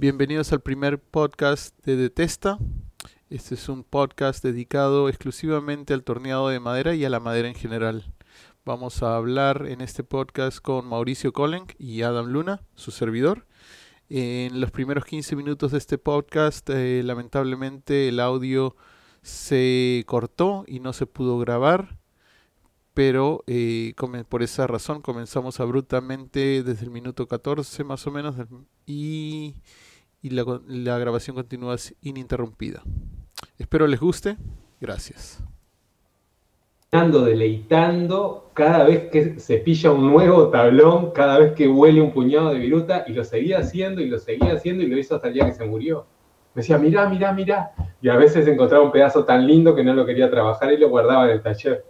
[0.00, 2.56] Bienvenidos al primer podcast de Detesta.
[3.28, 7.54] Este es un podcast dedicado exclusivamente al torneado de madera y a la madera en
[7.54, 8.10] general.
[8.64, 13.46] Vamos a hablar en este podcast con Mauricio Kolenk y Adam Luna, su servidor.
[14.08, 18.76] En los primeros 15 minutos de este podcast, eh, lamentablemente el audio
[19.20, 22.00] se cortó y no se pudo grabar
[22.94, 23.94] pero eh,
[24.28, 28.34] por esa razón comenzamos abruptamente desde el minuto 14 más o menos
[28.86, 29.54] y,
[30.28, 32.82] la, grabación continúa ininterrumpida.
[33.58, 34.36] Espero les guste.
[34.80, 35.42] Gracias.
[36.90, 42.52] Deleitando cada vez que se pilla un nuevo tablón, cada vez que huele un puñado
[42.52, 45.34] de viruta, y lo seguía haciendo y lo seguía haciendo y lo hizo hasta el
[45.34, 46.06] día que se murió.
[46.54, 47.70] Me decía, mirá, mirá, mirá.
[48.02, 50.88] Y a veces encontraba un pedazo tan lindo que no lo quería trabajar y lo
[50.88, 51.84] guardaba en el taller.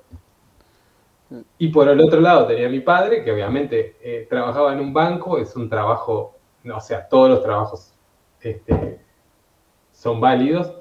[1.58, 5.38] Y por el otro lado tenía mi padre, que obviamente eh, trabajaba en un banco,
[5.38, 6.36] es un trabajo,
[6.72, 7.89] o sea, todos los trabajos
[8.42, 9.00] este,
[9.92, 10.74] son válidos,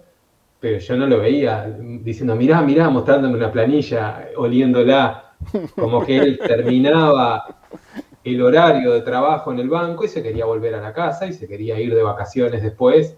[0.59, 1.65] pero yo no lo veía
[2.01, 5.35] diciendo, mirá, mirá, mostrándome una planilla, oliéndola,
[5.75, 7.59] como que él terminaba
[8.23, 11.33] el horario de trabajo en el banco y se quería volver a la casa y
[11.33, 13.17] se quería ir de vacaciones después.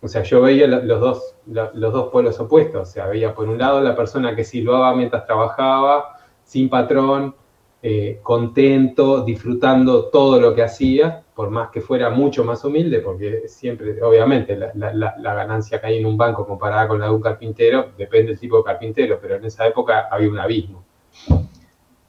[0.00, 2.88] O sea, yo veía los dos, los dos pueblos opuestos.
[2.88, 7.34] O sea, veía por un lado la persona que silbaba mientras trabajaba, sin patrón,
[7.80, 13.44] eh, contento, disfrutando todo lo que hacía, por más que fuera mucho más humilde, porque
[13.46, 17.92] siempre, obviamente, la, ganancia que hay en un banco comparada con la de un carpintero,
[17.96, 20.84] depende del tipo de carpintero, pero en esa época había un abismo.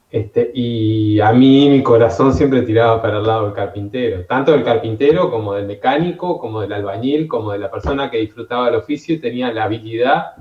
[0.09, 4.63] Este, y a mí mi corazón siempre tiraba para el lado del carpintero, tanto del
[4.63, 9.13] carpintero como del mecánico, como del albañil, como de la persona que disfrutaba el oficio
[9.13, 10.33] y tenía la habilidad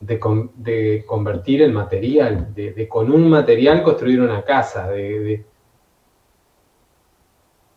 [0.00, 4.88] de, convertir el material, de, con un material construir una casa.
[4.88, 5.44] De,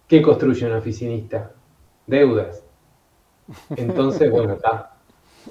[0.08, 1.52] ¿Qué construye un oficinista?
[2.08, 2.66] Deudas.
[3.76, 4.96] Entonces, bueno, está.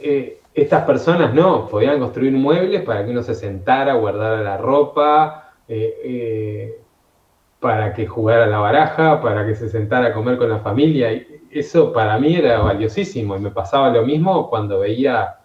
[0.01, 5.55] Eh, estas personas no, podían construir muebles para que uno se sentara, guardara la ropa,
[5.69, 6.81] eh, eh,
[7.61, 11.11] para que jugara la baraja, para que se sentara a comer con la familia.
[11.51, 15.42] Eso para mí era valiosísimo y me pasaba lo mismo cuando veía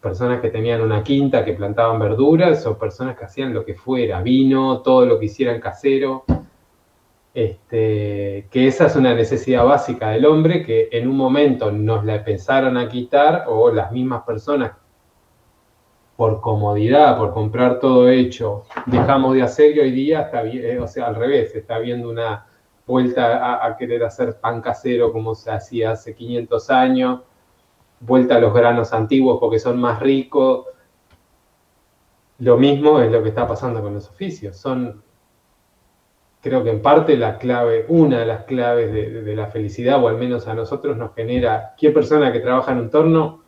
[0.00, 4.22] personas que tenían una quinta, que plantaban verduras, o personas que hacían lo que fuera,
[4.22, 6.24] vino, todo lo que hicieran casero.
[7.32, 12.24] Este, que esa es una necesidad básica del hombre que en un momento nos la
[12.24, 14.72] pensaron a quitar, o las mismas personas,
[16.16, 20.86] por comodidad, por comprar todo hecho, dejamos de hacer y hoy día está eh, o
[20.86, 22.46] sea, al revés, está habiendo una
[22.86, 27.20] vuelta a, a querer hacer pan casero como se hacía hace 500 años
[28.00, 30.66] vuelta a los granos antiguos porque son más ricos.
[32.38, 34.56] Lo mismo es lo que está pasando con los oficios.
[34.56, 35.02] Son,
[36.40, 40.16] creo que en parte la clave, una de las claves de, la felicidad, o al
[40.16, 43.44] menos a nosotros nos genera, qué persona que trabaja en un torno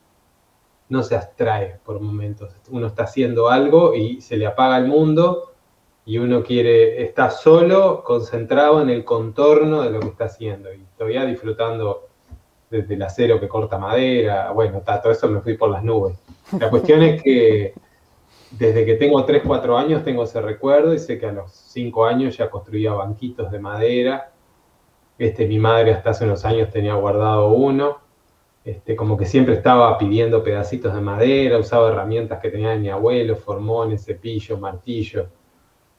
[0.91, 2.55] no se abstrae por momentos.
[2.71, 5.55] Uno está haciendo algo y se le apaga el mundo
[6.05, 10.85] y uno quiere, está solo, concentrado en el contorno de lo que está haciendo y
[10.99, 12.12] todavía disfrutando
[12.73, 16.17] desde el acero que corta madera, bueno, todo eso me fui por las nubes.
[16.59, 17.75] La cuestión es que
[18.51, 22.07] desde que tengo 3, 4 años tengo ese recuerdo y sé que a los 5
[22.07, 24.33] años ya construía banquitos de madera.
[25.19, 27.99] Este, mi madre hasta hace unos años tenía guardado uno.
[28.65, 33.37] Este, como que siempre estaba pidiendo pedacitos de madera, usaba herramientas que tenía mi abuelo,
[33.37, 35.27] formones, cepillos, martillo,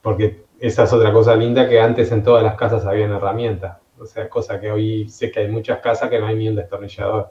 [0.02, 3.83] porque esa es otra cosa linda que antes en todas las casas habían herramientas.
[4.04, 6.56] O sea, cosa que hoy sé que hay muchas casas que no hay ni un
[6.56, 7.30] destornillador.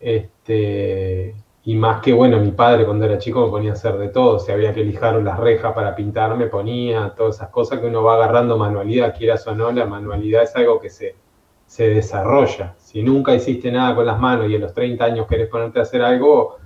[0.00, 4.08] Este, y más que, bueno, mi padre cuando era chico me ponía a hacer de
[4.08, 4.38] todo.
[4.40, 8.02] Si había que lijar las rejas para pintar, me ponía todas esas cosas que uno
[8.02, 11.14] va agarrando manualidad, quieras o no, la manualidad es algo que se,
[11.66, 12.74] se desarrolla.
[12.78, 15.82] Si nunca hiciste nada con las manos y a los 30 años querés ponerte a
[15.82, 16.56] hacer algo,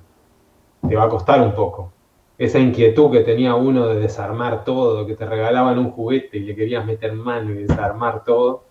[0.89, 1.94] te va a costar un poco
[2.37, 6.57] esa inquietud que tenía uno de desarmar todo, que te regalaban un juguete y le
[6.57, 8.65] querías meter mano y desarmar todo,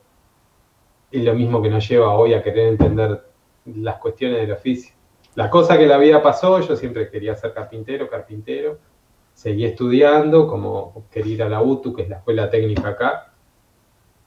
[1.12, 3.24] es lo mismo que nos lleva hoy a querer entender
[3.66, 4.94] las cuestiones del oficio.
[5.36, 8.80] La cosa que la vida pasó, yo siempre quería ser carpintero, carpintero,
[9.34, 13.34] seguí estudiando, como quería ir a la UTU, que es la escuela técnica acá,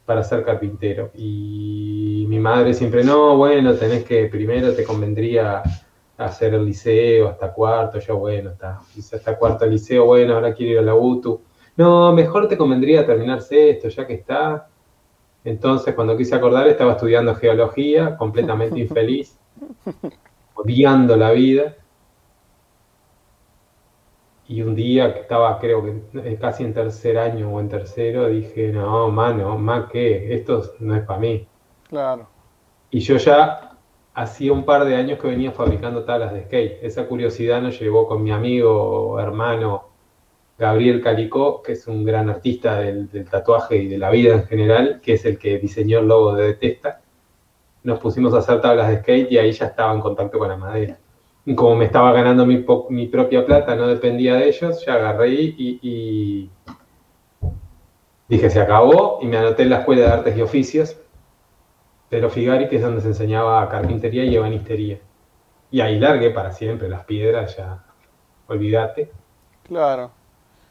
[0.04, 1.10] para ser carpintero.
[1.14, 5.62] Y mi madre siempre, no, bueno, tenés que, primero te convendría
[6.18, 8.80] hacer el liceo hasta cuarto, yo bueno, está,
[9.12, 11.40] hasta cuarto el liceo, bueno, ahora quiero ir a la UTU.
[11.76, 14.68] No, mejor te convendría terminar esto, ya que está.
[15.44, 19.38] Entonces, cuando quise acordar, estaba estudiando geología, completamente infeliz,
[20.54, 21.76] odiando la vida.
[24.48, 28.28] Y un día que estaba, creo que eh, casi en tercer año o en tercero,
[28.28, 31.46] dije, no, mano, más que, esto no es para mí.
[31.88, 32.28] Claro.
[32.90, 33.75] Y yo ya
[34.16, 36.78] hacía un par de años que venía fabricando tablas de skate.
[36.82, 39.90] Esa curiosidad nos llevó con mi amigo, hermano
[40.58, 45.00] Gabriel Calicó, que es un gran artista del, tatuaje y de la vida en general,
[45.02, 47.02] que es el que diseñó el logo de Detesta.
[47.82, 50.56] Nos pusimos a hacer tablas de skate y ahí ya estaba en contacto con la
[50.56, 50.98] madera.
[51.44, 52.56] Y como me estaba ganando mi,
[53.08, 56.50] propia plata, no dependía de ellos, ya agarré y, y
[58.28, 60.96] dije, se acabó, y me anoté en la Escuela de Artes y Oficios,
[62.08, 64.98] pero Figari, que es donde se enseñaba carpintería y ebanistería.
[65.70, 67.84] Y ahí largué para siempre las piedras, ya
[68.46, 69.10] olvídate.
[69.64, 70.10] Claro.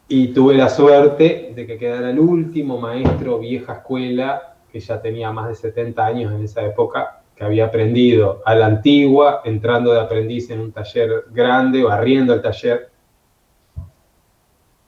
[0.08, 5.32] Y tuve la suerte de que quedara el último maestro vieja escuela, que ya tenía
[5.32, 10.00] más de 70 años en esa época, que había aprendido a la antigua, entrando de
[10.00, 12.90] aprendiz en un taller grande, barriendo el taller,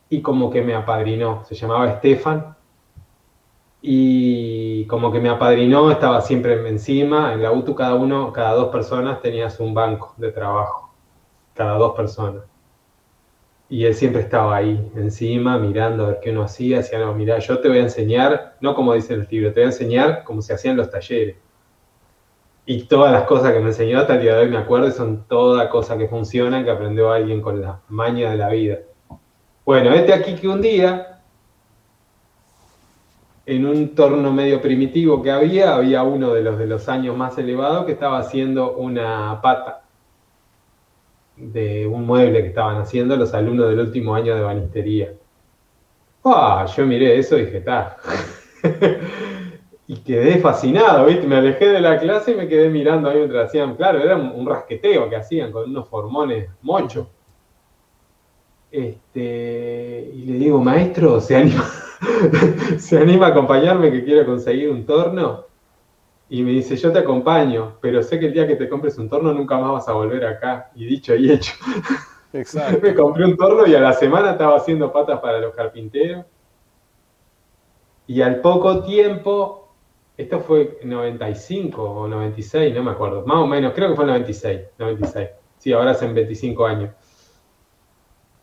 [0.09, 1.43] y como que me apadrinó.
[1.45, 2.55] Se llamaba Estefan,
[3.89, 7.33] y como que me apadrinó, estaba siempre encima.
[7.33, 10.93] En la UTU cada uno, cada dos personas tenías un banco de trabajo,
[11.53, 12.43] cada dos personas.
[13.69, 16.79] Y él siempre estaba ahí, encima, mirando a ver qué uno hacía.
[16.79, 19.67] Decía, no, mira, yo te voy a enseñar, no como dicen los libros, te voy
[19.67, 21.37] a enseñar cómo se hacían los talleres.
[22.65, 25.23] Y todas las cosas que me enseñó hasta el día de hoy me acuerdo son
[25.29, 28.79] todas cosas que funcionan, que aprendió alguien con la maña de la vida.
[29.63, 31.16] Bueno, este aquí que un día,
[33.47, 37.37] en un torno medio primitivo que había, había uno de los de los años más
[37.37, 39.83] elevados que estaba haciendo una pata
[41.37, 45.13] de un mueble que estaban haciendo los alumnos del último año de banistería.
[46.25, 47.95] Ah, yo miré eso y dije, está.
[49.87, 51.25] y quedé fascinado, ¿viste?
[51.25, 54.45] Me alejé de la clase y me quedé mirando ahí mientras hacían, claro, era un,
[54.45, 57.07] rasqueteo que hacían con unos formones mochos.
[58.69, 61.63] Este, y le digo, maestro, ¿se anima,
[62.77, 65.45] ¿se anima a acompañarme que quiero conseguir un torno?
[66.29, 69.09] Y me dice, yo te acompaño, pero sé que el día que te compres un
[69.09, 70.71] torno nunca más vas a volver acá.
[70.75, 71.53] Y dicho y hecho.
[72.33, 72.79] Exacto.
[72.81, 76.25] me compré un torno y a la semana estaba haciendo patas para los carpinteros.
[78.07, 79.69] Y al poco tiempo,
[80.17, 84.61] esto fue 95 o 96, no me acuerdo, más o menos, creo que fue 96,
[84.77, 85.29] 96.
[85.57, 86.91] Sí, ahora hacen 25 años.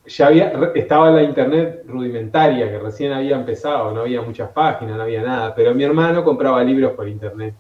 [0.07, 5.03] Ya había, estaba la internet rudimentaria, que recién había empezado, no había muchas páginas, no
[5.03, 7.55] había nada, pero mi hermano compraba libros por internet.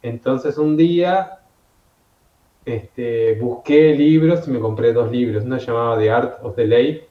[0.00, 1.40] Entonces un día
[2.64, 5.44] este, busqué libros y me compré dos libros.
[5.44, 7.08] Uno llamaba The Art of the Late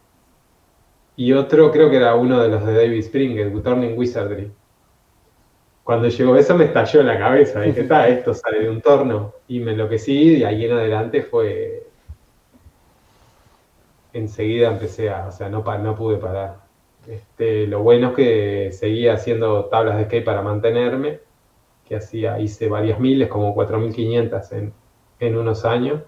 [1.16, 4.52] y otro creo que era uno de los de David Springer, Turning Wizardry.
[5.84, 7.62] Cuando llegó eso me estalló en la cabeza.
[7.62, 9.34] Dije, está, esto sale de un torno.
[9.48, 11.88] Y me enloquecí y ahí en adelante fue...
[14.14, 15.28] Enseguida empecé a...
[15.28, 16.58] O sea, no, no pude parar.
[17.08, 21.20] Este, lo bueno es que seguía haciendo tablas de skate para mantenerme
[21.86, 24.74] que hacía, hice varias miles, como 4.500 en,
[25.20, 26.02] en unos años.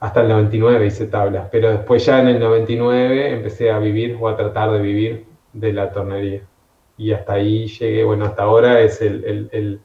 [0.00, 4.28] Hasta el 99 hice tablas, pero después ya en el 99 empecé a vivir o
[4.28, 6.42] a tratar de vivir de la tornería.
[6.96, 9.80] Y hasta ahí llegué, bueno, hasta ahora es el, el, el,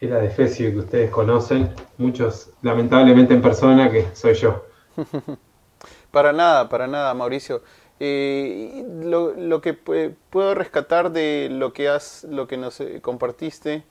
[0.00, 4.64] el adefesio que ustedes conocen, muchos lamentablemente en persona, que soy yo.
[6.10, 7.62] para nada, para nada, Mauricio.
[8.02, 13.84] Eh, lo, que puedo rescatar de lo que, has, lo que nos eh, compartiste,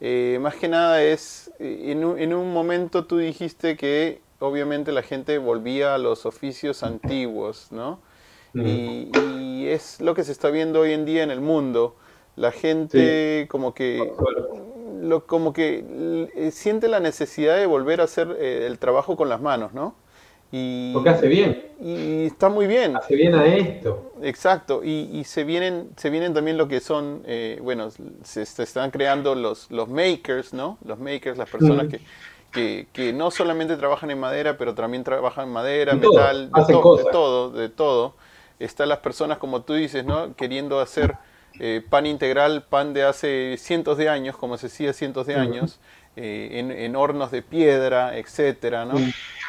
[0.00, 5.94] eh, más que nada es, en un, momento tú dijiste que obviamente la gente volvía
[5.94, 8.00] a los oficios antiguos, ¿no?
[8.52, 9.10] Y,
[9.68, 11.94] es lo que se está viendo hoy en día en el mundo.
[12.34, 14.12] La gente como que
[15.02, 19.74] lo, como que siente la necesidad de volver a hacer el trabajo con las manos,
[19.74, 19.94] ¿no?
[20.54, 21.64] Y, Porque hace bien.
[21.80, 22.94] Y está muy bien.
[22.94, 24.12] Hace bien a esto.
[24.22, 24.82] Exacto.
[24.84, 27.88] Y, se vienen se vienen también lo que son, eh, bueno,
[28.22, 30.76] se, están creando los, los makers, ¿no?
[30.84, 31.86] Los makers, las personas
[32.52, 36.80] que, que, no solamente trabajan en madera, pero también trabajan en madera, metal, de, de,
[37.10, 38.14] todo, de todo.
[38.58, 40.36] Están las personas, como tú dices, ¿no?
[40.36, 41.16] Queriendo hacer
[41.60, 45.80] eh, pan integral, pan de hace cientos de años, como se hacía cientos de años,
[46.16, 48.94] eh, en, en, hornos de piedra, etcétera, ¿no?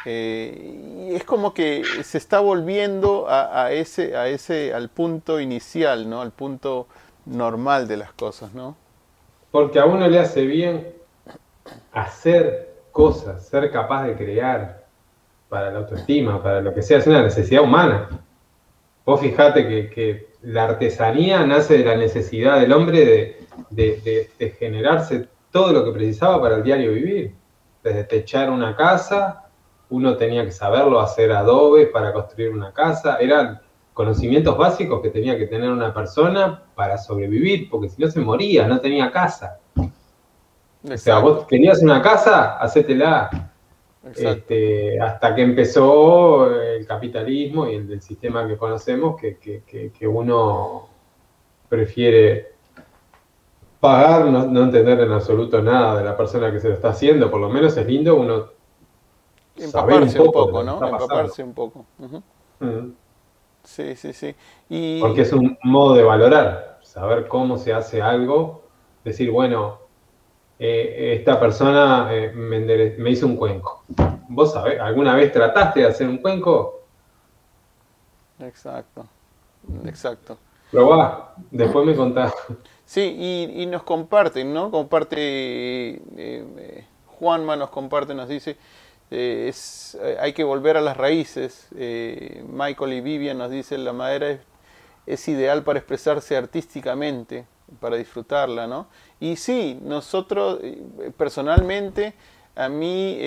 [0.06, 6.08] Eh, y es como que se está volviendo a, ese, a ese, al punto inicial,
[6.08, 6.20] ¿no?
[6.20, 6.86] Al punto
[7.26, 8.76] normal de las cosas, ¿no?
[9.50, 10.88] Porque a uno le hace bien
[11.92, 14.84] hacer cosas, ser capaz de crear
[15.48, 18.08] para la autoestima, para lo que sea, es una necesidad humana.
[19.04, 23.38] Vos fijate que, la artesanía nace de la necesidad del hombre
[23.70, 27.34] de, de generarse todo lo que precisaba para el diario vivir.
[27.82, 29.44] Desde techar una casa,
[29.90, 35.38] uno tenía que saberlo, hacer adobe para construir una casa, era conocimientos básicos que tenía
[35.38, 39.58] que tener una persona para sobrevivir, porque si no se moría, no tenía casa.
[39.76, 43.52] O sea, vos querías una casa, hacétela.
[44.12, 50.88] Este, hasta que empezó el capitalismo y el del sistema que conocemos, que, que, uno
[51.68, 52.52] prefiere
[53.80, 57.40] pagar, no, entender en absoluto nada de la persona que se lo está haciendo, por
[57.40, 58.50] lo menos es lindo uno
[59.56, 60.84] empaparse un poco, ¿no?
[60.84, 61.86] Empaparse un poco.
[63.62, 64.34] Sí, sí, sí.
[65.00, 68.64] Porque es un modo de valorar, saber cómo se hace algo,
[69.02, 69.78] decir, bueno,
[70.58, 73.84] eh, esta persona eh, me, hizo un cuenco.
[74.28, 76.82] ¿Vos sabés, alguna vez trataste de hacer un cuenco?
[78.40, 79.06] Exacto,
[79.84, 80.38] exacto.
[80.70, 82.32] Probá, después me contás.
[82.84, 84.70] Sí, y, nos comparten, ¿no?
[84.70, 86.84] Comparte, eh,
[87.18, 88.56] Juanma nos comparte, nos dice,
[89.10, 91.68] eh, es, eh, hay que volver a las raíces.
[91.76, 94.38] Eh, Michael y Vivian nos dicen la madera
[95.06, 97.46] es, ideal para expresarse artísticamente,
[97.80, 98.86] para disfrutarla, ¿no?
[99.20, 100.60] Y sí, nosotros
[101.16, 102.14] personalmente,
[102.56, 103.18] a mí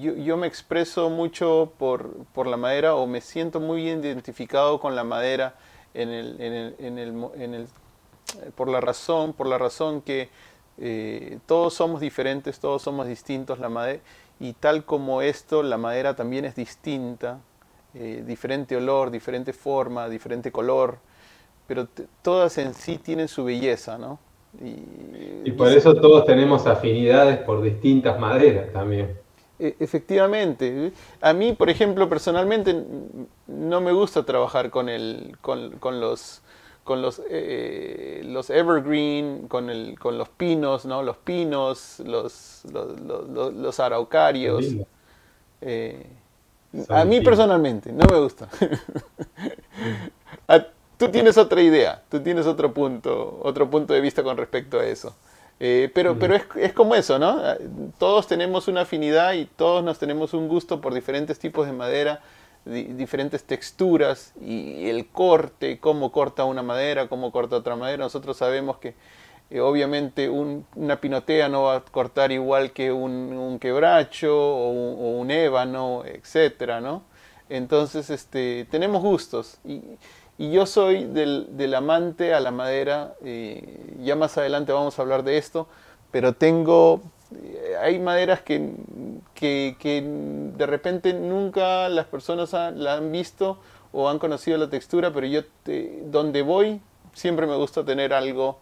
[0.00, 5.04] yo, me expreso mucho por, por, la madera o me siento muy identificado con la
[5.04, 5.54] madera
[5.94, 7.68] en el, en el, en el, en el
[8.56, 10.28] por la razón, por la razón que
[11.46, 14.00] todos somos diferentes, todos somos distintos, la madera
[14.40, 17.40] y tal como esto, la madera también es distinta,
[17.94, 20.98] eh, diferente olor, diferente forma, diferente color,
[21.68, 21.86] pero
[22.22, 24.18] todas en sí tienen su belleza, ¿no?
[25.44, 29.16] Y, por eso todos tenemos afinidades por distintas maderas también.
[29.58, 30.92] E, efectivamente.
[31.20, 32.74] A mí, por ejemplo, personalmente
[33.46, 36.42] no me gusta trabajar con, el, con, con los
[36.84, 41.02] con los, eh, los evergreen, con, el, con los pinos, ¿no?
[41.02, 44.64] Los pinos, los, los, araucarios.
[45.60, 46.06] Eh,
[46.88, 48.48] a mí personalmente, no me gusta.
[50.98, 54.84] tú tienes otra idea, tú tienes otro punto, otro punto de vista con respecto a
[54.84, 55.16] eso.
[55.60, 57.40] Eh, pero pero es, es, como eso, ¿no?
[57.98, 62.20] Todos tenemos una afinidad y todos nos tenemos un gusto por diferentes tipos de madera
[62.68, 68.04] diferentes texturas y el corte, cómo corta una madera, cómo corta otra madera.
[68.04, 68.94] Nosotros sabemos que
[69.50, 74.70] eh, obviamente una pinotea no va a cortar igual que un, quebracho o
[75.18, 77.02] un, ébano, etcétera, ¿no?
[77.48, 79.80] Entonces, este, tenemos gustos y,
[80.38, 83.14] yo soy del, amante a la madera.
[83.24, 85.66] Eh, ya más adelante vamos a hablar de esto,
[86.10, 87.00] pero tengo
[87.34, 88.72] eh, hay maderas que,
[89.34, 90.02] que,
[90.56, 93.58] de repente nunca las personas la han visto
[93.92, 95.42] o han conocido la textura, pero yo
[96.04, 96.80] donde voy
[97.12, 98.58] siempre me gusta tener algo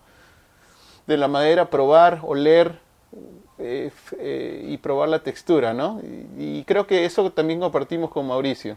[1.07, 2.79] de la madera, probar, oler
[3.59, 6.01] eh, eh, y probar la textura, ¿no?
[6.37, 8.77] Y, creo que eso también compartimos con Mauricio.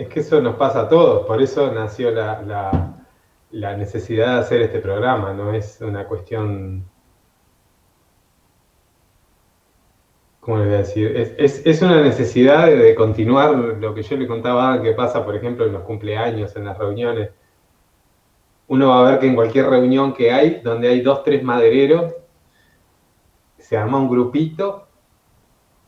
[0.00, 2.96] Es que eso nos pasa a todos, por eso nació la,
[3.50, 6.86] la, necesidad de hacer este programa, no es una cuestión
[10.40, 11.14] ¿cómo le voy a decir?
[11.36, 15.74] Es, una necesidad de, continuar lo que yo le contaba que pasa, por ejemplo, en
[15.74, 17.32] los cumpleaños, en las reuniones.
[18.68, 22.14] Uno va a ver que en cualquier reunión que hay, donde hay dos, tres madereros,
[23.58, 24.88] se arma un grupito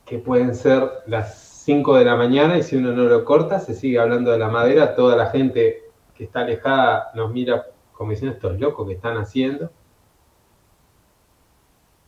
[0.04, 3.74] que pueden ser las 5 de la mañana y si uno no lo corta, se
[3.74, 8.34] sigue hablando de la madera, toda la gente que está alejada nos mira como diciendo
[8.34, 9.70] estos locos que están haciendo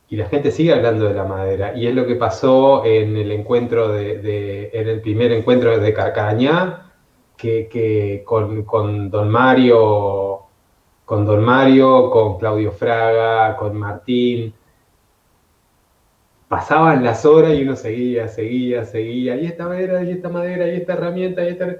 [0.08, 1.76] y la gente sigue hablando de la madera.
[1.76, 6.92] Y es lo que pasó en el encuentro de, en el primer encuentro de Carcañá,
[7.36, 10.40] que, con, Don Mario,
[11.04, 14.54] con Don Mario, con Claudio Fraga, con Martín.
[16.48, 19.36] Pasaban las horas y uno seguía, seguía, seguía.
[19.36, 21.76] Y esta madera, y esta madera, y esta herramienta, y esta.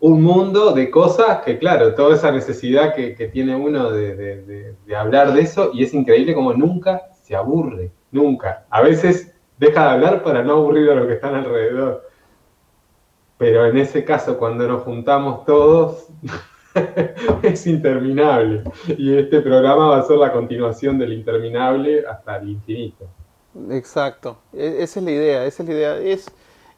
[0.00, 5.32] Un mundo de cosas que, claro, toda esa necesidad que, tiene uno de, de hablar
[5.32, 8.66] de eso, y es increíble como nunca se aburre, nunca.
[8.70, 12.08] A veces deja de hablar para no aburrir a los que están alrededor.
[13.36, 16.08] Pero en ese caso, cuando nos juntamos todos,
[17.42, 18.64] es interminable.
[18.98, 23.06] Y este programa va a ser la continuación del interminable hasta el infinito.
[23.70, 25.98] Exacto, e-, esa es la idea, esa es la idea.
[25.98, 26.30] Es,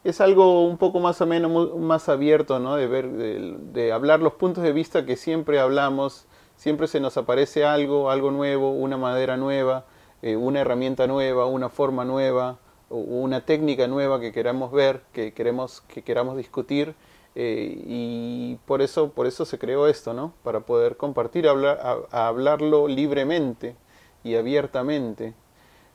[0.03, 2.75] es algo un poco más o menos más abierto, ¿no?
[2.75, 6.25] De ver, de, hablar los puntos de vista que siempre hablamos,
[6.55, 9.85] siempre se nos aparece algo, algo nuevo, una madera nueva,
[10.21, 12.57] eh, una herramienta nueva, una forma nueva,
[12.89, 16.95] una técnica nueva que queramos ver, que queremos que queramos discutir
[17.35, 20.33] eh, y por eso por eso se creó esto, ¿no?
[20.43, 21.79] Para poder compartir, hablar,
[22.11, 23.75] hablarlo libremente
[24.23, 25.33] y abiertamente.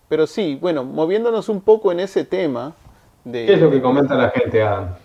[0.09, 2.75] Pero sí, bueno, moviéndonos un poco en ese tema
[3.25, 3.47] de...
[3.47, 4.97] ¿Qué es lo que comenta la gente, Adam?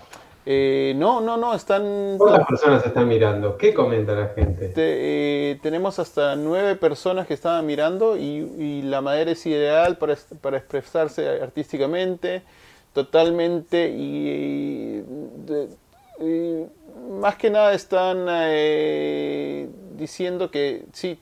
[0.46, 2.16] Eh, no, no, no, están...
[2.18, 3.58] ¿Cuántas personas están mirando?
[3.58, 4.74] ¿Qué comenta la gente?
[4.76, 10.58] Eh, tenemos hasta nueve personas que estaban mirando y, la madera es ideal para, para
[10.58, 12.44] expresarse artísticamente,
[12.94, 15.04] totalmente y,
[17.20, 19.68] más que nada están eh,
[19.98, 21.20] diciendo que sí,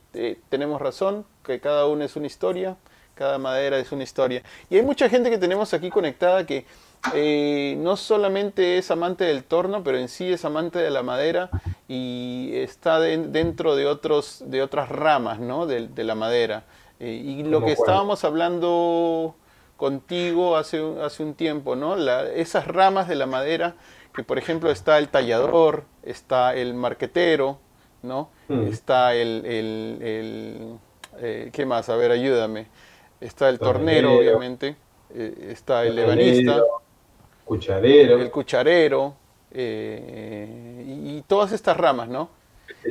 [0.48, 2.76] tenemos razón, que cada uno es una historia,
[3.14, 4.42] cada madera es una historia.
[4.70, 6.66] Y hay mucha gente que tenemos aquí conectada que
[7.14, 11.50] eh, no solamente es amante del torno, pero en sí es amante de la madera
[11.88, 15.66] y está dentro de, otros, de otras ramas ¿no?
[15.66, 16.64] de, la madera.
[17.00, 19.34] Eh, y lo que estábamos hablando
[19.76, 21.96] contigo hace, hace un tiempo, ¿no?
[21.96, 23.74] esas ramas de la madera,
[24.14, 27.58] que por ejemplo está el tallador, está el marquetero,
[28.02, 28.28] ¿no?
[28.48, 28.68] Mm.
[28.68, 30.78] Está el, el,
[31.18, 31.88] eh, ¿qué más?
[31.88, 32.66] A ver, ayúdame.
[33.22, 34.74] Está el tornero, obviamente.
[35.14, 36.60] está el ebanista
[37.44, 38.20] cucharero.
[38.20, 39.14] El cucharero,
[39.52, 42.30] eh, y, todas estas ramas, ¿no?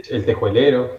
[0.10, 0.98] El tejuelero.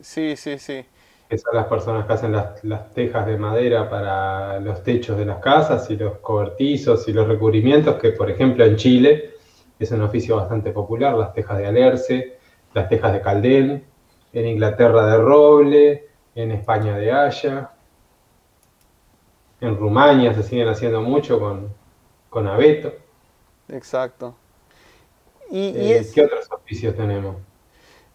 [0.00, 0.84] Sí, sí, sí.
[1.28, 5.38] Que son las personas que hacen las, tejas de madera para los techos de las
[5.38, 9.34] casas y los cobertizos y los recubrimientos, que por ejemplo en Chile
[9.78, 12.38] es un oficio bastante popular, las tejas de alerce,
[12.74, 13.84] las tejas de caldén,
[14.32, 17.70] en Inglaterra de roble, en España de haya,
[19.66, 21.68] en Rumania se siguen haciendo mucho con,
[22.28, 22.92] con abeto.
[23.68, 24.34] Exacto.
[25.50, 27.36] Y, eh, ¿Qué otros oficios tenemos?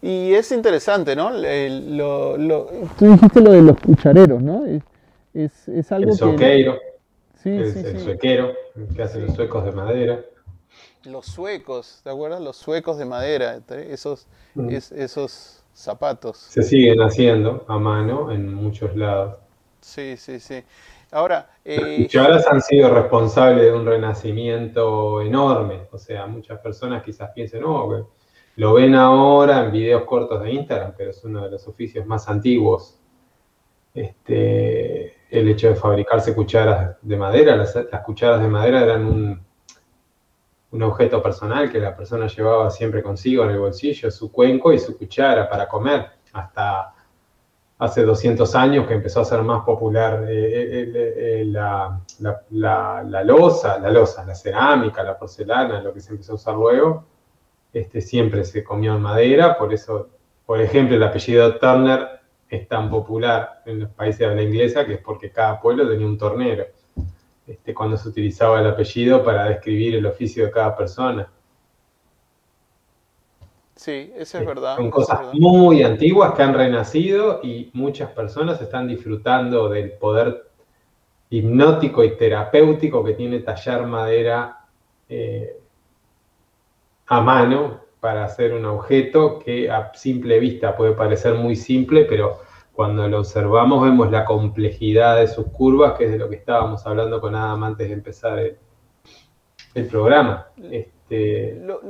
[0.02, 1.30] Y es interesante, ¿no?
[1.30, 4.64] Tú dijiste lo de los cuchareros, ¿no?
[5.34, 6.78] Es, es, algo el soqueiro,
[7.42, 8.52] sí, el, sí, el suequero,
[8.96, 10.20] que hace los suecos de madera.
[11.04, 12.40] Los suecos, ¿te acuerdas?
[12.40, 14.70] Los suecos de madera, esos, mm.
[14.70, 16.38] esos zapatos.
[16.38, 19.36] Se siguen haciendo a mano en muchos lados.
[19.80, 20.62] Sí, sí, sí.
[21.12, 25.88] Ahora, eh, cucharas han sido responsables de un renacimiento enorme.
[25.90, 28.08] O sea, muchas personas quizás piensen, no,
[28.56, 32.28] lo ven ahora en videos cortos de Instagram, pero es uno de los oficios más
[32.28, 32.98] antiguos.
[33.92, 39.42] Este, el hecho de fabricarse cucharas de madera, las, cucharas de madera eran un,
[40.70, 44.78] un objeto personal que la persona llevaba siempre consigo en el bolsillo, su cuenco y
[44.78, 46.94] su cuchara para comer, hasta
[47.80, 51.98] hace 200 años que empezó a ser más popular eh, eh, eh, la,
[52.50, 57.06] la, losa, la losa, la cerámica, la porcelana, lo que se empezó a usar luego,
[57.72, 60.10] este, siempre se comió en madera, por eso,
[60.44, 64.94] por ejemplo, el apellido Turner es tan popular en los países de habla inglesa que
[64.94, 66.66] es porque cada pueblo tenía un tornero,
[67.46, 71.32] este, cuando se utilizaba el apellido para describir el oficio de cada persona.
[73.80, 74.76] Sí, eso es verdad.
[74.76, 80.50] Son cosas muy antiguas que han renacido y muchas personas están disfrutando del poder
[81.30, 84.66] hipnótico y terapéutico que tiene tallar madera
[85.08, 85.62] eh,
[87.06, 92.40] a mano para hacer un objeto que a simple vista puede parecer muy simple, pero
[92.72, 96.86] cuando lo observamos vemos la complejidad de sus curvas, que es de lo que estábamos
[96.86, 100.48] hablando con Adam antes de empezar el, programa.
[100.70, 100.99] Este,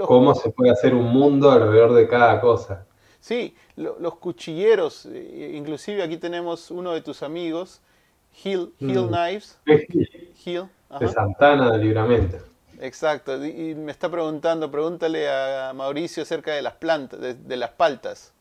[0.06, 2.86] cómo se puede hacer un mundo alrededor de cada cosa.
[3.20, 7.80] Sí, los cuchilleros, eh, inclusive aquí tenemos uno de tus amigos,
[8.44, 9.08] Hill, Hill mm.
[9.08, 9.58] Knives.
[10.44, 10.64] Hill,
[10.98, 12.38] de Santana de Libramento.
[12.80, 18.32] Exacto, y me está preguntando, pregúntale a Mauricio acerca de las plantas, de, las paltas.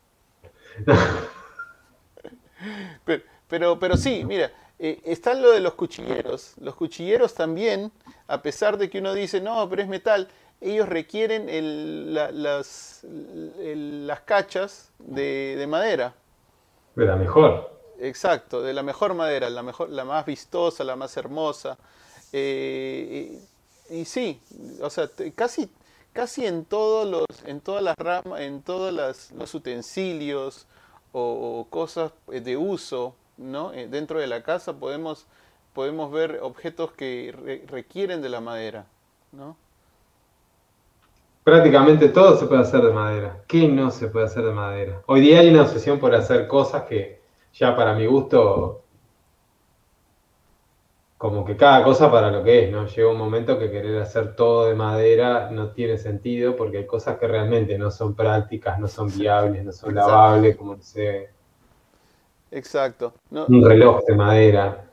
[3.47, 6.53] pero, pero, sí, mira, eh, está lo de los cuchilleros.
[6.61, 7.91] Los cuchilleros también,
[8.27, 10.29] a pesar de que uno dice, no, pero es metal,
[10.61, 16.13] ellos requieren las, las cachas de, madera.
[16.95, 17.71] De la mejor.
[17.99, 21.77] Exacto, de la mejor madera, la, mejor, la más vistosa, la más hermosa.
[22.33, 23.39] Eh,
[23.89, 24.41] y, sí,
[24.81, 25.69] o sea, casi,
[26.13, 28.93] casi en todos los, en todas las ramas, en todos
[29.33, 30.67] los utensilios
[31.11, 33.73] o, cosas de uso, ¿no?
[33.73, 35.25] Eh, dentro de la casa podemos,
[35.73, 38.85] podemos ver objetos que requieren de la madera,
[39.31, 39.55] ¿no?
[41.49, 43.41] Prácticamente todo se puede hacer de madera.
[43.47, 45.01] ¿Qué no se puede hacer de madera?
[45.07, 47.23] Hoy día hay una obsesión por hacer cosas que
[47.55, 48.83] ya para mi gusto,
[51.17, 52.85] como que cada cosa para lo que es, ¿no?
[52.85, 57.17] Llega un momento que querer hacer todo de madera no tiene sentido porque hay cosas
[57.17, 61.31] que realmente no son prácticas, no son viables, no son lavables, como no sé.
[62.51, 63.15] Exacto.
[63.31, 64.85] un reloj de madera.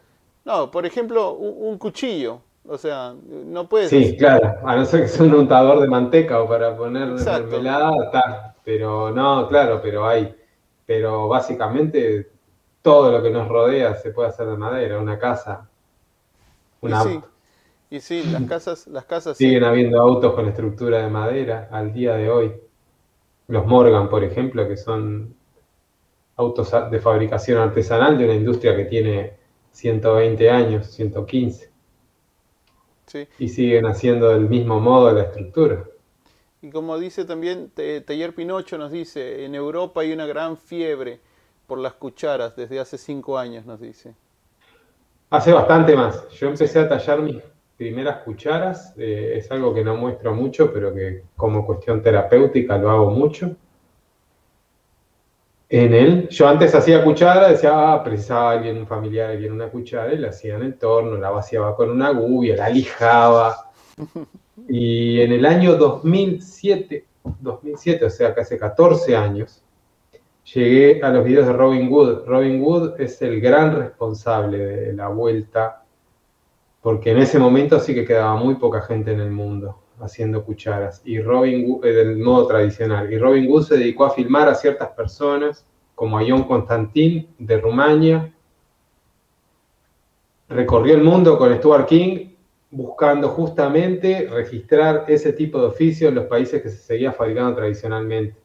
[0.46, 2.40] No, por ejemplo, un cuchillo.
[2.68, 3.90] O sea, no puedes.
[3.90, 7.92] Sí, claro, a no ser que sea un untador de manteca o para poner mermelada,
[8.04, 8.54] está.
[8.64, 10.34] Pero no, claro, pero hay.
[10.84, 12.30] Pero básicamente
[12.82, 15.68] todo lo que nos rodea se puede hacer de madera, una casa,
[16.80, 17.28] un auto.
[17.88, 22.14] Y sí, las casas, las casas siguen habiendo autos con estructura de madera al día
[22.14, 22.52] de hoy.
[23.48, 25.34] Los Morgan, por ejemplo, que son
[26.36, 29.36] autos de fabricación artesanal de una industria que tiene
[29.70, 31.65] 120 años, 115.
[33.06, 33.28] Sí.
[33.38, 35.84] Y siguen haciendo del mismo modo la estructura.
[36.62, 37.70] Y como dice también
[38.04, 41.20] Taller Pinocho, nos dice, en Europa hay una gran fiebre
[41.66, 44.14] por las cucharas desde hace cinco años, nos dice.
[45.30, 46.28] Hace bastante más.
[46.30, 47.36] Yo empecé a tallar mis
[47.76, 52.90] primeras cucharas, eh, es algo que no muestro mucho, pero que como cuestión terapéutica lo
[52.90, 53.56] hago mucho.
[55.68, 60.12] En él, yo antes hacía cuchara, decía, ah, precisaba alguien, un familiar, alguien una cuchara,
[60.14, 63.70] y la hacía en el torno, la vaciaba con una gubia, la lijaba.
[64.68, 67.04] Y en el año 2007,
[67.40, 69.62] 2007, o sea, casi 14 años,
[70.54, 72.24] llegué a los videos de Robin Wood.
[72.26, 75.84] Robin Wood es el gran responsable de la vuelta,
[76.80, 81.02] porque en ese momento sí que quedaba muy poca gente en el mundo haciendo cucharas,
[81.04, 83.12] y Robin eh, del modo tradicional.
[83.12, 87.60] Y Robin Wood se dedicó a filmar a ciertas personas, como a John Constantin de
[87.60, 88.32] Rumania.
[90.48, 92.28] Recorrió el mundo con Stuart King
[92.70, 98.36] buscando justamente registrar ese tipo de oficio en los países que se seguía fabricando tradicionalmente.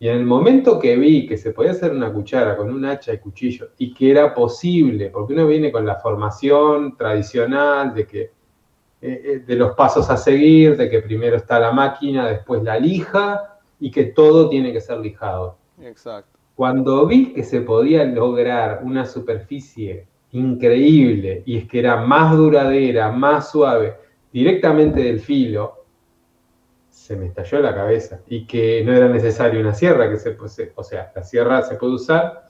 [0.00, 3.12] Y en el momento que vi que se podía hacer una cuchara con un hacha
[3.12, 8.30] y cuchillo y que era posible, porque uno viene con la formación tradicional de que
[9.00, 12.78] eh, eh, de los pasos a seguir, de que primero está la máquina, después la
[12.78, 15.56] lija y que todo tiene que ser lijado.
[15.80, 16.36] Exacto.
[16.56, 23.12] Cuando vi que se podía lograr una superficie increíble y es que era más duradera,
[23.12, 23.94] más suave,
[24.32, 25.84] directamente del filo,
[26.90, 30.36] se me estalló la cabeza y que no era necesario una sierra, que se,
[30.74, 32.47] o sea, la sierra se puede usar,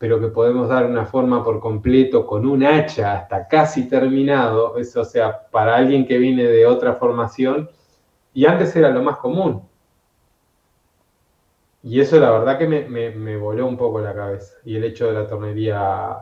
[0.00, 5.02] pero que podemos dar una forma por completo con un hacha hasta casi terminado, eso
[5.02, 7.68] o sea, para alguien que viene de otra formación,
[8.32, 9.62] y antes era lo más común.
[11.82, 14.54] Y eso la verdad que me, me, voló un poco la cabeza.
[14.64, 16.16] Y el hecho de la tornería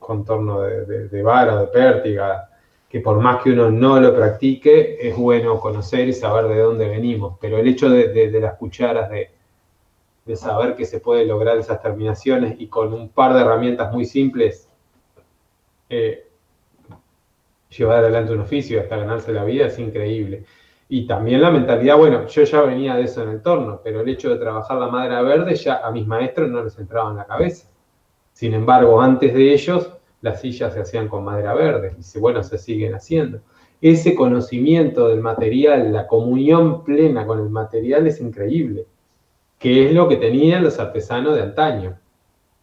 [0.00, 2.50] contorno de, de vara, de pértiga,
[2.88, 6.88] que por más que uno no lo practique, es bueno conocer y saber de dónde
[6.88, 7.38] venimos.
[7.40, 9.30] Pero el hecho de, las cucharas, de,
[10.36, 14.68] saber que se puede lograr esas terminaciones y con un par de herramientas muy simples,
[15.88, 16.26] eh,
[17.76, 20.44] llevar adelante un oficio hasta ganarse la vida es increíble.
[20.88, 24.08] Y también la mentalidad, bueno, yo ya venía de eso en el torno, pero el
[24.08, 27.26] hecho de trabajar la madera verde ya a mis maestros no les entraba en la
[27.26, 27.68] cabeza.
[28.32, 32.58] Sin embargo, antes de ellos las sillas se hacían con madera verde y bueno, se
[32.58, 33.40] siguen haciendo.
[33.80, 38.86] Ese conocimiento del material, la comunión plena con el material es increíble,
[39.60, 42.00] que es lo que tenían los artesanos de antaño.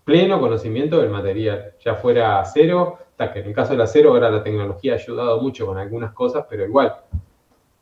[0.04, 4.30] Pleno conocimiento del material, ya fuera acero, hasta que en el caso del acero ahora
[4.30, 6.94] la tecnología ha ayudado mucho con algunas cosas, pero igual.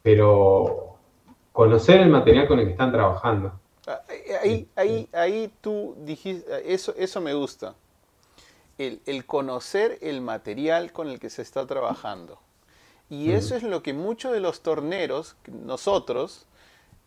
[0.04, 0.98] Pero
[1.52, 3.60] conocer el material con el que están trabajando.
[3.88, 4.02] Ah,
[4.44, 7.74] ahí, ahí, ahí tú dijiste, eso, eso me gusta
[8.78, 12.40] el, conocer el material con el que se está trabajando.
[13.10, 16.48] Y eso es lo que muchos de los torneros, nosotros,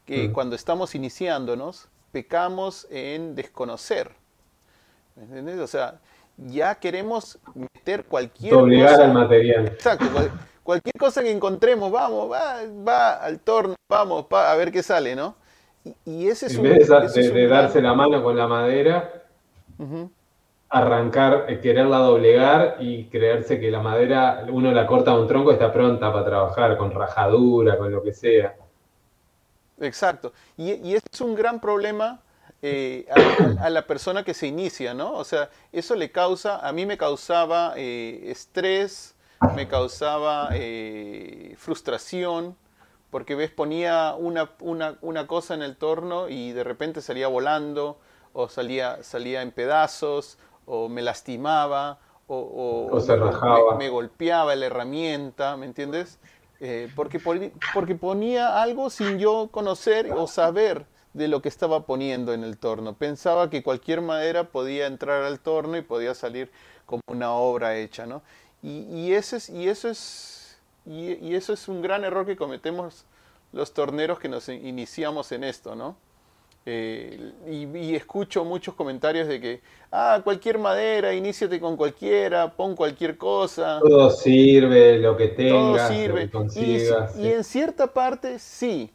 [0.06, 4.10] que cuando estamos iniciándonos, pecamos en desconocer.
[5.16, 5.98] ¿Me O sea,
[6.36, 9.04] ya queremos meter cualquier Obligar cosa.
[9.04, 9.66] al material.
[9.66, 10.06] Exacto.
[10.62, 15.34] cualquier cosa que encontremos, vamos, va, va al torno, vamos, a ver qué sale, ¿no?
[16.04, 19.22] Y, ese es en vez de, darse la mano con la madera,
[20.68, 25.50] arrancar, eh, quererla doblegar y creerse que la madera, uno la corta a un tronco
[25.50, 28.54] y está pronta para trabajar con rajadura, con lo que sea.
[29.80, 30.32] Exacto.
[30.56, 32.20] Y, y es un gran problema
[32.62, 33.06] eh,
[33.60, 35.12] a, la persona que se inicia, ¿no?
[35.14, 39.14] O sea, eso le causa, a mí me causaba eh, estrés,
[39.54, 40.50] me causaba
[41.56, 42.56] frustración,
[43.10, 47.98] porque ves, ponía una, una, una cosa en el torno y de repente salía volando
[48.32, 56.18] o salía, salía en pedazos o me lastimaba, o, me, golpeaba la herramienta, ¿me entiendes?
[56.60, 57.20] Eh, porque,
[57.72, 62.58] porque ponía algo sin yo conocer o saber de lo que estaba poniendo en el
[62.58, 62.94] torno.
[62.94, 66.50] Pensaba que cualquier madera podía entrar al torno y podía salir
[66.84, 68.22] como una obra hecha, ¿no?
[68.62, 73.04] Y, ese es, y, eso es, y eso es un gran error que cometemos
[73.52, 75.96] los torneros que nos iniciamos en esto, ¿no?
[76.70, 83.16] Eh, y, escucho muchos comentarios de que, ah, cualquier madera, iníciate con cualquiera, pon cualquier
[83.16, 83.80] cosa.
[83.80, 87.10] Todo sirve, lo que tengas, todo sirve.
[87.16, 88.90] y, en cierta parte sí,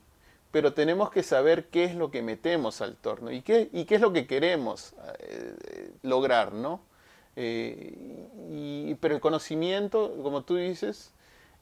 [0.52, 3.96] pero tenemos que saber qué es lo que metemos al torno y qué, y qué
[3.96, 6.80] es lo que queremos eh, lograr, ¿no?
[7.36, 11.12] Eh, y, pero el conocimiento, como tú dices,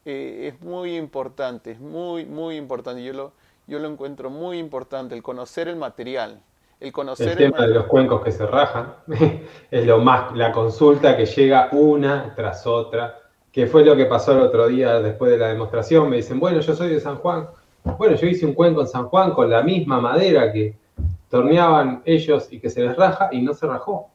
[0.04, 3.02] es muy importante, es muy, muy importante.
[3.02, 3.32] Yo lo,
[3.72, 6.42] yo lo encuentro muy importante, el conocer el material.
[6.78, 8.96] El, conocer el tema de los cuencos que se rajan
[9.70, 13.18] es lo más, la consulta que llega una tras otra,
[13.50, 16.10] que fue lo que pasó el otro día después de la demostración.
[16.10, 17.48] Me dicen, bueno, yo soy de San Juan.
[17.96, 20.76] Bueno, yo hice un cuenco en San Juan con la misma madera que
[21.30, 24.10] torneaban ellos y que se les raja y no se rajó.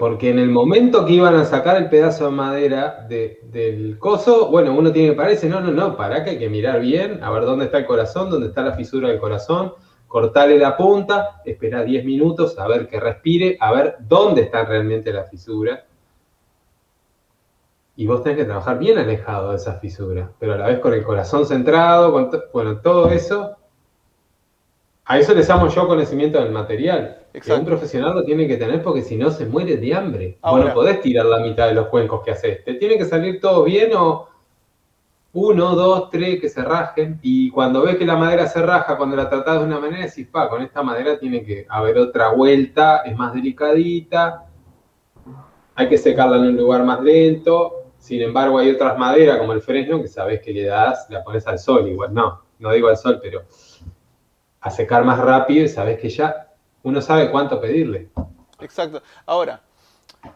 [0.00, 4.74] Porque en el momento que iban a sacar el pedazo de madera del coso, bueno,
[4.74, 7.44] uno tiene que pararse, no, no, no, para que hay que mirar bien, a ver
[7.44, 9.74] dónde está el corazón, dónde está la fisura del corazón,
[10.08, 15.12] cortarle la punta, esperar 10 minutos, a ver que respire, a ver dónde está realmente
[15.12, 15.86] la fisura.
[17.94, 20.94] Y vos tenés que trabajar bien alejado de esa fisura, pero a la vez con
[20.94, 23.56] el corazón centrado, con bueno, todo eso
[25.08, 27.25] a eso les llamo yo conocimiento del material.
[27.42, 30.38] Que un profesional lo tiene que tener porque si no se muere de hambre.
[30.40, 32.64] Ahora, vos no podés tirar la mitad de los cuencos que haces.
[32.64, 34.28] Te tiene que salir todo bien o
[35.34, 37.18] uno, dos, tres que se rajen.
[37.20, 40.26] Y cuando ves que la madera se raja, cuando la tratás de una manera, decís,
[40.28, 44.46] pa, con esta madera tiene que haber otra vuelta, es más delicadita.
[45.74, 47.90] Hay que secarla en un lugar más lento.
[47.98, 51.46] Sin embargo, hay otras maderas como el fresno que sabes que le das, la pones
[51.46, 52.14] al sol igual.
[52.14, 53.42] No, no digo al sol, pero
[54.60, 56.45] a secar más rápido y sabes que ya
[56.86, 58.10] uno sabe cuánto pedirle.
[58.60, 59.02] Exacto.
[59.26, 59.60] Ahora,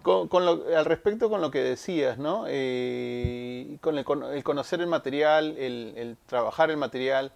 [0.02, 2.44] con, al respecto con lo que decías, ¿no?
[2.48, 7.30] Eh, con el, conocer el material, el, trabajar el material.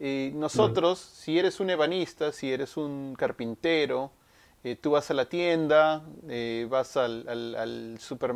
[0.00, 4.10] Eh, nosotros, si eres un ebanista, si eres un carpintero,
[4.62, 6.02] eh, tú vas a la tienda,
[6.68, 8.34] vas al, al, super,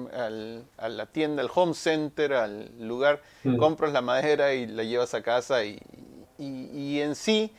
[0.79, 3.59] a la tienda, al home center, al lugar, mm.
[3.59, 5.79] compras la madera y la llevas a casa y,
[6.38, 7.53] y en sí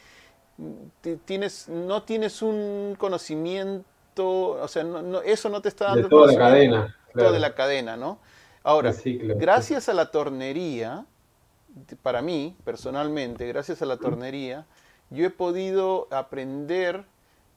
[1.26, 3.86] tienes, no tienes un conocimiento,
[4.18, 6.04] o sea, no, eso no te está dando...
[6.04, 6.96] De toda la cadena.
[7.14, 8.20] de la cadena, ¿no?
[8.64, 8.94] Ahora,
[9.36, 11.06] gracias a la tornería,
[12.02, 14.66] para mí, personalmente, gracias a la tornería,
[15.10, 17.04] yo he podido aprender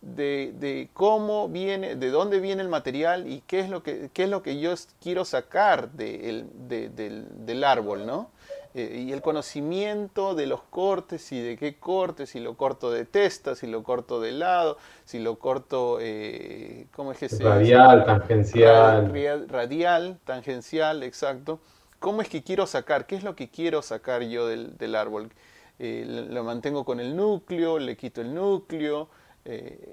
[0.00, 4.30] de, cómo viene, de dónde viene el material y qué es lo que, qué es
[4.30, 8.30] lo que yo quiero sacar del, del, árbol, ¿no?
[8.78, 13.06] Eh, y el conocimiento de los cortes y de qué cortes, si lo corto de
[13.06, 18.04] testa, si lo corto de lado, si lo corto, eh, ¿cómo es que se Radial,
[18.04, 19.10] tangencial.
[19.48, 21.58] Radial, tangencial, exacto.
[22.00, 23.06] ¿Cómo es que quiero sacar?
[23.06, 25.30] ¿Qué es lo que quiero sacar yo del, del árbol?
[25.78, 29.08] Eh, lo mantengo con el núcleo, le quito el núcleo.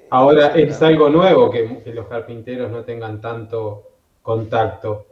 [0.10, 3.92] Ahora es algo nuevo que, que los carpinteros no tengan tanto
[4.22, 5.06] contacto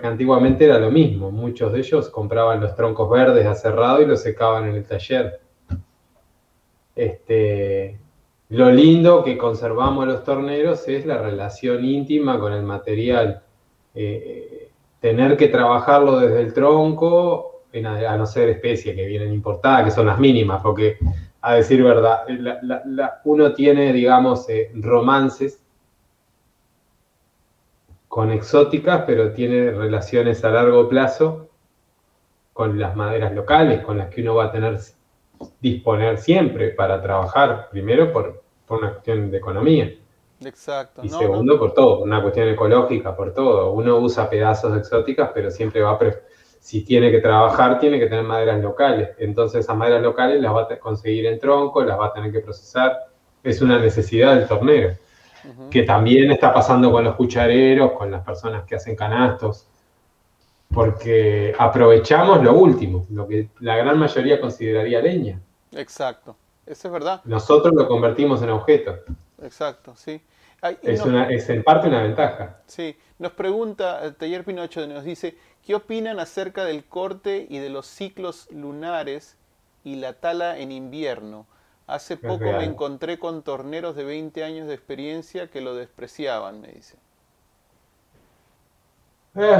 [0.00, 1.30] que antiguamente era lo mismo.
[1.30, 5.40] Muchos de ellos compraban los troncos verdes aserrados y los secaban en el taller.
[6.96, 7.98] Este,
[8.48, 13.42] lo lindo que conservamos los torneros es la relación íntima con el material.
[13.94, 19.90] Eh, tener que trabajarlo desde el tronco, a no ser especie que vienen importadas, que
[19.90, 20.98] son las mínimas, porque
[21.40, 22.22] a decir verdad,
[23.24, 25.63] uno tiene, digamos, eh, romances
[28.14, 31.48] con exóticas, pero tiene relaciones a largo plazo
[32.52, 34.78] con las maderas locales, con las que uno va a tener
[35.60, 39.92] disponer siempre para trabajar, primero por, una cuestión de economía.
[40.44, 41.00] Exacto.
[41.02, 43.72] Y segundo, por todo, una cuestión ecológica, por todo.
[43.72, 45.98] Uno usa pedazos exóticas, pero siempre va a...
[46.60, 49.08] Si tiene que trabajar, tiene que tener maderas locales.
[49.18, 52.38] Entonces esas maderas locales las va a conseguir en tronco, las va a tener que
[52.38, 53.08] procesar.
[53.42, 54.94] Es una necesidad del tornero
[55.70, 59.66] que también está pasando con los cuchareros, con las personas que hacen canastos,
[60.72, 65.40] porque aprovechamos lo último, lo que la gran mayoría consideraría leña.
[65.72, 67.20] Exacto, eso es verdad.
[67.24, 68.96] Nosotros lo convertimos en objeto.
[69.42, 70.20] Exacto, sí.
[70.82, 72.58] es, una, es en parte una ventaja.
[72.66, 77.70] Sí, nos pregunta el Taller Pinocho, nos dice, ¿qué opinan acerca del corte y de
[77.70, 79.36] los ciclos lunares
[79.84, 81.46] y la tala en invierno?
[81.86, 86.68] Hace poco me encontré con torneros de 20 años de experiencia que lo despreciaban, me
[86.68, 86.96] dice.
[89.36, 89.58] Eh,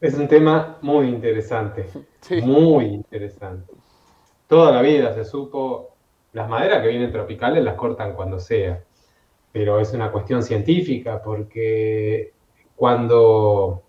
[0.00, 1.88] es un tema muy interesante,
[2.42, 3.72] muy interesante.
[4.46, 5.94] Toda la vida se supo,
[6.32, 8.82] las maderas que vienen tropicales las cortan cuando sea,
[9.52, 12.32] pero es una cuestión científica porque
[12.76, 13.82] cuando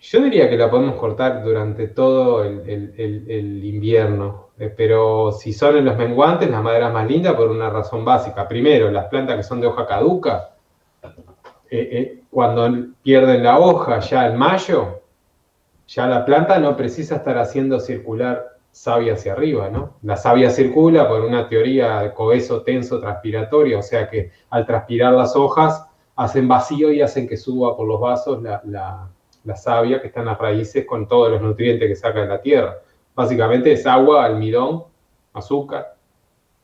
[0.00, 5.96] yo diría que la podemos cortar durante todo el, invierno, pero si son en los
[5.96, 8.48] menguantes, las maderas más lindas por una razón básica.
[8.48, 10.50] Primero, las plantas que son de hoja caduca,
[11.02, 11.10] eh,
[11.70, 15.00] eh, cuando pierden la hoja ya en mayo,
[15.86, 19.94] ya la planta no precisa estar haciendo circular savia hacia arriba, ¿no?
[20.02, 25.14] La savia circula por una teoría de coheso tenso transpiratorio, o sea que al transpirar
[25.14, 30.08] las hojas hacen vacío y hacen que suba por los vasos la, la, savia que
[30.08, 32.78] está en las raíces con todos los nutrientes que saca de la tierra.
[33.18, 34.84] Básicamente es agua, almidón,
[35.32, 35.96] azúcar.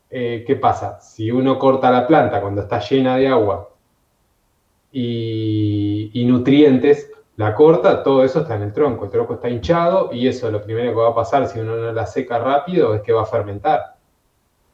[0.08, 1.00] Eh, ¿Qué pasa?
[1.00, 3.70] Si uno corta la planta cuando está llena de agua
[4.92, 9.06] y, y, nutrientes, la corta, todo eso está en el tronco.
[9.06, 11.90] El tronco está hinchado y eso lo primero que va a pasar si uno no
[11.90, 13.96] la seca rápido es que va a fermentar.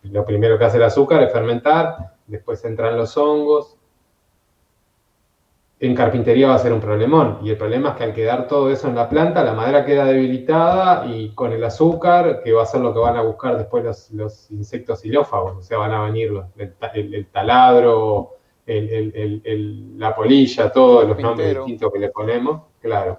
[0.03, 3.79] Lo primero que hace el azúcar es fermentar, después entran los hongos,
[5.83, 7.39] en carpintería va a ser un problemón.
[7.43, 10.05] Y el problema es que al quedar todo eso en la planta, la madera queda
[10.05, 14.11] debilitada y con el azúcar, que va a ser lo que van a buscar después
[14.13, 16.33] los, insectos xilófagos, o sea, van a venir
[16.93, 23.19] el, taladro, la polilla, todos los nombres distintos que le ponemos, claro.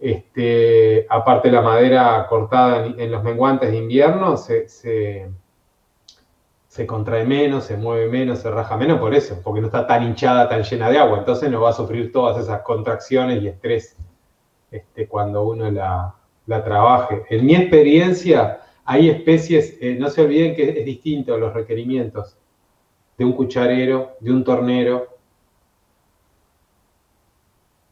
[0.00, 5.28] Este, aparte la madera cortada en, los menguantes de invierno se se
[6.86, 10.48] contrae menos, se mueve menos, se raja menos por eso, porque no está tan hinchada,
[10.48, 11.18] tan llena de agua.
[11.18, 13.96] Entonces no va a sufrir todas esas contracciones y estrés
[14.70, 16.14] este, cuando uno la,
[16.46, 17.24] trabaje.
[17.30, 22.36] En mi experiencia, hay especies, eh, no se olviden que es distinto los requerimientos
[23.16, 25.08] de un cucharero, de un tornero.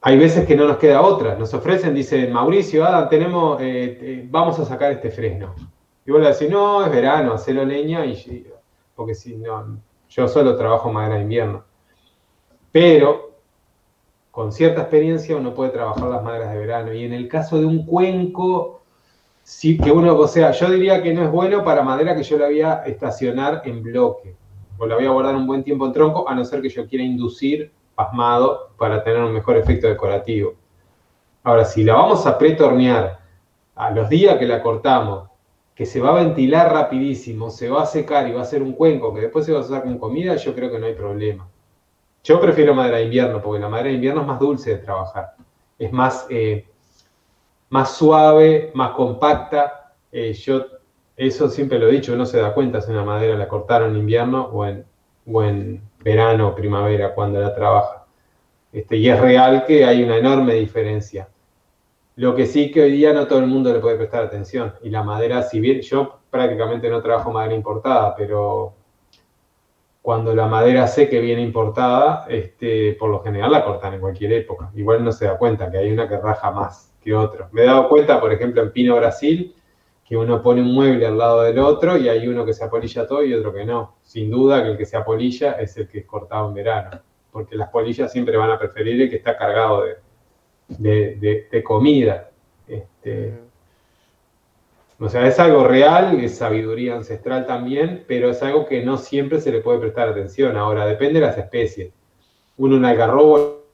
[0.01, 1.35] Hay veces que no nos queda otra.
[1.35, 5.55] Nos ofrecen, dice Mauricio, tenemos, eh, vamos a sacar este fresno.
[6.07, 8.47] Y vos le decís, no, es verano, hacelo leña y
[8.97, 9.79] porque si no,
[10.09, 11.65] yo solo trabajo madera de invierno.
[12.73, 13.37] Pero
[14.31, 16.93] con cierta experiencia uno puede trabajar las maderas de verano.
[16.93, 18.83] Y en el caso de un cuenco,
[19.43, 22.39] sí que uno, o sea, yo diría que no es bueno para madera que yo
[22.39, 24.35] la voy a estacionar en bloque.
[24.79, 26.87] O la voy a guardar un buen tiempo en tronco, a no ser que yo
[26.87, 30.55] quiera inducir pasmado para tener un mejor efecto decorativo.
[31.43, 33.21] Ahora, si la vamos a pretornear
[33.75, 35.31] a los días que la cortamos
[35.77, 38.73] que se va a ventilar rapidísimo, se va a secar y va a ser un
[38.73, 41.47] cuenco que después se va a usar con comida, yo creo que no hay problema.
[42.25, 45.35] Yo prefiero madera de invierno, porque la madera de invierno es más dulce de trabajar.
[45.79, 46.67] Es más, eh,
[47.69, 49.93] más suave, más compacta.
[50.11, 50.65] Eh, yo
[51.15, 53.99] eso siempre lo he dicho, uno se da cuenta si una madera la cortaron en
[53.99, 54.85] invierno o en,
[55.31, 58.07] o en verano o primavera cuando la trabaja.
[58.73, 61.29] Este, y es real que hay una enorme diferencia.
[62.17, 64.73] Lo que sí que hoy día no todo el mundo le puede prestar atención.
[64.83, 68.73] Y la madera, si bien yo prácticamente no trabajo madera importada, pero
[70.01, 74.33] cuando la madera sé que viene importada, este, por lo general la cortan en cualquier
[74.33, 74.71] época.
[74.75, 77.51] Igual no se da cuenta que hay una que raja más que otra.
[77.53, 79.55] Me he dado cuenta, por ejemplo, en Pino Brasil,
[80.03, 83.07] que uno pone un mueble al lado del otro y hay uno que se apolilla
[83.07, 83.97] todo y otro que no.
[84.03, 86.99] Sin duda que el que se apolilla es el que es cortado en verano,
[87.31, 90.06] porque las polillas siempre van a preferir el que está cargado de,
[90.69, 92.31] de, comida.
[92.67, 93.35] Este,
[94.99, 99.41] o sea, es algo real, es sabiduría ancestral también, pero es algo que no siempre
[99.41, 100.57] se le puede prestar atención.
[100.57, 101.93] Ahora, depende de las especies.
[102.57, 103.67] Uno un algarrobo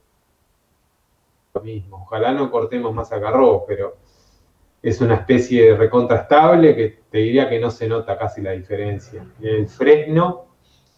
[1.54, 2.02] lo mismo.
[2.02, 3.96] Ojalá no cortemos más algarrobos, pero
[4.82, 9.24] es una especie recontrastable que te diría que no se nota casi la diferencia.
[9.40, 10.46] El fresno,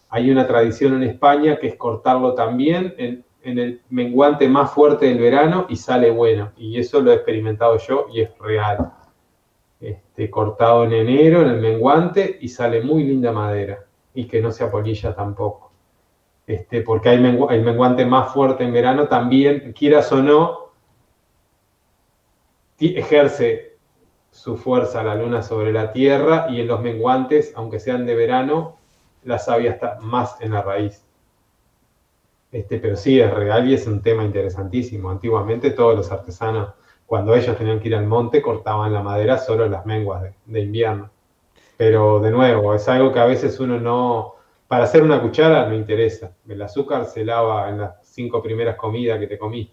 [0.09, 5.05] hay una tradición en España que es cortarlo también en, en el menguante más fuerte
[5.05, 6.51] del verano y sale bueno.
[6.57, 8.91] Y eso lo he experimentado yo y es real.
[9.79, 14.51] Este, cortado en enero en el menguante y sale muy linda madera y que no
[14.51, 15.71] se apolilla tampoco.
[16.47, 20.71] Este, porque hay el menguante más fuerte en verano también, quieras o no,
[22.79, 23.77] ejerce
[24.31, 28.77] su fuerza la luna sobre la tierra y en los menguantes, aunque sean de verano,
[29.23, 31.05] la savia está más en la raíz.
[32.55, 35.09] Este, pero sí, es real y es un tema interesantísimo.
[35.09, 36.69] Antiguamente todos los artesanos,
[37.05, 40.61] cuando ellos tenían que ir al monte, cortaban la madera solo en las menguas de,
[40.61, 41.09] invierno.
[41.75, 44.35] Pero de nuevo, es algo que a veces uno no,
[44.69, 46.31] para hacer una cuchara no interesa.
[46.47, 49.69] El azúcar se lava en las cinco primeras comidas que te comí.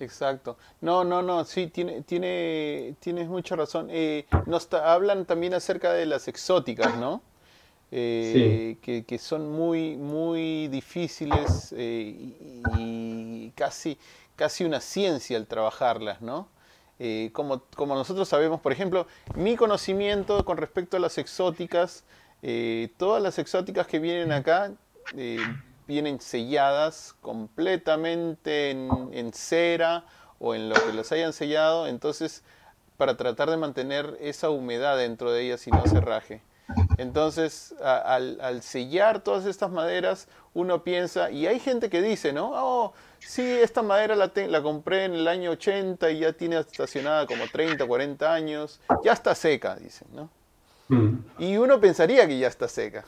[0.00, 0.56] Exacto.
[0.80, 3.86] No, no, no, sí, tiene, tiene, tienes mucha razón.
[3.92, 7.22] Eh, nos hablan también acerca de las exóticas, ¿no?
[7.94, 12.16] Eh, que, son muy, muy difíciles eh,
[12.78, 13.98] y, casi,
[14.34, 16.48] casi una ciencia el trabajarlas, ¿no?
[16.98, 22.04] Eh, como, como, nosotros sabemos, por ejemplo, mi conocimiento con respecto a las exóticas,
[22.96, 24.72] todas las exóticas que vienen acá
[25.86, 30.06] vienen selladas completamente en, en cera
[30.38, 32.42] o en lo que las hayan sellado, entonces
[32.96, 36.40] para tratar de mantener esa humedad dentro de ellas y no se raje.
[36.98, 42.52] Entonces, al, sellar todas estas maderas, uno piensa, y hay gente que dice, ¿no?
[42.54, 47.26] Oh, sí, esta madera la, la compré en el año 80 y ya tiene estacionada
[47.26, 50.28] como 30, 40 años, ya está seca, dicen, ¿no?
[50.88, 51.18] Mm.
[51.38, 53.04] Y uno pensaría que ya está seca.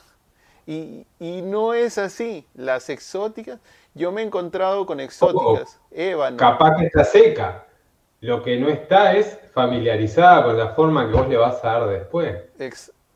[0.67, 2.45] Y, no es así.
[2.55, 3.59] Las exóticas,
[3.93, 6.37] yo me he encontrado con exóticas, ébano.
[6.37, 7.65] Capaz que está seca.
[8.21, 11.89] Lo que no está es familiarizada con la forma que vos le vas a dar
[11.89, 12.35] después.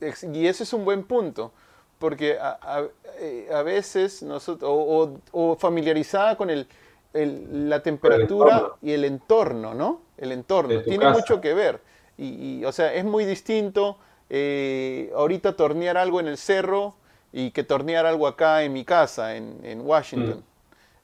[0.02, 1.52] Y ese es un buen punto,
[1.98, 2.84] porque a,
[3.20, 6.68] eh, veces nosotros, o, familiarizada con el,
[7.14, 10.02] la temperatura y el entorno, ¿no?
[10.18, 11.82] El entorno, tiene mucho que ver.
[12.18, 13.98] Y, o sea, es muy distinto
[14.30, 16.96] eh, ahorita tornear algo en el cerro
[17.32, 20.44] y que tornear algo acá en mi casa, en, Washington.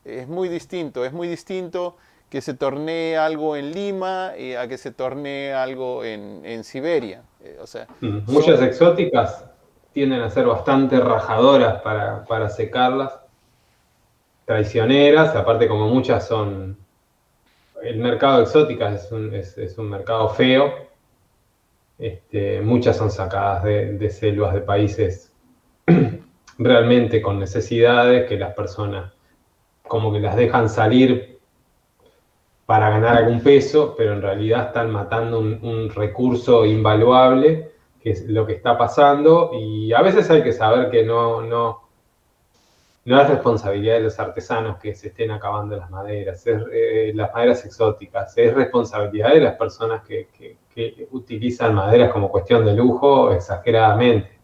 [0.04, 0.10] Mm.
[0.10, 1.98] Es muy distinto, es muy distinto
[2.30, 7.23] que se tornee algo en Lima eh, a que se tornee algo en, Siberia.
[7.43, 7.88] Eh, o sea.
[8.01, 9.45] Muchas exóticas
[9.93, 13.19] tienden a ser bastante rajadoras para, secarlas,
[14.45, 16.78] traicioneras, aparte como muchas son...
[17.82, 20.86] El mercado de exóticas es un, es un mercado feo,
[21.97, 25.32] este, muchas son sacadas de, selvas de países
[26.57, 29.13] realmente con necesidades que las personas
[29.88, 31.35] como que las dejan salir
[32.66, 38.45] para ganar algún peso, pero en realidad están matando un, recurso invaluable, que es lo
[38.45, 41.82] que está pasando, y a veces hay que saber que no, no,
[43.05, 47.32] no es responsabilidad de los artesanos que se estén acabando las maderas, es, eh, las
[47.34, 50.57] maderas exóticas, es responsabilidad de las personas que,
[51.11, 54.38] utilizan maderas como cuestión de lujo exageradamente.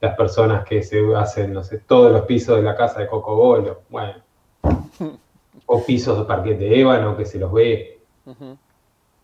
[0.00, 3.82] Las personas que se hacen, no sé, todos los pisos de la casa de Cocobolo,
[3.88, 4.14] bueno,
[5.66, 8.00] o pisos de parquet de ébano que se los ve.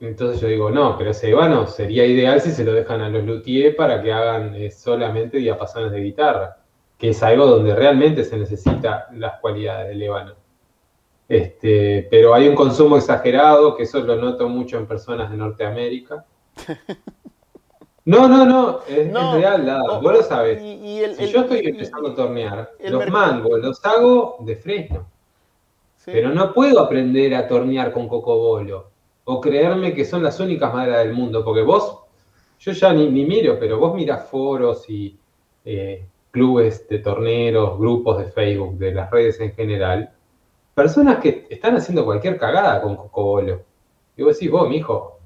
[0.00, 3.24] Entonces yo digo, no, pero ese ébano sería ideal si se lo dejan a los
[3.24, 6.56] luthiers para que hagan eh, solamente diapasones de guitarra
[7.02, 10.34] que es algo donde realmente se necesita las cualidades del ébano.
[11.28, 16.24] Este, pero hay un consumo exagerado, que eso lo noto mucho en personas de Norteamérica.
[18.04, 20.60] No, no, no, es, real, vos lo sabes.
[20.60, 25.06] si yo estoy empezando a tornear, los mangos los hago de fresno.
[26.04, 28.90] Pero no puedo aprender a tornear con cocobolo
[29.24, 32.00] o creerme que son las únicas maderas del mundo, porque vos,
[32.58, 35.16] yo ya ni, miro, pero vos mirás foros y
[35.64, 40.10] eh, clubes de torneros, grupos de Facebook, de las redes en general,
[40.74, 43.62] personas que están haciendo cualquier cagada con Cocobolo.
[44.16, 45.18] Y vos decís, vos, mijo,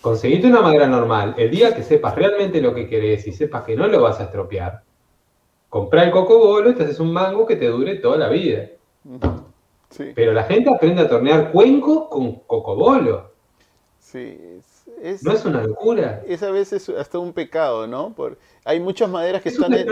[0.00, 3.76] conseguiste una madera normal, el día que sepas realmente lo que querés y sepas que
[3.76, 4.82] no lo vas a estropear,
[5.68, 8.68] comprá el cocobolo y te haces un mango que te dure toda la vida.
[10.14, 13.32] Pero la gente aprende a tornear cuenco con cocobolo.
[13.98, 14.38] Sí,
[15.22, 16.22] ¿No es una locura?
[16.26, 18.14] Es a veces hasta un pecado, ¿no?
[18.14, 19.88] Por, hay muchas maderas que están en,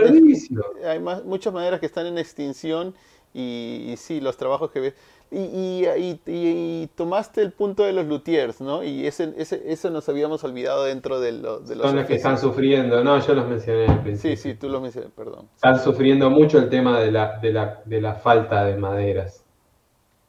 [0.85, 2.93] hay muchas maderas que están en extinción
[3.33, 4.93] y, sí, los trabajos que ves.
[5.31, 5.85] Y,
[6.25, 8.83] y, tomaste el punto de los luthiers, ¿no?
[8.83, 11.87] Y ese, ese, eso nos habíamos olvidado dentro de, lo, de los...
[11.87, 14.35] Son los que están sufriendo, no, yo los mencioné al principio.
[14.35, 15.47] Sí, sí, tú los mencioné, perdón.
[15.55, 19.45] Están sufriendo mucho el tema de la, de la, de la falta de maderas.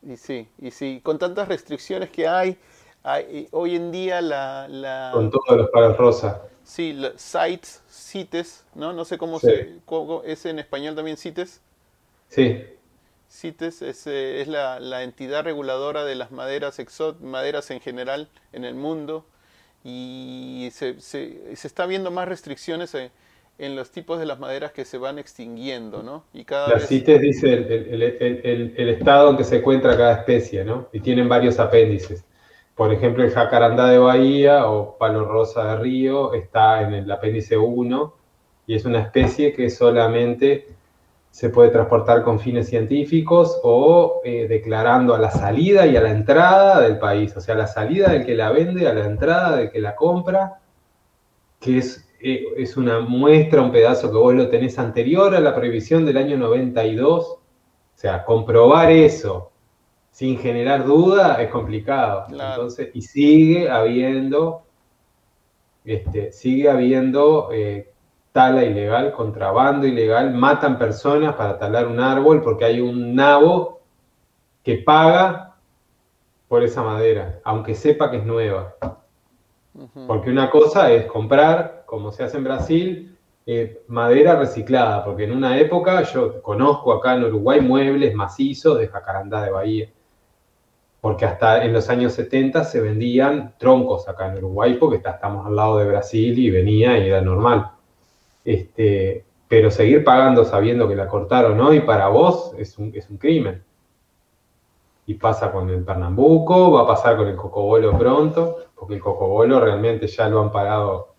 [0.03, 2.59] Y sí, y sí, con tantas restricciones que hay,
[3.53, 6.43] hoy en día la, Con todos los palos rosa.
[6.65, 8.93] Sí, sites, CITES, ¿no?
[8.93, 9.81] No sé cómo se...
[10.25, 11.61] ¿Es en español también CITES?
[12.29, 12.65] Sí.
[13.31, 18.65] CITES es, eh, es la, entidad reguladora de las maderas, exot, maderas en general en
[18.65, 19.25] el mundo
[19.85, 23.11] y se, se, se está viendo más restricciones en,
[23.59, 26.25] en, los tipos de las maderas que se van extinguiendo, ¿no?
[26.33, 30.15] Y cada la CITES dice el, el, el, el, estado en que se encuentra cada
[30.15, 30.89] especie, ¿no?
[30.93, 32.25] Y tienen varios apéndices.
[32.75, 37.57] Por ejemplo, el jacarandá de Bahía o palo rosa de río está en el apéndice
[37.57, 38.15] 1
[38.67, 40.67] y es una especie que solamente
[41.31, 46.11] se puede transportar con fines científicos o eh, declarando a la salida y a la
[46.11, 49.57] entrada del país, o sea, a la salida del que la vende, a la entrada
[49.57, 50.61] del que la compra,
[51.59, 55.55] que es, eh, es una muestra, un pedazo que vos lo tenés anterior a la
[55.55, 57.41] prohibición del año 92, o
[57.95, 59.53] sea, comprobar eso
[60.13, 62.27] sin generar duda es complicado.
[62.29, 64.63] Entonces, y sigue habiendo,
[65.85, 67.93] este, sigue habiendo eh,
[68.31, 73.81] tala ilegal, contrabando ilegal, matan personas para talar un árbol porque hay un nabo
[74.63, 75.57] que paga
[76.47, 78.77] por esa madera, aunque sepa que es nueva.
[80.07, 85.33] Porque una cosa es comprar, como se hace en Brasil, eh, madera reciclada, porque en
[85.33, 89.89] una época yo conozco acá en Uruguay muebles macizos de jacarandá de Bahía
[91.03, 95.55] porque hasta en los años 70 se vendían troncos acá en Uruguay, porque estamos al
[95.55, 97.73] lado de Brasil y venía y era normal.
[98.43, 103.19] Este, pero seguir pagando sabiendo que la cortaron hoy para vos es un, es un
[103.19, 103.63] crimen.
[105.05, 109.61] Y pasa con el Pernambuco, va a pasar con el cocobolo pronto, porque el cocobolo
[109.61, 111.12] realmente ya lo han parado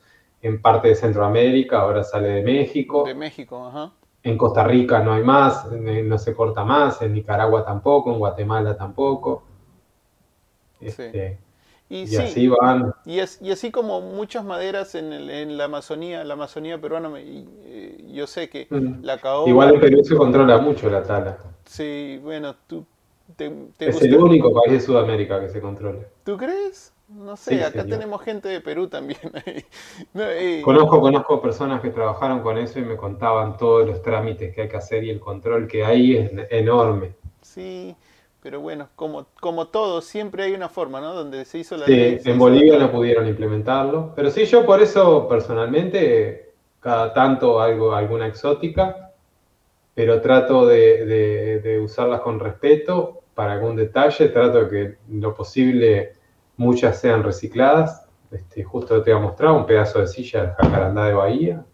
[0.43, 3.05] en parte de Centroamérica, ahora sale de México.
[3.05, 3.93] De México, ajá.
[4.21, 8.77] En Costa Rica no hay más, no se corta más, en Nicaragua tampoco, en Guatemala
[8.77, 9.43] tampoco.
[10.79, 11.39] Este,
[11.89, 12.93] y, así van.
[13.05, 18.67] Y, así como muchas maderas en, la Amazonía, la Amazonía peruana, eh, yo sé que
[18.69, 19.03] mm.
[19.03, 19.49] la caoba...
[19.49, 21.37] Igual en Perú se controla mucho la tala.
[21.65, 22.85] Sí, bueno, tú...
[23.37, 26.01] es el único país de Sudamérica que se controla.
[26.23, 26.93] ¿Tú crees?
[27.15, 29.19] No sé, acá tenemos gente de Perú también.
[30.63, 34.69] conozco, conozco personas que trabajaron con eso y me contaban todos los trámites que hay
[34.69, 37.13] que hacer y el control que hay es enorme.
[37.41, 37.95] Sí,
[38.41, 41.13] pero bueno, como, como todo, siempre hay una forma, ¿no?
[41.13, 44.11] Donde se hizo la sí, en Bolivia no pudieron implementarlo.
[44.15, 49.11] Pero sí, yo por eso personalmente, cada tanto algo, alguna exótica,
[49.93, 56.13] pero trato de, usarlas con respeto para algún detalle, trato de que lo posible
[56.57, 58.07] muchas sean recicladas.
[58.31, 61.65] Este, justo te voy a mostrar un pedazo de silla de jacarandá de Bahía.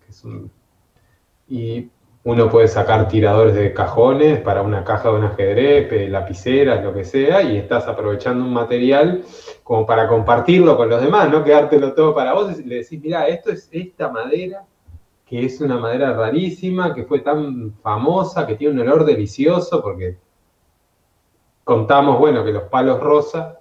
[1.48, 1.90] Y
[2.24, 7.06] uno puede sacar tiradores de cajones para una caja de un ajedrez, lapiceras, lo que
[7.06, 9.24] sea, y estás aprovechando un material
[9.64, 13.28] como para compartirlo con los demás, no quedártelo todo para vos y le decís, mira,
[13.28, 14.66] esto es esta madera,
[15.26, 20.18] que es una madera rarísima, que fue tan famosa, que tiene un olor delicioso, porque
[21.64, 23.59] contamos, bueno, que los palos rosa,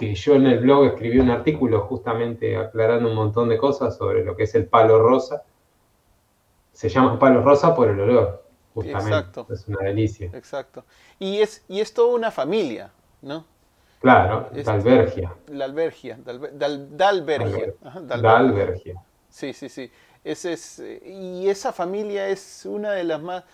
[0.00, 4.24] que yo en el blog escribí un artículo justamente aclarando un montón de cosas sobre
[4.24, 5.42] lo que es el palo rosa,
[6.72, 8.42] se llama palo rosa por el olor,
[8.72, 9.10] justamente.
[9.10, 9.46] Exacto.
[9.52, 10.30] Es una delicia.
[10.32, 10.86] Exacto.
[11.18, 12.90] Y es, y es toda una familia,
[13.20, 13.44] ¿no?
[14.00, 15.34] Claro, Dalbergia.
[15.48, 17.74] La albergia, Dalbergia.
[18.00, 19.02] Dalbergia.
[19.28, 19.92] Sí, sí, sí.
[20.24, 23.44] Ese es, y esa familia es una de las más,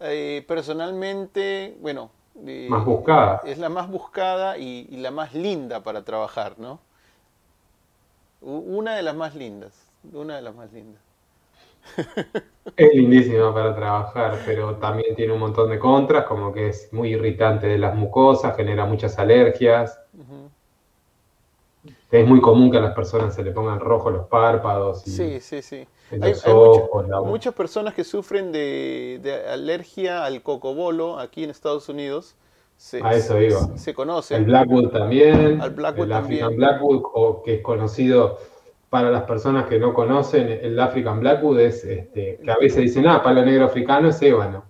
[0.00, 2.10] eh, personalmente, bueno...
[2.46, 3.40] Eh, más buscada.
[3.44, 6.80] Es la más buscada y, y, la más linda para trabajar, ¿no?
[8.40, 9.72] Una de las más lindas,
[10.12, 11.02] una de las más lindas.
[12.76, 17.10] Es lindísima para trabajar, pero también tiene un montón de contras, como que es muy
[17.10, 19.98] irritante de las mucosas, genera muchas alergias.
[22.12, 25.06] Es muy común que a las personas se le pongan rojos los párpados.
[25.06, 25.86] Y sí, sí, sí.
[26.20, 26.34] Hay,
[27.24, 32.36] muchas personas que sufren de, alergia al cocobolo aquí en Estados Unidos.
[33.02, 33.72] a eso digo.
[33.76, 34.36] Se, conoce.
[34.36, 35.58] El Blackwood también.
[35.62, 38.38] el African Blackwood, o que es conocido
[38.90, 43.06] para las personas que no conocen, el African Blackwood es, este, que a veces dicen,
[43.06, 44.64] ah, palo negro africano es ébano.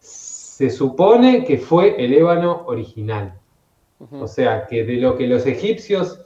[0.00, 3.38] Se supone que fue el ébano original.
[4.10, 6.25] O sea, que de lo que los egipcios,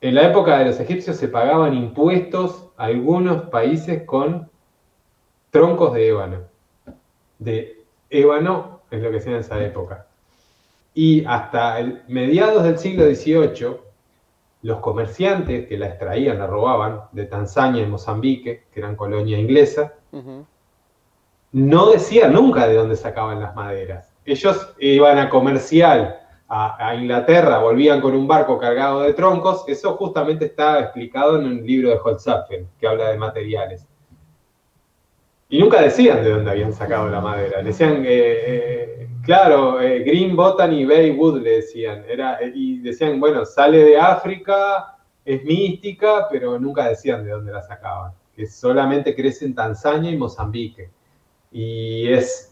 [0.00, 4.48] en la época de los egipcios se pagaban impuestos a algunos países con
[5.50, 6.38] troncos de ébano.
[7.38, 10.06] De ébano es lo que sea en esa época.
[10.94, 13.76] Y hasta el, mediados del siglo XVIII,
[14.62, 19.94] los comerciantes que la extraían, la robaban de Tanzania y Mozambique, que eran colonia inglesa,
[21.52, 24.12] no decían nunca de dónde sacaban las maderas.
[24.24, 26.20] Ellos iban a comercial
[26.50, 31.66] a, Inglaterra, volvían con un barco cargado de troncos, eso justamente está explicado en un
[31.66, 33.86] libro de Holzapfel, que habla de materiales.
[35.50, 37.62] Y nunca decían de dónde habían sacado la madera.
[37.62, 42.04] Decían, eh, claro, eh, Green Botany Bay Wood le decían.
[42.06, 47.62] Era, y decían, bueno, sale de África, es mística, pero nunca decían de dónde la
[47.62, 48.12] sacaban.
[48.36, 50.90] Que solamente crece en Tanzania y Mozambique.
[51.50, 52.47] Y es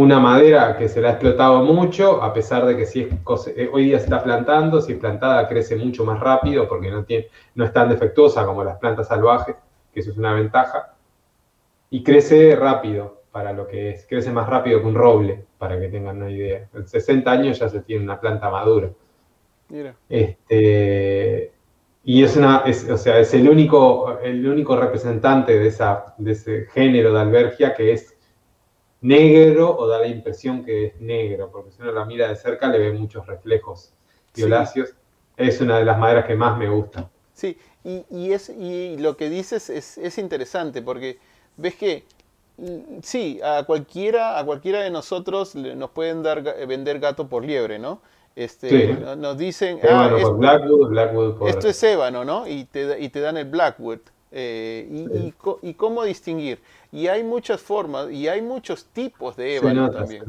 [0.00, 3.08] una madera que se la ha explotado mucho, a pesar de que si es,
[3.56, 7.04] eh, hoy día se está plantando, si es plantada crece mucho más rápido porque no,
[7.04, 9.56] tiene, no es tan defectuosa como las plantas salvajes,
[9.92, 10.94] que eso es una ventaja
[11.90, 14.06] y crece rápido para lo que es.
[14.06, 16.68] Crece más rápido que un roble, para que tengan una idea.
[16.72, 18.90] En 60 años ya se tiene una planta madura.
[19.68, 19.94] Mira.
[20.08, 21.52] Este,
[22.04, 26.66] y es una, o sea, es el único, el único representante de, esa, de ese
[26.72, 28.09] género de albergia que es
[29.00, 32.68] negro o da la impresión que es negro, porque si uno la mira de cerca
[32.68, 33.92] le ve muchos reflejos
[34.34, 34.94] violáceos.
[35.36, 37.08] Es una de las maderas que más me gusta.
[37.32, 41.18] Sí, y, y, es, y lo que dices es, es interesante porque
[41.56, 42.04] ves que
[42.58, 47.78] mm, sí, a cualquiera, a cualquiera de nosotros nos pueden dar vender gato por liebre,
[47.78, 48.02] ¿no?
[48.36, 52.46] Este, Nos dicen, ah, esto, Blackwood, Blackwood esto es ébano, ¿no?
[52.46, 53.98] Y te, y te dan el Blackwood.
[54.32, 55.34] Eh, y,
[55.68, 56.60] y, cómo distinguir.
[56.92, 60.24] Y hay muchas formas, y hay muchos tipos de ébano también.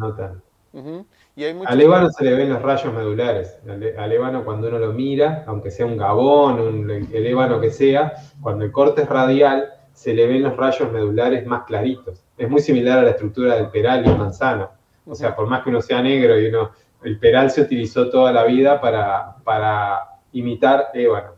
[1.36, 3.58] y hay Al ébano se le ven los rayos medulares.
[3.98, 8.14] Al, ébano cuando uno lo mira, aunque sea un gabón, un, el ébano que sea,
[8.42, 12.24] cuando el corte es radial, se le ven los rayos medulares más claritos.
[12.38, 14.70] Es muy similar a la estructura del peral y el manzano.
[15.06, 16.72] O sea, por más que uno sea negro y uno,
[17.04, 21.32] el peral se utilizó toda la vida para, para imitar ébano,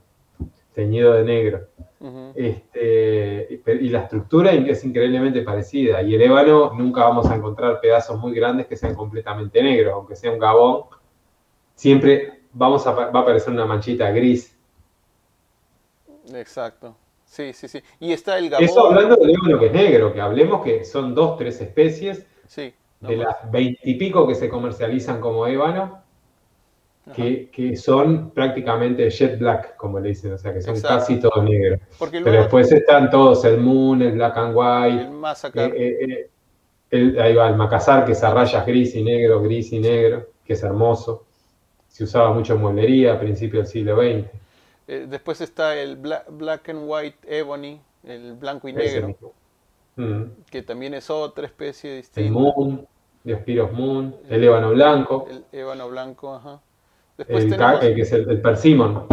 [0.74, 1.68] teñido de negro.
[2.36, 6.02] Este, y la estructura es increíblemente parecida.
[6.02, 10.16] Y el ébano nunca vamos a encontrar pedazos muy grandes que sean completamente negros, aunque
[10.16, 10.84] sea un gabón,
[11.76, 14.58] siempre vamos a, va a aparecer una manchita gris.
[16.34, 16.96] Exacto.
[17.26, 17.82] Sí, sí, sí.
[18.00, 18.66] Y está el gabón.
[18.66, 22.28] Eso hablando del ébano que es negro, que hablemos que son dos, tres especies.
[22.46, 22.74] Sí.
[23.08, 26.03] de las veintipico que se comercializan como ébano,
[27.12, 31.82] que, son prácticamente jet black, como le dicen, o sea, que son casi todos negros.
[32.00, 36.30] Pero después están todos, el moon, el black and white, el eh,
[36.92, 40.30] eh, ahí va el macazar, que es a rayas gris y negro, gris y negro,
[40.46, 41.26] que es hermoso.
[41.90, 44.30] Se usaba mucho en mueblería a principios del siglo XX.
[44.88, 49.16] Eh, después está el black, and white ebony, el blanco y negro,
[49.98, 50.24] mm.
[50.50, 52.22] que también es otra especie distinta.
[52.22, 52.88] El moon,
[53.24, 55.28] de Spiros Moon, el ébano blanco.
[55.30, 56.62] El ébano blanco, ajá
[57.18, 59.06] el, que es el, persimón.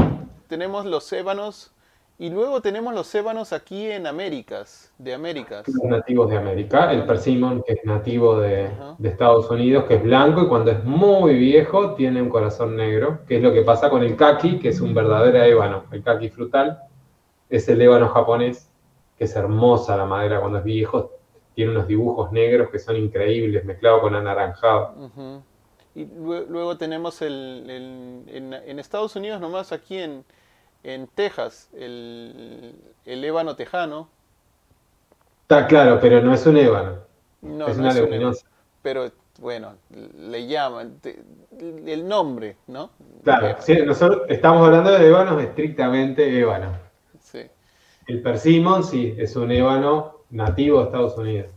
[0.48, 1.72] Tenemos los ébanos
[2.18, 5.66] y luego tenemos los ébanos aquí en Américas, de Américas.
[5.68, 8.70] Los nativos de América, el persimón que es nativo de,
[9.02, 13.36] Estados Unidos, que es blanco y cuando es muy viejo tiene un corazón negro, que
[13.36, 15.84] es lo que pasa con el kaki, que es un verdadero ébano.
[15.90, 16.80] El kaki frutal
[17.48, 18.70] es el ébano japonés,
[19.16, 21.12] que es hermosa la madera cuando es viejo,
[21.54, 24.94] tiene unos dibujos negros que son increíbles, mezclado con anaranjado.
[25.94, 30.24] Y luego tenemos el, en, Estados Unidos, nomás aquí en,
[30.84, 32.74] en Texas, el,
[33.04, 34.08] el ébano tejano.
[35.42, 36.98] Está claro, pero no es un ébano.
[37.42, 38.46] No, es una leguminosa.
[38.82, 39.10] Pero
[39.40, 39.74] bueno,
[40.18, 41.00] le llaman
[41.58, 42.90] el nombre, ¿no?
[43.24, 46.72] Claro, nosotros estamos hablando de ébanos estrictamente ébano.
[47.20, 47.42] Sí.
[48.06, 51.50] El persimón, sí, es un ébano nativo de Estados Unidos.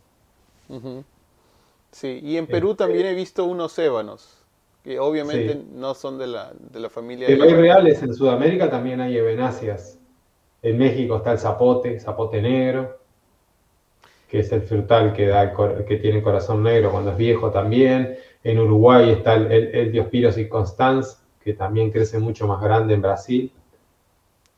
[1.93, 4.43] Sí, y en Perú también he visto unos ébanos,
[4.83, 7.27] que obviamente no son de la, de la familia.
[7.27, 9.99] Pero hay reales, en Sudamérica también hay ebenáceas.
[10.63, 12.97] En México está el zapote, zapote negro,
[14.27, 15.53] que es el frutal que, da
[15.87, 18.17] que tiene corazón negro cuando es viejo también.
[18.43, 23.03] En Uruguay está el, el, Diospiros y Constance, que también crece mucho más grande en
[23.03, 23.51] Brasil.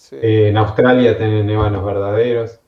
[0.09, 2.61] en Australia tienen ébanos verdaderos.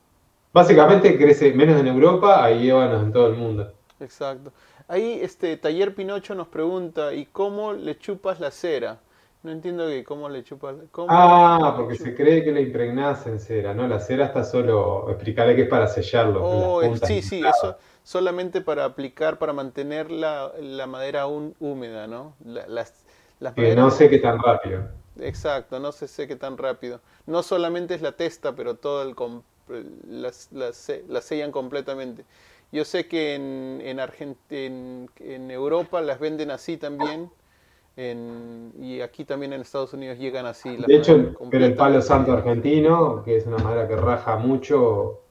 [0.51, 3.76] Básicamente crece menos en Europa, hay ébanos en todo el mundo.
[3.99, 4.51] Exacto.
[4.87, 8.99] Ahí este Taller Pinocho nos pregunta, ¿y cómo le chupas la cera?
[9.43, 10.75] No entiendo que cómo le chupas.
[10.91, 13.87] Cómo ah, porque se cree que la impregnás en cera, ¿no?
[13.87, 16.43] La cera está solo, explicarle que es para sellarlo.
[16.43, 17.77] Oh, sí, sí, eso
[18.07, 20.53] solamente para aplicar, para mantener la,
[20.87, 22.35] madera aún húmeda, ¿no?
[22.45, 23.03] las,
[23.53, 24.87] que no sé qué tan rápido.
[25.19, 27.01] Exacto, no sé qué tan rápido.
[27.25, 29.13] No solamente es la testa, pero todo el...
[30.07, 32.23] Las, las, las sellan completamente.
[32.72, 37.30] Yo sé que en, en, en, Europa las venden así también.
[37.95, 40.76] y aquí también en Estados Unidos llegan así.
[40.76, 45.22] de hecho, pero el palo santo argentino, que es una madera que raja mucho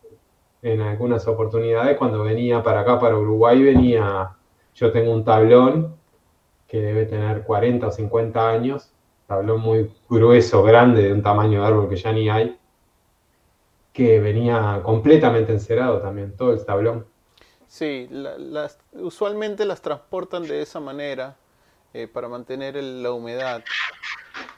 [0.63, 4.31] en algunas oportunidades, cuando venía para acá, para Uruguay, venía,
[4.75, 5.95] yo tengo un tablón
[6.67, 8.93] que debe tener 40 o 50 años,
[9.27, 12.59] tablón muy grueso, grande, de un tamaño de árbol que ya ni hay,
[13.93, 17.07] que venía completamente encerado también, todo el tablón.
[17.69, 21.37] Sí, las, usualmente las transportan de esa manera
[21.93, 23.63] eh, para mantener la humedad.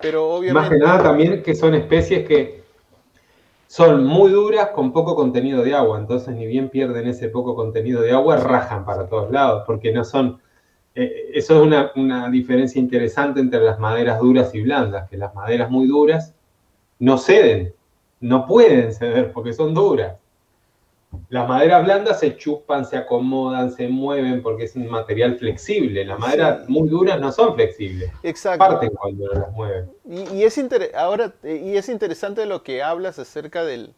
[0.00, 0.60] Pero obviamente...
[0.60, 2.62] Más que nada también que son especies que
[3.66, 8.00] son muy duras con poco contenido de agua, entonces ni bien pierden ese poco contenido
[8.00, 10.40] de agua, rajan para todos lados, porque no son...
[10.94, 15.34] Eh, eso es una, una diferencia interesante entre las maderas duras y blandas, que las
[15.34, 16.34] maderas muy duras
[16.98, 17.74] no ceden,
[18.20, 20.18] no pueden ceder porque son duras.
[21.30, 26.04] Las maderas blandas se chupan, se acomodan, se mueven porque es un material flexible.
[26.04, 28.10] Las maderas muy duras no son flexibles.
[28.22, 28.58] Exacto.
[28.58, 29.90] Parten cuando las mueven.
[30.06, 30.58] Y, es
[30.94, 33.94] ahora, y es interesante lo que hablas acerca del,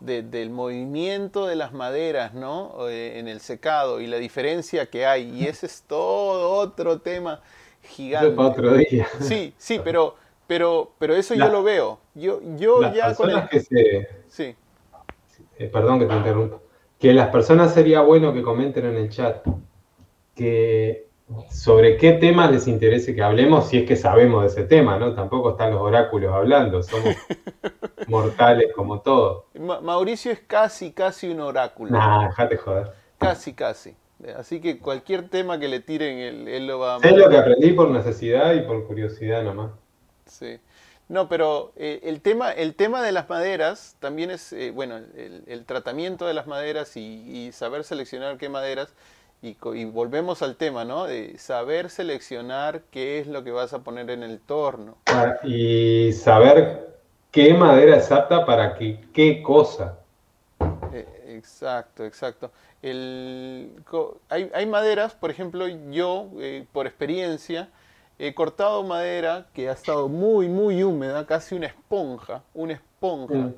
[0.00, 2.88] del movimiento de las maderas, ¿no?
[2.88, 5.30] Eh, en el secado y la diferencia que hay.
[5.30, 7.42] Y ese es todo otro tema
[7.82, 8.30] gigante.
[8.30, 9.06] para otro día.
[9.20, 10.16] Sí, sí, pero,
[10.48, 12.00] pero, pero eso yo lo veo.
[12.14, 13.48] Yo, yo ya con el...
[13.48, 14.08] que se...
[14.28, 14.56] Sí
[15.58, 16.58] eh, perdón que te interrumpa,
[16.98, 19.46] que las personas sería bueno que comenten en el chat
[20.34, 21.08] que
[21.50, 25.14] sobre qué temas les interese que hablemos, si es que sabemos de ese tema, ¿no?
[25.14, 27.14] Tampoco están los oráculos hablando, somos
[28.08, 29.44] mortales como todos.
[29.54, 31.90] Mauricio es casi, casi un oráculo.
[31.90, 32.92] Nah, déjate joder.
[33.18, 33.96] Casi, casi.
[34.36, 36.98] Así que cualquier tema que le tiren, él, él lo va a...
[36.98, 39.72] Es lo que aprendí por necesidad y por curiosidad nomás.
[40.26, 40.58] Sí.
[41.08, 45.64] No, pero eh, el, tema, el tema de las maderas también es, eh, bueno, el,
[45.66, 48.94] tratamiento de las maderas y, saber seleccionar qué maderas,
[49.42, 51.04] y, volvemos al tema, ¿no?
[51.04, 54.96] De saber seleccionar qué es lo que vas a poner en el torno.
[55.42, 56.92] Y saber
[57.30, 59.98] qué madera es apta para qué, qué cosa.
[60.92, 62.52] Eh, exacto, exacto.
[62.82, 63.70] El,
[64.28, 67.68] hay, hay, maderas, por ejemplo, yo, eh, por experiencia,
[68.18, 73.34] he cortado madera que ha estado muy, muy húmeda, casi una esponja, una esponja.
[73.34, 73.54] Mm.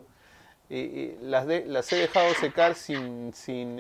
[0.71, 3.79] Eh, las, las, he dejado secar sin, sin,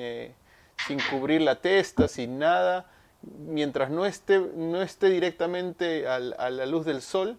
[0.86, 2.86] sin cubrir la testa, sin nada,
[3.22, 7.38] mientras no esté, no esté directamente a la luz del sol,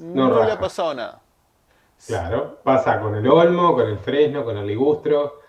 [0.00, 1.20] no, le ha pasado nada.
[2.06, 5.40] Claro, pasa con el olmo, con el fresno, con el ligustro,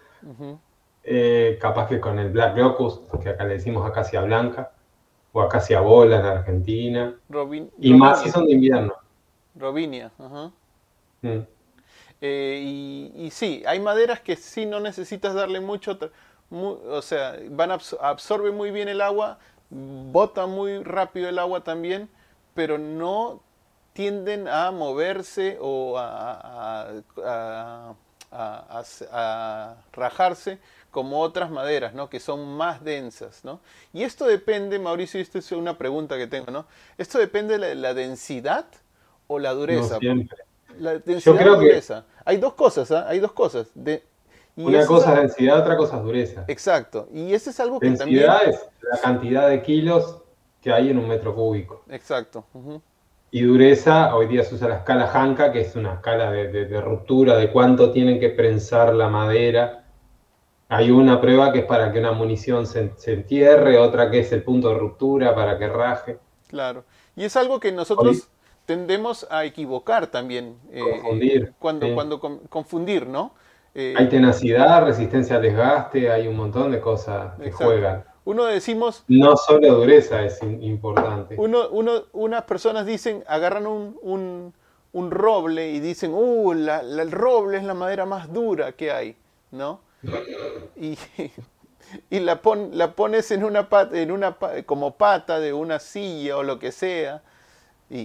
[1.04, 4.72] eh, capaz que con el black locust, que acá le decimos acacia blanca,
[5.34, 7.16] o acacia bola en Argentina,
[7.80, 8.94] y más si son de invierno.
[9.56, 10.52] Robinia, ajá.
[11.22, 11.40] Mm.
[12.22, 15.98] Eh, y, y, sí, hay maderas que sí no necesitas darle mucho,
[16.52, 22.10] o sea, van absorben muy bien el agua, bota muy rápido el agua también,
[22.54, 23.42] pero no
[23.94, 27.02] tienden a moverse o a,
[29.94, 30.60] rajarse
[30.92, 32.10] como otras maderas, ¿no?
[32.10, 33.62] Que son más densas, ¿no?
[33.94, 36.66] Y esto depende, Mauricio, y esto es una pregunta que tengo, ¿no?
[36.98, 38.66] ¿Esto depende de la, densidad
[39.28, 39.98] o la dureza?
[40.78, 42.06] La densidad o dureza.
[42.26, 43.06] Hay dos cosas, ¿ah?
[43.08, 43.68] Hay dos cosas.
[43.74, 44.04] De,
[44.58, 46.46] una cosa es densidad, otra cosa es dureza.
[46.48, 47.08] Exacto.
[47.14, 50.18] Y eso es algo que densidad es la cantidad de kilos
[50.62, 51.84] que hay en un metro cúbico.
[51.90, 52.46] Exacto.
[53.32, 57.38] Y dureza, hoy día se usa la escala Hanka, que es una escala de, ruptura,
[57.38, 59.81] de cuánto tienen que prensar la madera.
[60.72, 64.42] Hay una prueba que es para que una munición se, entierre, otra que es el
[64.42, 66.18] punto de ruptura para que raje.
[66.48, 66.86] Claro.
[67.14, 68.30] Y es algo que nosotros
[68.66, 70.56] tendemos a equivocar también.
[70.72, 71.54] Eh, confundir.
[71.60, 73.34] cuando, cuando confundir, ¿no?
[73.76, 78.06] Eh, hay tenacidad, resistencia al desgaste, hay un montón de cosas que juegan.
[78.24, 79.04] Uno decimos...
[79.10, 81.36] No solo dureza es importante.
[81.38, 84.54] Uno, uno, unas personas dicen, agarran un,
[84.94, 89.18] un, roble y dicen, uh, la, el roble es la madera más dura que hay,
[89.52, 89.91] ¿no?
[90.76, 90.98] Y,
[92.10, 96.38] y la, pon, la pones en una, pata, en una como pata de una silla
[96.38, 97.22] o lo que sea
[97.90, 98.00] y,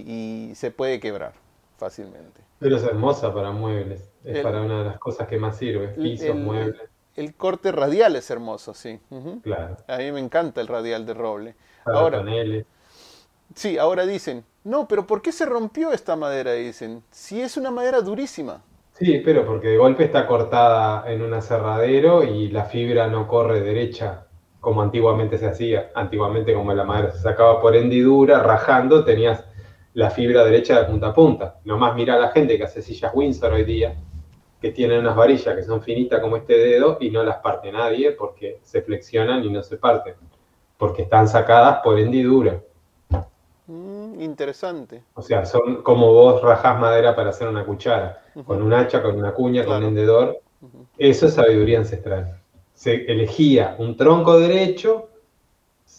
[0.51, 1.33] y se puede quebrar
[1.77, 2.41] fácilmente.
[2.59, 4.09] Pero es hermosa para muebles.
[4.23, 5.89] Es para una de las cosas que más sirve.
[5.89, 6.89] Pisos, muebles.
[7.15, 8.99] El corte radial es hermoso, sí.
[9.43, 9.77] Claro.
[9.87, 11.55] A mí me encanta el radial de roble.
[11.85, 12.23] ahora,
[13.55, 16.53] sí, ahora dicen, no, pero ¿por qué se rompió esta madera?
[16.53, 18.61] Dicen, si es una madera durísima.
[18.99, 23.61] Sí, pero porque de golpe está cortada en un aserradero y la fibra no corre
[23.61, 24.25] derecha
[24.59, 25.91] como antiguamente se hacía.
[25.93, 29.45] Antiguamente como la madera se sacaba por hendidura, rajando, tenías
[29.93, 31.59] la fibra derecha de punta a punta.
[31.63, 33.95] Nomás mira a la gente que hace sillas Windsor hoy día,
[34.59, 38.13] que tienen unas varillas que son finitas como este dedo y no las parte nadie
[38.13, 40.15] porque se flexionan y no se parten,
[40.75, 42.63] porque están sacadas por hendidura.
[43.67, 45.03] Mm, interesante.
[45.13, 49.17] O sea, son como vos rajás madera para hacer una cuchara, con un hacha, con
[49.17, 50.39] una cuña, con un hendedor.
[50.97, 52.39] Eso es sabiduría ancestral.
[52.73, 55.09] Se elegía un tronco derecho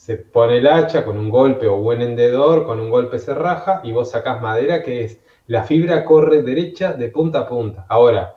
[0.08, 3.80] se pone el hacha con un golpe o buen hendedor, con un golpe se raja
[3.84, 7.84] y vos sacás madera que es, la fibra corre derecha de punta a punta.
[7.88, 8.36] Ahora,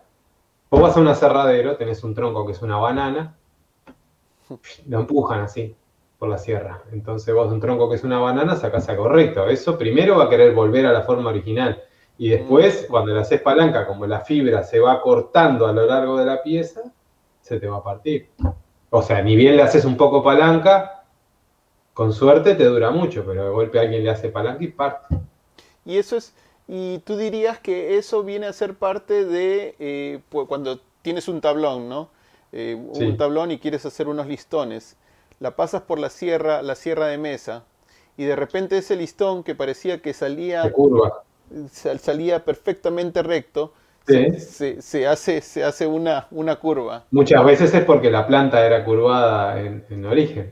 [0.69, 3.37] vos vas a un aserradero, tenés un tronco que es una banana,
[4.87, 5.75] lo empujan así
[6.21, 6.83] por la sierra.
[6.91, 9.47] Entonces vos un tronco que es una banana sacás a correcto.
[9.47, 11.81] Eso primero va a querer volver a la forma original.
[12.19, 12.91] Y después, mm.
[12.91, 16.43] cuando le haces palanca, como la fibra se va cortando a lo largo de la
[16.43, 16.81] pieza,
[17.41, 18.29] se te va a partir.
[18.91, 21.05] O sea, ni bien le haces un poco palanca,
[21.95, 25.17] con suerte te dura mucho, pero de golpe alguien le hace palanca y parte.
[25.85, 26.35] Y eso es,
[26.67, 31.89] y tú dirías que eso viene a ser parte de eh, cuando tienes un tablón,
[31.89, 32.09] ¿no?
[32.51, 34.97] Eh, un tablón y quieres hacer unos listones.
[35.41, 37.65] La pasas por la sierra, la sierra de mesa,
[38.15, 40.71] y de repente ese listón que parecía que salía.
[40.71, 41.23] Curva.
[41.69, 43.73] Salía perfectamente recto.
[44.05, 47.05] Se, hace, se hace una, una curva.
[47.11, 50.51] Muchas veces es porque la planta era curvada en, origen.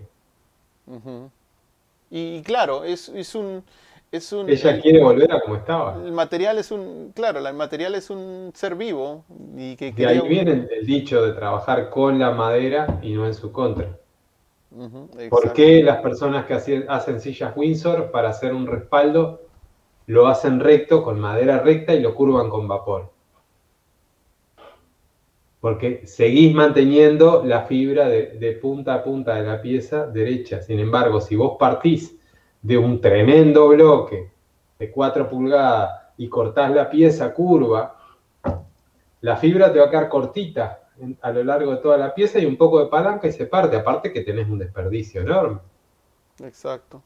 [2.10, 3.64] Y claro, es, es un...
[4.12, 5.94] Es un, Ella quiere volver a como estaba.
[6.04, 9.24] El material es un, claro, el material es un ser vivo.
[9.56, 13.36] Y que de ahí viene el, dicho de trabajar con la madera y no en
[13.36, 13.99] su contra.
[15.30, 16.54] ¿Por qué las personas que
[16.88, 19.42] hacen sillas Windsor para hacer un respaldo
[20.06, 23.10] lo hacen recto, con madera recta y lo curvan con vapor?
[25.60, 30.62] porque seguís manteniendo la fibra de, punta a punta de la pieza derecha.
[30.62, 32.18] Sin embargo, si vos partís
[32.62, 34.32] de un tremendo bloque
[34.78, 37.98] de 4 pulgadas y cortás la pieza curva,
[39.22, 40.88] la fibra te va a quedar cortita
[41.22, 43.76] a lo largo de toda la pieza y un poco de palanca y se parte,
[43.76, 45.60] aparte que tenés un desperdicio enorme.
[46.44, 47.04] Exacto.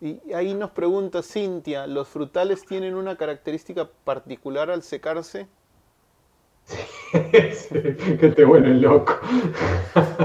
[0.00, 5.46] Y ahí nos pregunta Cintia, ¿los frutales tienen una característica particular al secarse?
[7.12, 9.18] que te vuelve loco.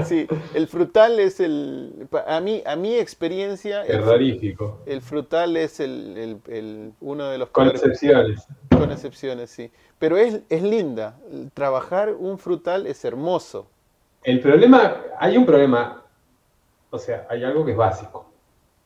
[0.04, 2.08] sí, el frutal es el.
[2.26, 3.84] A mí, a mi experiencia.
[3.84, 4.80] Es rarífico.
[4.86, 7.50] El frutal es el, uno de los.
[7.50, 8.46] Con excepciones.
[8.70, 9.70] Con excepciones, sí.
[9.98, 11.18] Pero es, es linda.
[11.54, 13.68] Trabajar un frutal es hermoso.
[14.22, 16.02] El problema, hay un problema,
[16.90, 18.27] o sea, hay algo que es básico.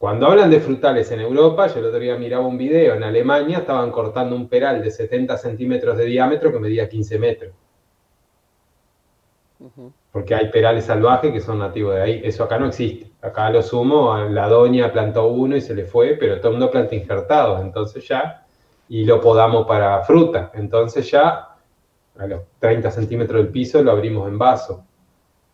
[0.03, 3.59] Cuando hablan de frutales en Europa, yo el otro día miraba un video, en Alemania
[3.59, 7.55] estaban cortando un peral de 70 centímetros de diámetro que medía 15 metros.
[10.11, 12.21] Porque hay perales salvajes que son nativos de ahí.
[12.25, 13.13] Eso acá no existe.
[13.21, 16.73] Acá lo sumo, la doña plantó uno y se le fue, pero todo el mundo
[16.73, 17.61] planta injertados.
[17.61, 18.45] Entonces ya,
[18.89, 20.51] y lo podamos para fruta.
[20.55, 21.55] Entonces ya,
[22.19, 24.85] a los 30 centímetros del piso lo abrimos en vaso.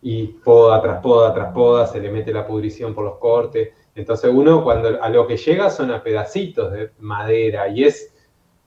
[0.01, 3.75] Y poda tras poda tras poda, se le mete la pudrición por los cortes.
[3.99, 8.15] Entonces uno cuando a lo que llega son a pedacitos de madera y es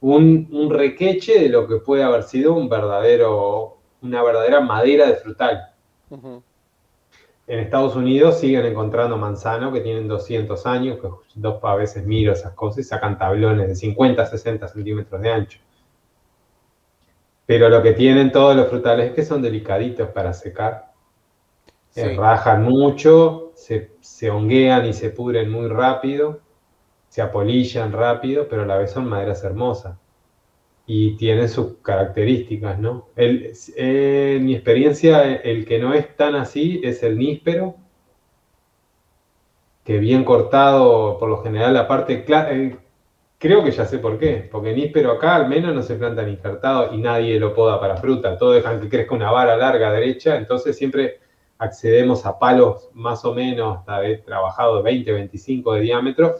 [0.01, 5.15] un, un requeche de lo que puede haber sido un verdadero una verdadera madera de
[5.15, 5.69] frutal.
[7.47, 12.33] En Estados Unidos siguen encontrando manzano que tienen 200 años, que dos a veces miro
[12.33, 15.59] esas cosas y sacan tablones de 50, 60 centímetros de ancho.
[17.45, 20.91] Pero lo que tienen todos los frutales es que son delicaditos para secar.
[21.89, 26.41] Se rajan mucho, se, se honguean y se pudren muy rápido,
[27.09, 29.97] se apolillan rápido, pero a la vez son maderas hermosas
[30.85, 33.07] y tiene sus características, ¿no?
[33.15, 37.75] Eh, en mi experiencia, el que no es tan así es el níspero,
[39.85, 42.77] que bien cortado, por lo general, la parte, eh,
[43.37, 46.93] creo que ya sé por qué, porque níspero acá al menos no se plantan injertados
[46.93, 50.77] y nadie lo poda para fruta, todos dejan que crezca una vara larga derecha, entonces
[50.77, 51.20] siempre
[51.61, 56.35] accedemos a palos más o menos hasta de trabajado 20, 25 de diámetro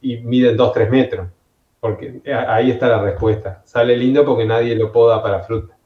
[0.00, 1.28] y miden 2, 3 metros
[1.84, 3.60] porque ahí está la respuesta.
[3.66, 5.76] Sale lindo porque nadie lo poda para fruta.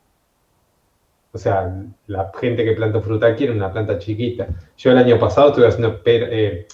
[1.33, 1.75] O sea,
[2.07, 4.47] la gente que planta fruta quiere una planta chiquita.
[4.77, 6.69] Yo el año pasado estuve haciendo eh,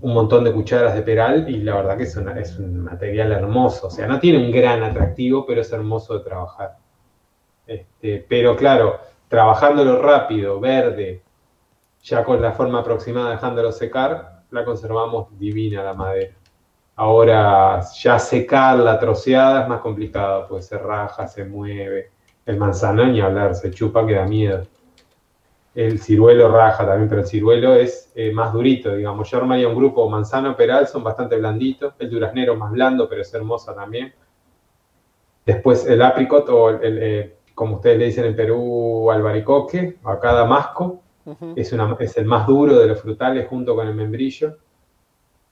[0.00, 3.88] un montón de cucharas de peral y la verdad que es, es un material hermoso.
[3.88, 6.76] O sea, no tiene un gran atractivo, pero es hermoso de trabajar.
[7.66, 9.00] Este, pero claro,
[9.32, 11.22] trabajándolo rápido, verde,
[12.02, 16.34] ya con la forma aproximada dejándolo secar, la conservamos divina la madera.
[16.96, 22.10] Ahora ya secar la troceada es más complicado, pues se raja, se mueve.
[22.44, 24.66] El manzano ni hablar, se chupa que da miedo.
[25.74, 29.30] El ciruelo raja también, pero el ciruelo es eh, más durito, digamos.
[29.30, 31.94] Yo armaría un grupo manzano, peral, son bastante blanditos.
[31.98, 34.12] El duraznero más blando, pero es hermosa también.
[35.46, 41.00] Después el apricot o el, eh, como ustedes le dicen en Perú, albaricoque, acá damasco.
[41.56, 44.56] es, una, es el más duro de los frutales junto con el membrillo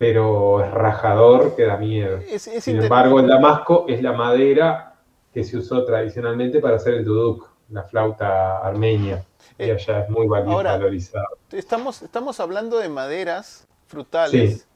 [0.00, 2.20] pero es rajador que da miedo.
[2.38, 4.94] Sin embargo, el damasco es la madera
[5.30, 9.22] que se usó tradicionalmente para hacer el duduk, la flauta armenia,
[9.58, 11.36] y eh, allá es muy valorizado.
[11.52, 14.66] Estamos, estamos hablando de maderas frutales.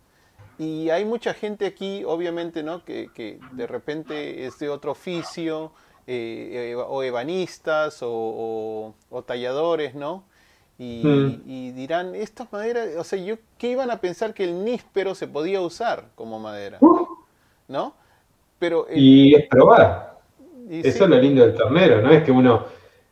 [0.59, 2.85] Y hay mucha gente aquí, obviamente, ¿no?
[2.85, 5.73] Que, de repente es de otro oficio,
[6.07, 10.25] eh, o ebanistas, o, o talladores, ¿no?
[10.79, 11.43] Mm.
[11.47, 15.29] Y, dirán, estas maderas, o sea, yo, ¿qué iban a pensar que el níspero se
[15.29, 16.79] podía usar como madera?
[17.69, 17.95] ¿No?
[18.59, 20.19] Pero y es probar.
[20.69, 22.11] Eso es lo lindo del tornero, ¿no?
[22.11, 22.65] Es que uno,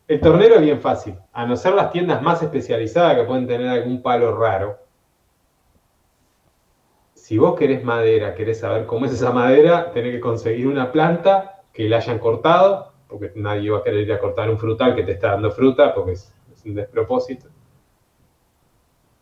[0.09, 3.68] el tornero es bien fácil, a no ser las tiendas más especializadas que pueden tener
[3.68, 4.78] algún palo raro.
[7.14, 11.61] Si vos querés madera, querés saber cómo es esa madera, tenés que conseguir una planta
[11.72, 15.02] que la hayan cortado, porque nadie va a querer ir a cortar un frutal que
[15.02, 16.32] te está dando fruta, porque es
[16.64, 17.48] un despropósito.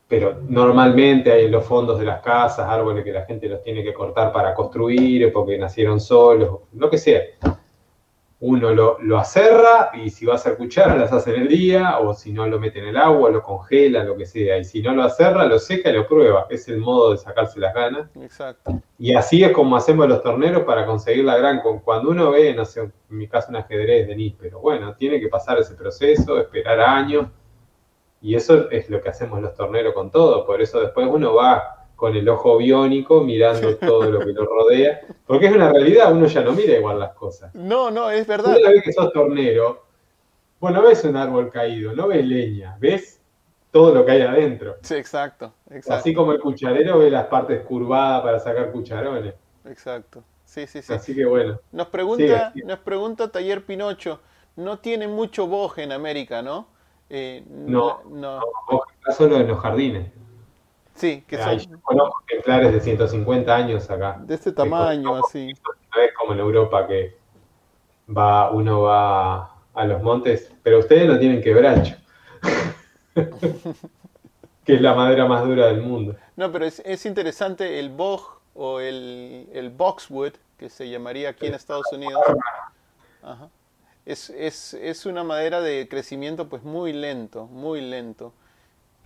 [0.08, 3.84] Pero normalmente hay en los fondos de las casas árboles que la gente los tiene
[3.84, 7.22] que cortar para construir, porque nacieron solos, lo que sea
[8.42, 11.98] uno lo, lo, acerra y si va a hacer cuchara las hace en el día,
[11.98, 14.56] o si no lo mete en el agua, lo congela, lo que sea.
[14.56, 16.46] Y si no lo acerra, lo seca y lo prueba.
[16.48, 18.08] Es el modo de sacarse las ganas.
[18.16, 18.80] Exacto.
[18.98, 21.60] Y así es como hacemos los torneros para conseguir la gran.
[21.84, 25.28] Cuando uno ve, no sé, en mi caso un ajedrez de pero bueno, tiene que
[25.28, 27.26] pasar ese proceso, esperar años.
[28.22, 30.46] Y eso es lo que hacemos los torneros con todo.
[30.46, 35.02] Por eso después uno va con el ojo biónico mirando todo lo que lo rodea,
[35.26, 37.54] porque es una realidad, uno ya no mira igual las cosas.
[37.54, 38.56] No, no, es verdad.
[38.56, 39.84] Una vez que sos tornero,
[40.58, 43.20] bueno, ves un árbol caído, no ves leña, ves
[43.70, 44.76] todo lo que hay adentro.
[44.80, 45.52] Sí, exacto,
[45.90, 49.34] Así como el cucharero ve las partes curvadas para sacar cucharones.
[49.66, 50.24] Exacto.
[50.46, 50.92] Sí, sí, sí.
[50.94, 51.60] Así que bueno.
[51.70, 54.20] Nos pregunta, nos pregunta Taller Pinocho,
[54.56, 56.66] no tiene mucho boje en América, ¿no?
[57.10, 58.82] Eh, no, no, no,
[59.16, 60.10] solo en los jardines.
[61.00, 61.80] Sí, que son...
[61.80, 64.20] conozco ejemplares de 150 años acá.
[64.20, 65.46] De este tamaño, así.
[65.96, 67.16] No es como en Europa que
[68.06, 71.96] va, uno va a los montes, pero ustedes no tienen quebracho,
[74.64, 76.16] que es la madera más dura del mundo.
[76.36, 81.54] No, pero es, interesante el bog o el, el, boxwood, que se llamaría aquí en
[81.54, 82.20] Estados Unidos.
[84.04, 88.34] Es, es, es, una madera de crecimiento pues muy lento, muy lento.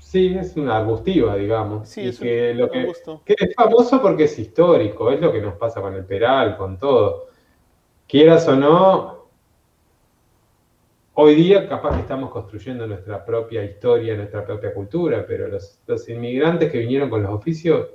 [0.05, 1.89] Sí, es una arbustiva, digamos.
[1.89, 2.87] Sí, es que, lo que,
[3.25, 6.79] que, es famoso porque es histórico, es lo que nos pasa con el peral, con
[6.79, 7.29] todo.
[8.07, 9.29] Quieras o no,
[11.15, 16.09] hoy día capaz que estamos construyendo nuestra propia historia, nuestra propia cultura, pero los, los
[16.09, 17.89] inmigrantes que vinieron con los oficios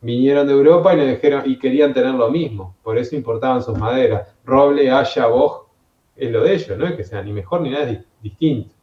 [0.00, 3.76] vinieron de Europa y, nos dijeron, y querían tener lo mismo, por eso importaban sus
[3.76, 4.34] maderas.
[4.44, 5.66] Roble, haya, boj,
[6.14, 8.75] es lo de ellos, no es que sea ni mejor ni nada distinto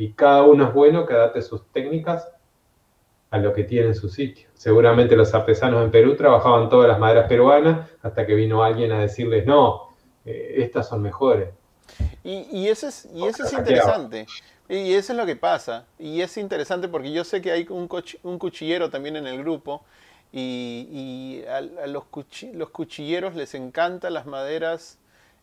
[0.00, 2.26] y cada uno es bueno que adapte sus técnicas
[3.30, 4.48] a lo que tiene en su sitio.
[4.54, 9.00] Seguramente los artesanos en Perú trabajaban todas las maderas peruanas hasta que vino alguien a
[9.00, 9.90] decirles, no,
[10.24, 11.50] eh, estas son mejores.
[12.24, 14.26] Y, y eso es, y eso es interesante.
[14.70, 15.84] Y eso es lo que pasa.
[15.98, 17.86] Y es interesante porque yo sé que hay un,
[18.22, 19.84] un cuchillero también en el grupo
[20.32, 22.04] y, a, los,
[22.54, 24.96] los, cuchilleros les encantan las maderas,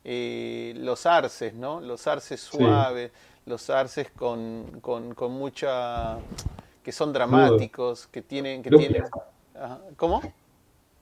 [0.04, 1.80] eh, los arces, ¿no?
[1.80, 3.12] Los arces suaves,
[3.48, 6.18] los arces con, con, con mucha...
[6.84, 8.62] que son dramáticos, que tienen...
[8.62, 9.04] Que tienen
[9.96, 10.22] ¿Cómo?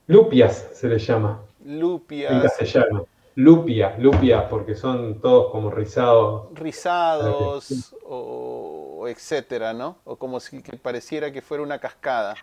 [0.06, 1.42] Lupias se les llama.
[1.64, 2.32] Lupias.
[2.32, 3.06] En castellano.
[3.34, 6.48] Lupia, lupia, porque son todos como rizados.
[6.54, 9.98] Rizados o, etcétera, ¿no?
[10.04, 12.34] O como si pareciera que fuera una cascada.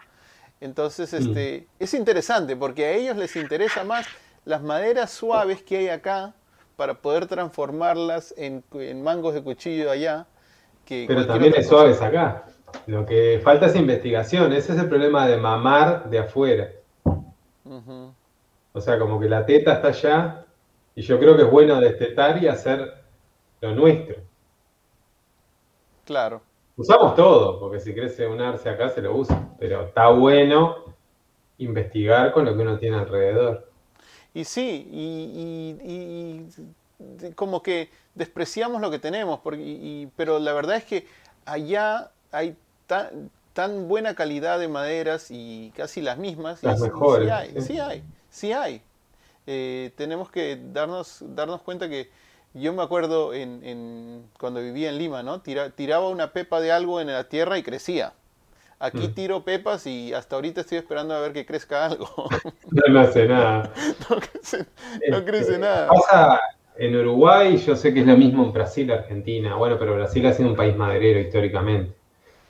[0.62, 1.16] Entonces, mm.
[1.16, 4.06] este, es interesante porque a ellos les interesa más
[4.46, 6.36] las maderas suaves que hay acá
[6.76, 8.64] para poder transformarlas en,
[9.04, 10.28] mangos de cuchillo allá.
[10.86, 12.46] Que Pero también es suaves acá.
[12.88, 14.52] Lo que falta es investigación.
[14.54, 16.70] Ese es el problema de mamar de afuera.
[18.74, 20.46] O sea, como que la teta está allá
[20.96, 23.04] y yo creo que es bueno destetar y hacer
[23.62, 24.18] lo nuestro.
[26.06, 26.42] Claro.
[26.76, 30.96] Usamos todo, porque si crece un arce acá se lo usa, pero está bueno
[31.60, 33.70] investigar con lo que uno tiene alrededor.
[34.34, 36.48] Y sí, y,
[37.36, 41.08] como que despreciamos lo que tenemos, porque, pero la verdad es que
[41.46, 42.56] allá hay
[42.88, 46.64] tan, tan buena calidad de maderas y casi las mismas.
[46.64, 47.30] Las mejores.
[47.66, 48.82] Sí hay, sí hay,
[49.46, 52.10] eh, tenemos que darnos, darnos cuenta que
[52.54, 55.42] yo me acuerdo en, cuando vivía en Lima, ¿no?
[55.42, 58.14] tiraba una pepa de algo en la tierra y crecía.
[58.80, 59.14] Aquí mm.
[59.14, 62.08] tiro pepas y hasta ahorita estoy esperando a ver que crezca algo.
[62.90, 63.72] No, hace nada.
[64.10, 64.68] no, crece,
[65.42, 65.88] este, nada.
[65.88, 66.42] Pasa
[66.76, 69.56] en Uruguay, yo sé que es lo mismo en Brasil, Argentina.
[69.56, 71.94] Bueno, pero Brasil ha sido un país maderero históricamente.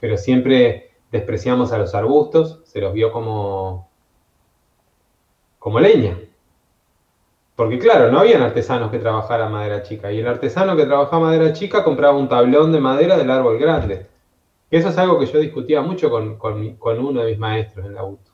[0.00, 3.88] Pero siempre despreciamos a los arbustos, se los vio como,
[5.58, 6.18] como leña.
[7.54, 10.10] Porque claro, no habían artesanos que trabajaran madera chica.
[10.10, 14.06] Y el artesano que trabajaba madera chica compraba un tablón de madera del árbol grande.
[14.74, 16.36] Eso es algo que yo discutía mucho con,
[16.98, 18.32] uno de mis maestros en la UTU.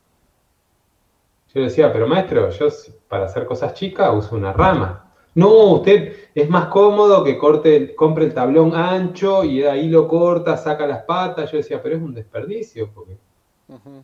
[1.55, 2.68] Yo decía, pero maestro, yo
[3.09, 5.12] para hacer cosas chicas uso una rama.
[5.34, 10.57] No, usted es más cómodo que corte, compre el tablón ancho y ahí lo corta,
[10.57, 11.53] saca las patas.
[11.53, 13.18] Yo decía, pero es un desperdicio, porque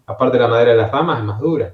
[0.04, 1.72] aparte la madera de las ramas es más dura.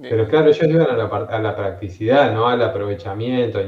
[0.00, 3.60] Pero claro, ellos llegan a la, a la practicidad, no al aprovechamiento.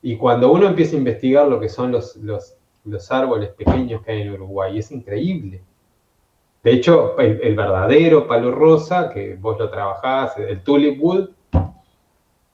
[0.00, 4.12] y cuando uno empieza a investigar lo que son los, los los árboles pequeños que
[4.12, 4.78] hay en Uruguay.
[4.78, 5.62] Es increíble.
[6.62, 11.30] De hecho, el, verdadero palo rosa, que vos lo trabajás, el tulip wood,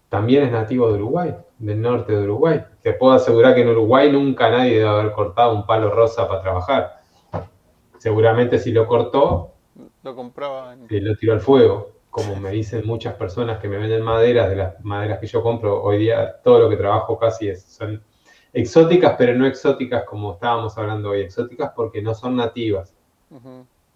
[0.08, 2.62] también es nativo de Uruguay, del norte de Uruguay.
[2.82, 6.40] Te puedo asegurar que en Uruguay nunca nadie debe haber cortado un palo rosa para
[6.40, 7.00] trabajar.
[7.98, 9.52] Seguramente si lo cortó,
[10.04, 10.76] lo compraba.
[10.88, 11.90] Y lo tiró al fuego.
[12.10, 15.82] Como me dicen muchas personas que me venden maderas, de las maderas que yo compro,
[15.82, 18.00] hoy día todo lo que trabajo casi es, son
[18.52, 22.94] exóticas, pero no exóticas como estábamos hablando hoy, exóticas porque no son nativas.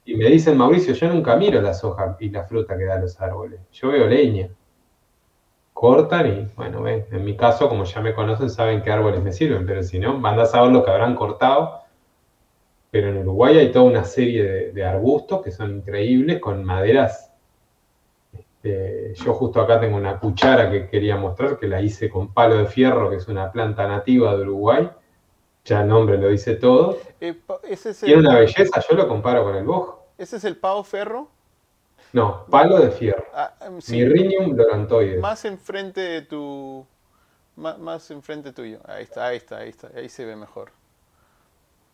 [0.05, 3.21] Y me dicen, Mauricio, yo nunca miro las hojas y la fruta que dan los
[3.21, 4.49] árboles, yo veo leña.
[5.73, 9.33] Cortan y, bueno, ven, en mi caso, como ya me conocen, saben qué árboles me
[9.33, 11.81] sirven, pero si no, van a saber lo que habrán cortado.
[12.91, 17.30] Pero en Uruguay hay toda una serie de arbustos que son increíbles, con maderas
[18.63, 22.57] este, yo justo acá tengo una cuchara que quería mostrar, que la hice con palo
[22.57, 24.91] de fierro, que es una planta nativa de Uruguay.
[25.65, 26.99] Ya el nombre lo dice todo.
[27.21, 27.41] Eh,
[28.01, 30.07] Tiene una belleza, yo lo comparo con el bojo.
[30.19, 31.29] ¿Ese es el pavo ferro?
[32.13, 33.25] No, palo de fierro.
[33.33, 35.21] Ah, em, Mirrinium lorantoides.
[35.21, 36.87] Más enfrente de tu...
[37.57, 38.81] Más, más enfrente tuyo.
[38.85, 39.91] Ahí está, ahí está, ahí está.
[39.95, 40.73] Ahí se ve mejor.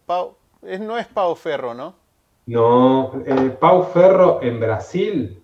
[0.09, 1.95] no es pavo ferro, ¿no?
[2.47, 5.43] No, el pau ferro en Brasil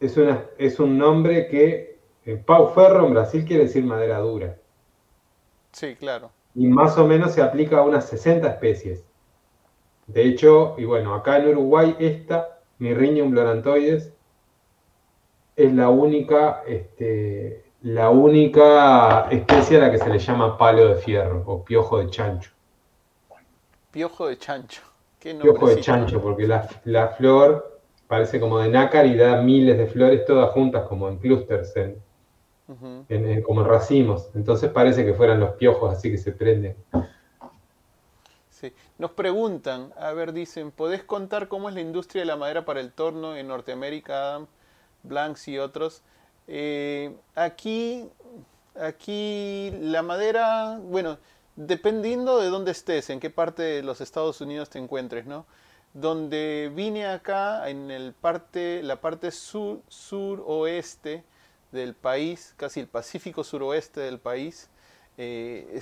[0.00, 1.96] es, una, es un nombre que,
[2.44, 4.56] Pau Ferro en Brasil quiere decir madera dura.
[5.70, 6.32] Sí, claro.
[6.56, 9.04] Y más o menos se aplica a unas 60 especies.
[10.08, 14.12] De hecho, y bueno, acá en Uruguay esta, Mirrinium blorantoides,
[15.54, 20.96] es la única, este, la única especie a la que se le llama palo de
[20.96, 22.50] fierro o piojo de chancho.
[23.90, 24.82] Piojo de chancho.
[25.20, 27.75] ¿Qué piojo de chancho, porque la, la, flor
[28.06, 33.42] parece como de nácar y da miles de flores todas juntas como en clústeres, en,
[33.42, 34.30] como en racimos.
[34.34, 36.76] Entonces parece que fueran los piojos así que se prenden.
[38.50, 38.72] Sí.
[38.98, 42.80] Nos preguntan, a ver, dicen, ¿podés contar cómo es la industria de la madera para
[42.80, 44.46] el torno en Norteamérica, Adam,
[45.02, 46.02] Blanks y otros?
[46.48, 48.08] Eh, aquí,
[48.80, 51.18] aquí la madera, bueno,
[51.56, 55.44] dependiendo de dónde estés, en qué parte de los Estados Unidos te encuentres, ¿no?
[55.96, 61.24] Donde vine acá, en el parte, la parte sur, suroeste
[61.72, 64.68] del país, casi el Pacífico suroeste del país,
[65.16, 65.80] eh,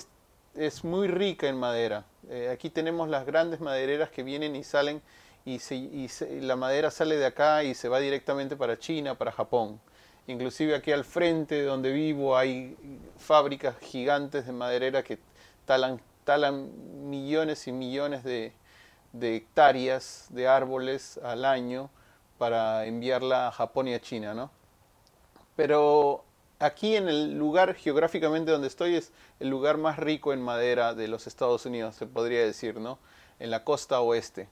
[0.55, 2.05] es, muy rica en madera.
[2.29, 5.03] Eh, aquí tenemos las grandes madereras que vienen y salen
[5.45, 6.09] y, y
[6.43, 9.81] la madera sale de acá y se va directamente para China, para Japón.
[10.29, 12.77] Inclusive aquí al frente de donde vivo hay
[13.19, 15.19] fábricas gigantes de maderera que
[15.65, 16.71] talan, talan
[17.11, 18.53] millones y millones de,
[19.21, 21.91] hectáreas de árboles al año
[22.39, 24.51] para enviarla a Japón y a China, ¿no?
[25.57, 26.25] Pero
[26.59, 31.09] aquí en el lugar geográficamente donde estoy es el lugar más rico en madera de
[31.09, 32.99] los Estados Unidos, se podría decir, ¿no?
[33.39, 34.49] En la costa oeste.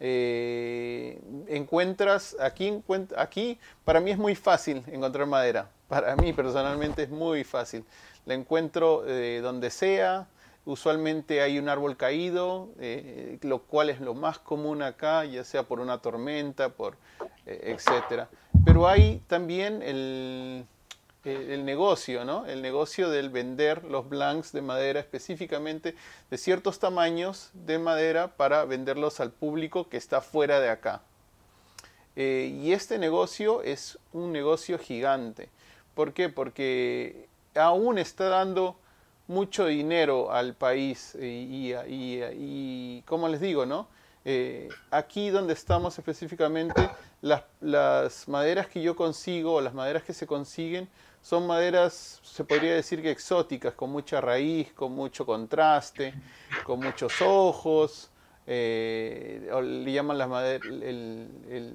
[0.00, 2.82] Eh, encuentras aquí,
[3.16, 5.70] aquí, para mí es muy fácil encontrar madera.
[5.88, 7.84] Para mí personalmente es muy fácil.
[8.26, 10.28] La encuentro eh, donde sea,
[10.68, 15.62] Usualmente hay un árbol caído, eh, lo cual es lo más común acá, ya sea
[15.62, 16.98] por una tormenta, por
[17.46, 18.28] eh, etcétera.
[18.66, 20.66] Pero hay también el,
[21.24, 22.44] eh, el negocio, ¿no?
[22.44, 25.94] El negocio del vender los blanks de madera específicamente
[26.30, 31.00] de ciertos tamaños de madera para venderlos al público que está fuera de acá.
[32.14, 35.48] y este negocio es un negocio gigante.
[35.94, 36.28] ¿Por qué?
[36.28, 38.76] Porque aún está dando
[39.28, 43.86] mucho dinero al país y, y, como les digo, ¿no?
[44.24, 50.12] Eh, aquí donde estamos específicamente, las, las, maderas que yo consigo, o las maderas que
[50.12, 50.88] se consiguen,
[51.22, 56.14] son maderas, se podría decir que exóticas, con mucha raíz, con mucho contraste,
[56.64, 58.10] con muchos ojos,
[58.46, 60.64] eh, le llaman la madera,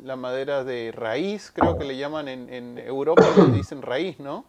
[0.04, 4.45] la madera de raíz, creo que le llaman en, en Europa, le dicen raíz, ¿no?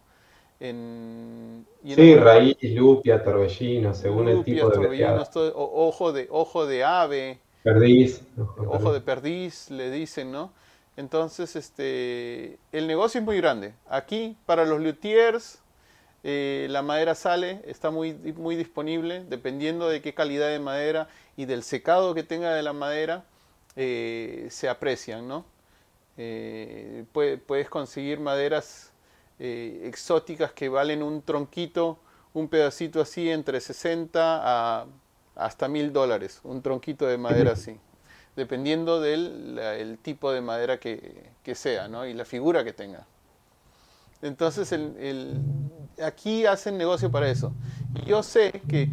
[0.60, 8.92] Sí, raíz, lupia, torbellino, según el tipo de ojo de ojo de ave, perdiz, ojo,
[8.92, 10.52] de perdiz, le dicen, ¿no?
[10.96, 13.74] Entonces, este, el negocio es muy grande.
[13.88, 15.58] Aquí, para los luthiers,
[16.22, 21.46] eh, la madera sale, está muy, muy disponible, dependiendo de qué calidad de madera y
[21.46, 23.24] del secado que tenga de la madera,
[23.76, 25.44] eh, se aprecian, ¿no?
[26.16, 28.93] Eh, puedes conseguir maderas
[29.38, 31.98] eh, exóticas que valen un tronquito,
[32.32, 34.86] un pedacito así, entre 60 a
[35.36, 37.76] hasta mil dólares, un tronquito de madera así,
[38.36, 42.06] dependiendo del el tipo de madera que, sea ¿no?
[42.06, 43.06] y la figura que tenga.
[44.22, 44.74] Entonces,
[46.02, 47.52] aquí hacen negocio para eso.
[48.06, 48.88] Yo sé que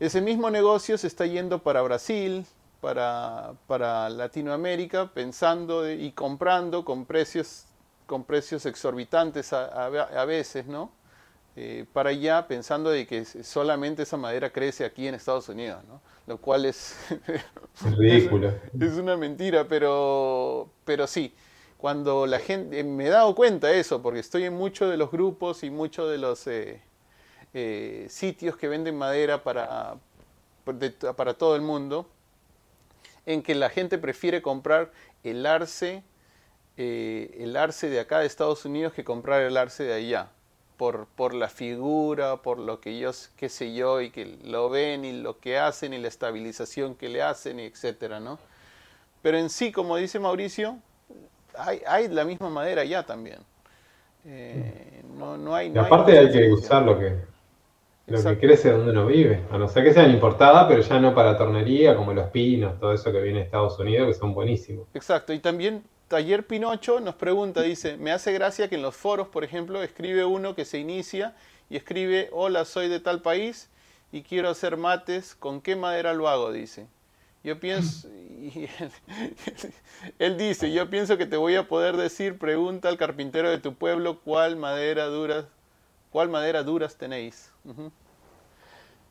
[0.00, 2.44] ese mismo negocio se está yendo para Brasil,
[2.80, 7.67] para, para Latinoamérica, pensando y comprando con precios
[8.08, 10.90] con precios exorbitantes a, veces, ¿no?
[11.56, 16.00] Eh, para allá pensando de que solamente esa madera crece aquí en Estados Unidos, ¿no?
[16.26, 16.96] Lo cual es...
[17.98, 18.54] ridículo.
[18.80, 21.34] Es, una mentira, pero, pero sí.
[21.76, 22.82] Cuando la gente...
[22.82, 26.10] me he dado cuenta de eso, porque estoy en muchos de los grupos y muchos
[26.10, 26.80] de los eh,
[27.52, 29.96] eh, sitios que venden madera para,
[31.14, 32.08] para todo el mundo,
[33.26, 34.92] en que la gente prefiere comprar
[35.24, 36.02] el arce
[36.80, 40.28] eh, el arce de acá de Estados Unidos que comprar el arce de allá.
[40.76, 45.04] Por, por la figura, por lo que yo, qué sé yo, y que lo ven
[45.04, 48.38] y lo que hacen y la estabilización que le hacen, y etcétera, ¿no?
[49.20, 50.78] Pero en sí, como dice Mauricio,
[51.56, 53.38] hay, hay la misma madera allá también.
[54.24, 57.12] Eh, no, no hay, y aparte hay, que usar lo que,
[58.06, 61.12] lo que crece donde uno vive, a no ser que sean importadas, pero ya no
[61.12, 64.86] para tornería, como los pinos, todo eso que viene de Estados Unidos, que son buenísimos.
[64.94, 69.28] Exacto, y también Taller Pinocho nos pregunta, dice, me hace gracia que en los foros,
[69.28, 71.34] por ejemplo, escribe uno que se inicia
[71.68, 73.68] y escribe, hola, soy de tal país
[74.10, 76.50] y quiero hacer mates, ¿con qué madera lo hago?
[76.50, 76.86] Dice.
[77.44, 78.08] Yo pienso,
[80.18, 83.74] él, dice, yo pienso que te voy a poder decir, pregunta al carpintero de tu
[83.74, 85.44] pueblo cuál madera duras,
[86.10, 87.52] cuál madera duras tenéis.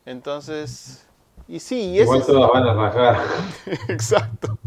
[0.06, 1.06] Entonces,
[1.48, 3.22] y sí, y Igual todas van a rajar.
[3.88, 4.58] Exacto.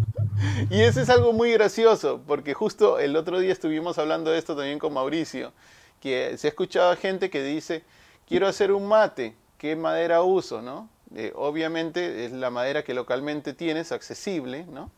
[0.71, 4.57] Y ese es algo muy gracioso, porque justo el otro día estuvimos hablando de esto
[4.57, 5.53] también con Mauricio,
[6.01, 7.85] que se ha escuchado gente que dice,
[8.27, 10.63] quiero hacer un mate, ¿qué madera uso?
[10.63, 10.89] ¿no?
[11.15, 14.91] Eh, obviamente es la madera que localmente tienes, accesible, ¿no?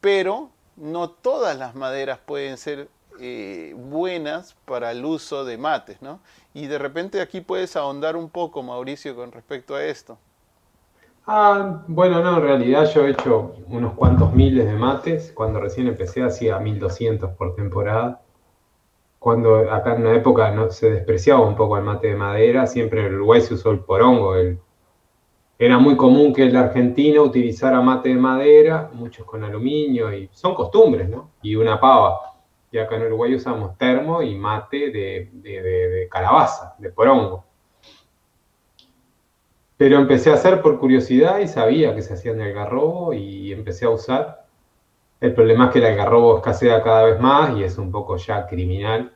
[0.00, 2.88] pero no todas las maderas pueden ser
[3.18, 6.02] eh, buenas para el uso de mates.
[6.02, 6.20] ¿no?
[6.54, 10.18] Y de repente aquí puedes ahondar un poco, Mauricio, con respecto a esto.
[11.28, 15.32] Ah, bueno, no, en realidad yo he hecho unos cuantos miles de mates.
[15.34, 18.22] Cuando recién empecé hacía 1200 por temporada.
[19.18, 23.06] Cuando acá en una época no, se despreciaba un poco el mate de madera, siempre
[23.06, 24.34] en Uruguay se usó el porongo.
[25.58, 30.54] era muy común que el argentino utilizara mate de madera, muchos con aluminio, y son
[30.54, 31.30] costumbres, ¿no?
[31.42, 32.20] Y una pava.
[32.70, 37.45] Y acá en Uruguay usamos termo y mate de, de calabaza, de porongo.
[39.76, 43.84] Pero empecé a hacer por curiosidad y sabía que se hacía en algarrobo y empecé
[43.84, 44.46] a usar.
[45.20, 48.46] El problema es que el algarrobo escasea cada vez más y es un poco ya
[48.46, 49.14] criminal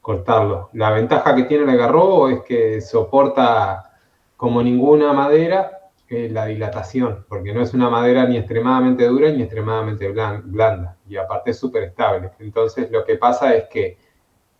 [0.00, 0.70] cortarlo.
[0.72, 3.92] La ventaja que tiene el algarrobo es que soporta
[4.36, 9.42] como ninguna madera eh, la dilatación, porque no es una madera ni extremadamente dura ni
[9.42, 12.30] extremadamente blanda, y aparte es súper estable.
[12.38, 13.98] Entonces lo que pasa es que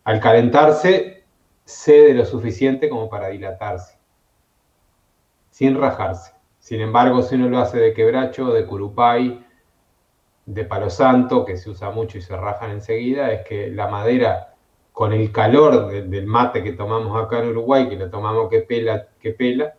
[0.03, 1.23] al calentarse
[1.65, 3.98] cede lo suficiente como para dilatarse
[5.59, 6.31] sin rajarse.
[6.57, 9.45] Sin embargo, si uno lo hace de quebracho, de curupay,
[10.45, 14.53] de palo santo, que se usa mucho y se rajan enseguida, es que la madera,
[14.93, 19.07] con el calor del mate que tomamos acá en Uruguay, que lo tomamos que pela,
[19.19, 19.73] que pela,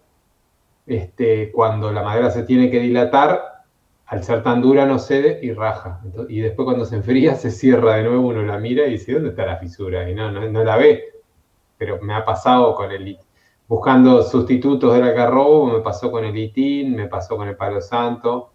[0.86, 3.62] este, cuando la madera se tiene que dilatar,
[4.04, 6.02] al ser tan dura no cede y raja.
[6.28, 9.30] y después cuando se enfría se cierra de nuevo, uno la mira y dice, ¿dónde
[9.30, 10.10] está la fisura?
[10.10, 11.04] Y no, no, no la ve.
[11.78, 13.02] Pero me ha pasado con el
[13.70, 18.50] buscando sustitutos del algarrobo, me pasó con el itín, me pasó con el palo santo,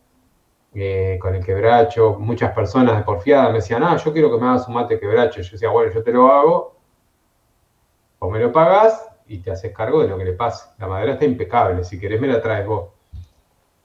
[0.73, 2.17] eh, con el quebracho.
[2.19, 5.41] Muchas personas de porfiada me decían, ah, yo quiero que me hagas un mate quebracho.
[5.41, 6.75] Yo decía, bueno, yo te lo hago,
[8.19, 10.67] o me lo pagas y te haces cargo de lo que le pase.
[10.79, 12.89] La madera está impecable, si querés me la traes vos.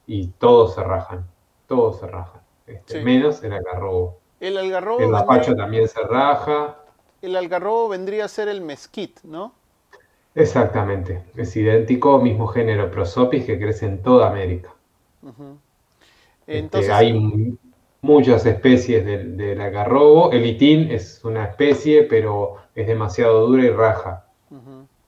[0.08, 1.30] Y todos se rajan,
[1.68, 4.18] todos se rajan, este, menos el algarrobo.
[4.40, 4.98] El algarrobo.
[4.98, 6.76] El mapacho también se raja.
[7.22, 9.59] El algarrobo vendría a ser el mezquite, ¿no?
[10.34, 14.72] Exactamente, es idéntico, mismo género Prosopis que crece en toda América.
[16.46, 17.58] Este, Entonces, hay
[18.02, 20.30] muchas especies del, del, agarrobo.
[20.32, 24.26] El itín es una especie, pero es demasiado dura y raja.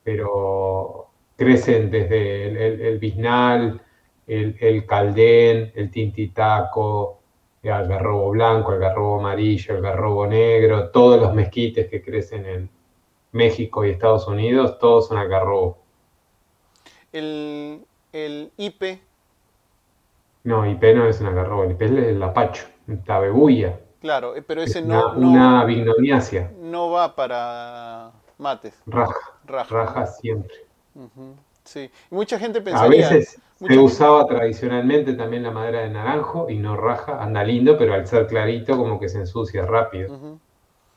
[0.04, 3.80] Pero crecen desde el, el, biznal,
[4.26, 7.20] el, el, caldén, el tintitaco,
[7.62, 12.70] el algarrobo blanco, el algarrobo amarillo, el algarrobo negro, todos los mezquites que crecen en,
[13.32, 15.78] México y Estados Unidos, todos son algarrobo.
[17.12, 19.00] El, el IP.
[20.44, 22.66] No, IP no es un algarrobo, el IP es el lapacho,
[23.06, 23.78] la bebulla.
[24.00, 28.74] Claro, eh, pero ese no, una, Una No va para mates.
[28.86, 29.14] Raja.
[29.46, 30.54] Raja, siempre.
[31.64, 31.90] Sí.
[32.10, 33.06] mucha gente pensaría.
[33.06, 37.78] A veces se usaba tradicionalmente también la madera de naranjo y no raja, anda lindo,
[37.78, 40.38] pero al ser clarito como que se ensucia rápido.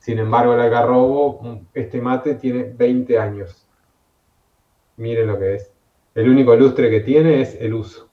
[0.06, 3.66] Sin embargo, el algarrobo, este mate tiene 20 años.
[4.98, 5.72] Miren lo que es.
[6.14, 8.08] El único lustre que tiene es el uso.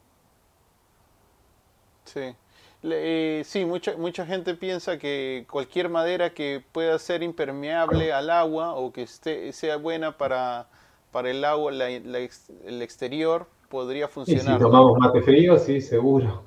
[2.07, 2.35] Sí.
[2.83, 8.73] Eh, sí, mucha, mucha gente piensa que cualquier madera que pueda ser impermeable al agua
[8.73, 10.69] o que esté, sea buena para,
[11.11, 14.55] para el agua, el exterior, podría funcionar.
[14.55, 16.45] Y si tomamos mate frío, sí, seguro.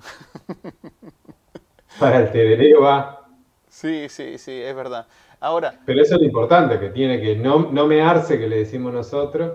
[1.99, 3.21] para el tereré va.
[3.69, 5.05] Sí, sí, sí, es verdad.
[5.45, 5.79] Ahora.
[5.85, 9.51] Pero eso es lo importante, que tiene que no, no mearse, que le decimos nosotros.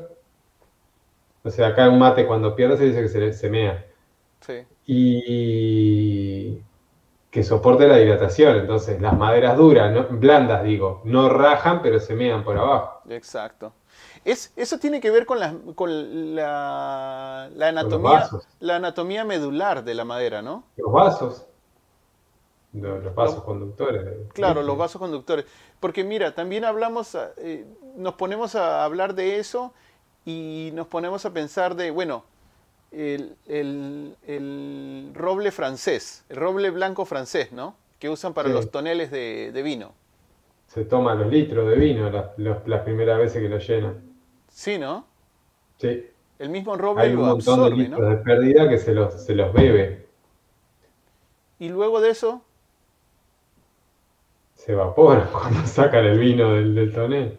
[1.42, 3.84] O sea, acá un mate cuando pierde se dice que se, se mea.
[4.40, 4.64] Sí.
[4.86, 6.60] Y
[7.28, 8.58] que soporte la hidratación.
[8.58, 13.00] Entonces, las maderas duras, blandas digo, no rajan, pero se mean por abajo.
[13.08, 13.72] Exacto.
[14.24, 18.28] Es, eso tiene que ver con la, con la, la anatomía,
[18.60, 20.62] la anatomía medular de la madera, ¿no?
[20.76, 21.46] Los vasos.
[22.72, 24.04] Los, vasos conductores.
[24.32, 25.44] Claro, los vasos conductores.
[25.80, 27.64] Porque mira, también hablamos, eh,
[27.96, 29.72] nos ponemos a hablar de eso
[30.24, 32.24] y nos ponemos a pensar de, bueno,
[32.92, 33.36] el,
[35.14, 37.74] roble francés, el roble blanco francés, ¿no?
[37.98, 39.92] Que usan para los toneles de, vino.
[40.68, 44.00] Se toman los litros de vino las primeras veces que lo llenan.
[44.48, 45.06] Sí, ¿no?
[45.78, 46.06] Sí.
[46.38, 49.52] El mismo roble Hay un montón de litros de pérdida que se los, se los
[49.52, 50.06] bebe.
[51.58, 52.42] Y luego de eso,
[54.64, 57.38] se evapora cuando sacan el vino del, tonel.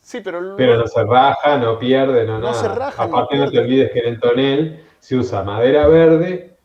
[0.00, 2.54] Sí, pero, pero no se raja, no pierde, no, no nada.
[2.54, 6.56] Se raja, Aparte no, te olvides que en el tonel se usa madera verde,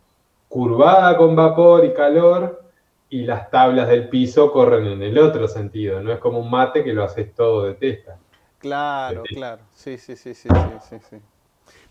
[0.47, 2.63] curvada con vapor y calor,
[3.09, 6.01] y las tablas del piso corren en el otro sentido.
[6.01, 8.17] No es como un mate que lo haces todo de testa.
[8.59, 9.63] Claro, claro.
[9.73, 10.49] Sí, sí, sí, sí,
[10.89, 11.17] sí, sí.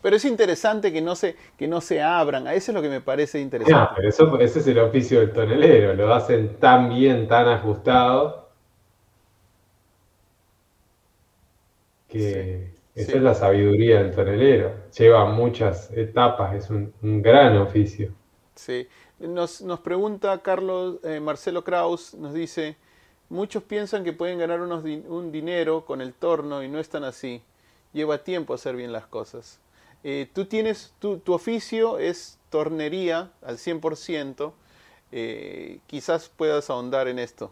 [0.04, 2.46] Pero es interesante que no se, que no se abran.
[2.46, 3.80] A eso es lo que me parece interesante.
[3.80, 5.94] No, pero eso, ese es el oficio del tonelero.
[5.94, 8.50] Lo hacen tan bien, tan ajustado.
[12.06, 14.74] Que esa es la sabiduría del tonelero.
[14.94, 18.12] Lleva muchas etapas, es un, gran oficio.
[18.56, 18.86] Sí.
[19.18, 22.76] Nos, nos pregunta Carlos eh, Marcelo Kraus, nos dice,
[23.30, 27.42] muchos piensan que pueden ganar unos un dinero con el torno y no están así.
[27.94, 29.63] Lleva tiempo hacer bien las cosas.
[30.06, 34.52] Eh, tú tienes, tu, oficio es tornería al 100%,
[35.10, 37.50] eh, quizás puedas ahondar en esto.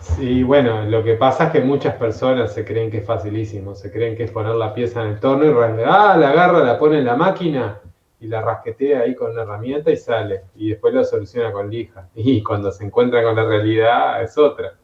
[0.00, 3.90] Sí, bueno, lo que pasa es que muchas personas se creen que es facilísimo, se
[3.90, 6.98] creen que es poner la pieza en el torno y ah, la agarra, la pone
[6.98, 7.80] en la máquina
[8.20, 10.42] y la rasquetea ahí con una herramienta y sale.
[10.56, 12.10] Y después lo soluciona con lija.
[12.14, 14.74] Y cuando se encuentra con la realidad es otra.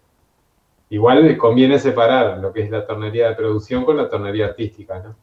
[0.88, 5.16] Igual conviene separar lo que es la tornería de producción con la tornería artística, ¿no?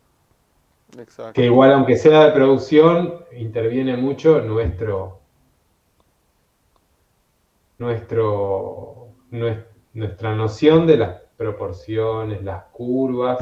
[1.33, 5.19] Que igual, aunque sea de producción, interviene mucho nuestro,
[7.77, 9.07] nuestro,
[9.93, 13.37] nuestra noción de las proporciones, las curvas.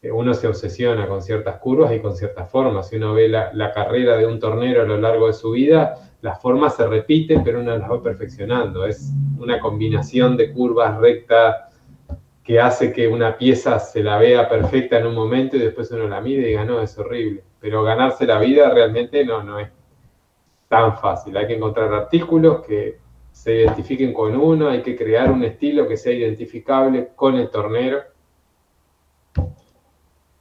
[0.00, 2.88] Eh, uno se obsesiona con ciertas curvas y con ciertas formas.
[2.88, 5.94] Si uno ve la, la carrera de un tornero a lo largo de su vida,
[6.22, 8.86] las formas se repiten, pero uno las va perfeccionando.
[8.86, 11.71] Es una combinación de curvas rectas,
[12.44, 16.08] que hace que una pieza se la vea perfecta en un momento y después uno
[16.08, 17.44] la mide y diga, no, es horrible.
[17.60, 19.68] Pero ganarse la vida realmente no, no es
[20.68, 21.36] tan fácil.
[21.36, 22.98] Hay que encontrar artículos que
[23.30, 28.02] se identifiquen con uno, hay que crear un estilo que sea identificable con el tornero.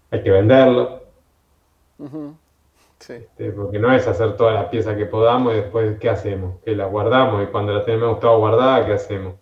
[0.09, 1.03] Hay que venderlo.
[2.99, 6.59] Este, porque no es hacer todas las piezas que podamos y después, ¿qué hacemos?
[6.63, 9.35] Que las guardamos y cuando las tenemos todas guardadas, ¿qué hacemos?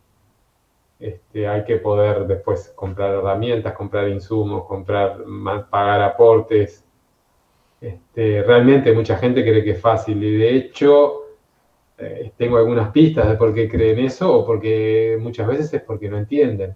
[1.00, 5.18] Este, hay que poder después comprar herramientas, comprar insumos, comprar,
[5.70, 6.84] pagar aportes.
[7.80, 11.22] Este, realmente mucha gente cree que es fácil y de hecho
[11.98, 16.10] eh, tengo algunas pistas de por qué creen eso o porque muchas veces es porque
[16.10, 16.76] no entienden.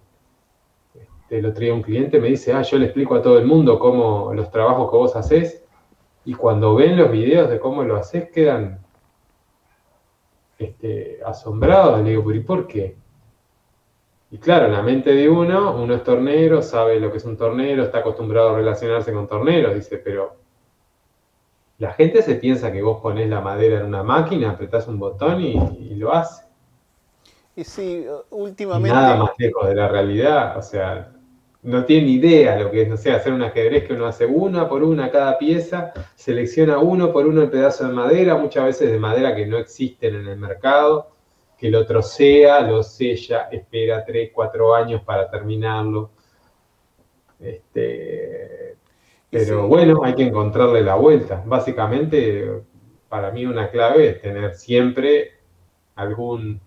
[0.94, 3.44] Este, el otro día un cliente me dice, ah, yo le explico a todo el
[3.44, 5.62] mundo cómo los trabajos que vos haces
[6.24, 8.80] y cuando ven los videos de cómo lo haces quedan
[10.58, 12.02] este, asombrados.
[12.02, 13.03] Le digo, ¿pero y por qué?
[14.34, 17.36] Y claro, en la mente de uno, uno es tornero, sabe lo que es un
[17.36, 20.34] tornero, está acostumbrado a relacionarse con torneros, dice, pero
[21.78, 25.40] la gente se piensa que vos pones la madera en una máquina, apretás un botón
[25.40, 26.46] y, lo hace.
[27.54, 28.92] Y sí, últimamente...
[28.92, 31.12] nada más lejos de la realidad, o sea,
[31.62, 34.68] no tiene idea lo que es, no sé, hacer un ajedrez que uno hace una
[34.68, 38.98] por una cada pieza, selecciona uno por uno el pedazo de madera, muchas veces de
[38.98, 41.13] madera que no existen en el mercado,
[41.64, 46.10] que lo trocea, lo sella, espera 3, 4 años para terminarlo.
[47.40, 48.76] Este,
[49.30, 51.42] pero bueno, hay que encontrarle la vuelta.
[51.46, 52.64] Básicamente,
[53.08, 55.38] para mí una clave es tener siempre
[55.94, 56.60] algún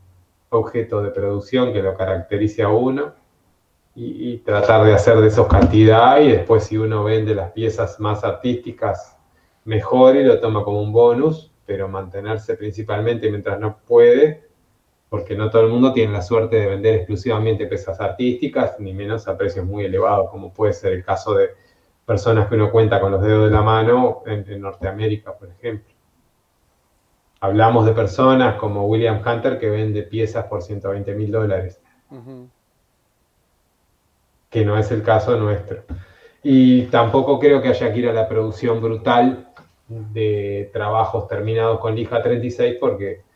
[0.49, 3.13] objeto de producción que lo caracterice a uno
[3.93, 7.99] y, y, tratar de hacer de esos cantidad y después si uno vende las piezas
[7.99, 9.15] más artísticas,
[9.63, 14.46] mejor y lo toma como un bonus, pero mantenerse principalmente mientras no puede
[15.09, 19.27] porque no todo el mundo tiene la suerte de vender exclusivamente piezas artísticas, ni menos
[19.27, 21.51] a precios muy elevados, como puede ser el caso de
[22.05, 25.93] personas que uno cuenta con los dedos de la mano en, Norteamérica, por ejemplo.
[27.39, 31.81] Hablamos de personas como William Hunter que vende piezas por 120 mil dólares,
[34.49, 35.83] que no es el caso nuestro.
[36.43, 39.49] Y tampoco creo que haya que ir a la producción brutal
[39.87, 43.26] de trabajos terminados con lija 36 porque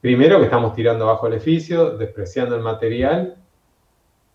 [0.00, 3.36] primero que estamos tirando bajo el edificio, despreciando el material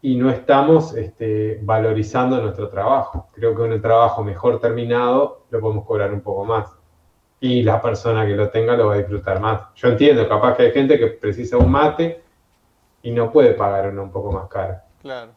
[0.01, 3.29] y no estamos este, valorizando nuestro trabajo.
[3.33, 6.69] Creo que un trabajo mejor terminado lo podemos cobrar un poco más.
[7.39, 9.73] Y la persona que lo tenga lo va a disfrutar más.
[9.75, 12.21] Yo entiendo, capaz que hay gente que precisa un mate
[13.01, 14.75] y no puede pagar uno un poco más caro.
[15.01, 15.31] Claro.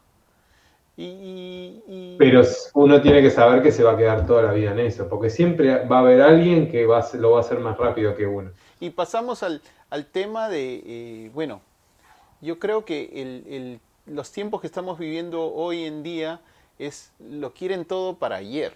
[0.97, 2.41] Pero
[2.73, 5.29] uno tiene que saber que se va a quedar toda la vida en eso, porque
[5.29, 8.49] siempre va a haber alguien que va lo va a hacer más rápido que uno.
[8.79, 11.61] Y pasamos al, al tema de, eh, bueno,
[12.41, 16.39] yo creo que los tiempos que estamos viviendo hoy en día
[16.79, 18.73] es lo quieren todo para ayer.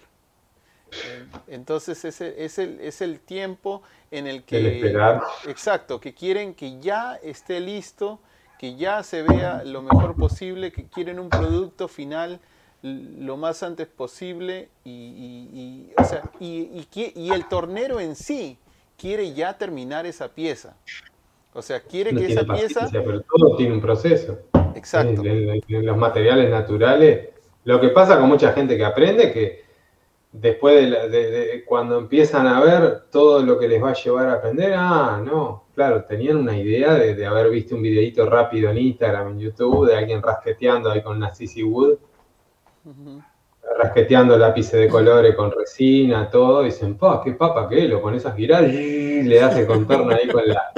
[1.46, 4.58] Entonces es el, es el, es el tiempo en el que...
[4.58, 5.22] El esperar.
[5.46, 8.20] Exacto, que quieren que ya esté listo,
[8.58, 12.40] que ya se vea lo mejor posible, que quieren un producto final
[12.82, 18.58] lo más antes posible y, o sea, y, y, el tornero en sí
[19.02, 20.76] quiere ya terminar esa pieza.
[21.54, 22.88] O sea, quiere que esa pieza...
[22.92, 24.38] Pero todo tiene un proceso.
[24.76, 25.24] Exacto.
[25.24, 27.30] En, los materiales naturales.
[27.64, 29.64] Lo que pasa con mucha gente que aprende que
[30.30, 34.72] después de, cuando empiezan a ver todo lo que les va a llevar a aprender,
[34.76, 39.40] ah, no, claro, tenían una idea de, haber visto un videito rápido en Instagram, en
[39.40, 41.98] YouTube, de alguien rasqueteando ahí con una CC Wood
[43.78, 48.32] rasqueteando lápices de colores con resina, todo, dicen, pa, qué papa que lo pones a
[48.32, 50.72] girar y le das el contorno ahí con la,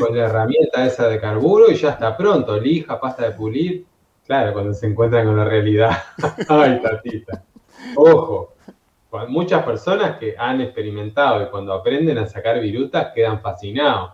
[0.00, 3.84] con la herramienta esa de carburo y ya está pronto, lija, pasta de pulir.
[4.26, 5.90] Claro, cuando se encuentran con la realidad.
[6.48, 7.42] Ay, tatita.
[7.96, 8.54] Ojo,
[9.28, 14.12] muchas personas que han experimentado y cuando aprenden a sacar virutas quedan fascinados.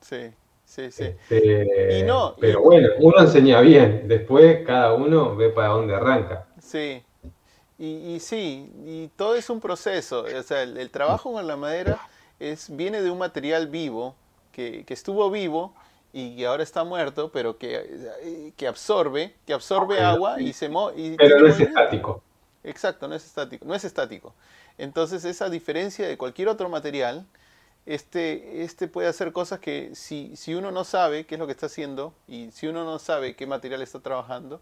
[0.00, 0.30] Sí.
[0.66, 1.04] Sí, sí.
[1.04, 2.04] Este,
[2.38, 6.46] pero bueno, uno enseña bien, después cada uno ve para dónde arranca.
[6.60, 7.02] Sí,
[7.78, 10.24] y, sí, y todo es un proceso.
[10.24, 11.98] O sea, el, trabajo con la madera
[12.40, 14.16] es, viene de un material vivo,
[14.52, 15.72] que, estuvo vivo
[16.12, 21.16] y que ahora está muerto, pero que, que absorbe, que absorbe agua y se mueve.
[21.16, 22.22] Pero no es estático.
[22.64, 24.34] Exacto, no es estático, no es estático.
[24.78, 27.24] Entonces, esa diferencia de cualquier otro material,
[27.86, 31.52] este, este puede hacer cosas que si, si uno no sabe qué es lo que
[31.52, 34.60] está haciendo y si uno no sabe qué material está trabajando,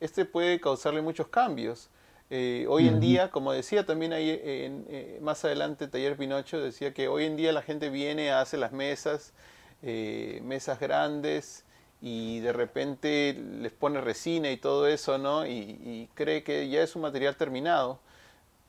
[0.00, 1.90] este puede causarle muchos cambios.
[2.30, 6.94] Eh, hoy en día, como decía también ahí en, eh, más adelante Taller Pinocho, decía
[6.94, 9.34] que hoy en día la gente viene, hace las mesas,
[9.82, 11.64] eh, mesas grandes
[12.00, 15.46] y de repente les pone resina y todo eso, ¿no?
[15.46, 15.50] Y,
[15.84, 18.00] y cree que ya es un material terminado.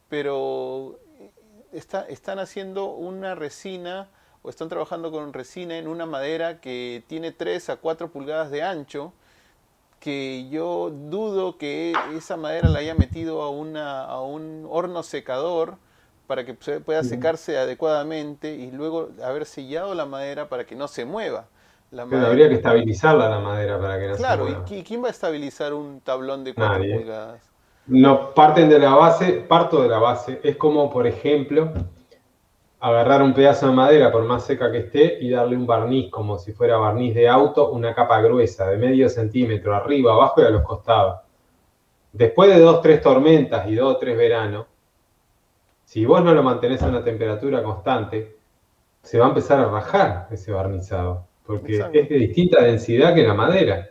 [0.09, 0.99] Pero
[1.73, 4.07] están haciendo una resina
[4.41, 8.61] o están trabajando con resina en una madera que tiene 3 a 4 pulgadas de
[8.61, 9.13] ancho,
[9.99, 15.77] que yo dudo que esa madera la haya metido a, una, a un horno secador
[16.27, 21.05] para que pueda secarse adecuadamente y luego haber sellado la madera para que no se
[21.05, 21.47] mueva.
[21.91, 24.35] La Pero habría que estabilizarla la madera para que no se mueva.
[24.35, 27.52] Claro, ¿y quién va a estabilizar un tablón de 4 pulgadas?
[27.87, 30.39] No, parten de la base, parto de la base.
[30.43, 31.73] Es como, por ejemplo,
[32.79, 36.37] agarrar un pedazo de madera, por más seca que esté, y darle un barniz, como
[36.37, 40.49] si fuera barniz de auto, una capa gruesa de medio centímetro, arriba, abajo y a
[40.49, 41.21] los costados.
[42.11, 44.65] Después de dos, tres tormentas y dos o tres veranos,
[45.83, 48.37] si vos no lo mantenés a una temperatura constante,
[49.01, 53.33] se va a empezar a rajar ese barnizado, porque es de distinta densidad que la
[53.33, 53.89] madera.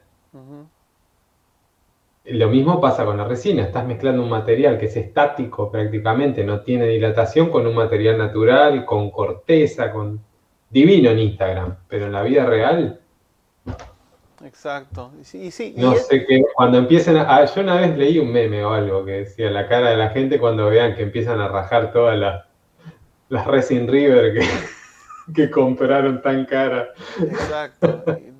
[2.24, 6.60] Lo mismo pasa con la resina, estás mezclando un material que es estático prácticamente, no
[6.60, 10.20] tiene dilatación, con un material natural, con corteza, con
[10.70, 13.00] divino en Instagram, pero en la vida real...
[14.44, 15.12] Exacto.
[15.22, 17.44] Sí, sí, no sé qué, cuando empiecen a...
[17.44, 20.38] Yo una vez leí un meme o algo que decía la cara de la gente
[20.38, 22.44] cuando vean que empiezan a rajar todas las,
[23.28, 24.46] las Resin River que,
[25.34, 26.88] que compraron tan cara.
[27.20, 28.32] Exacto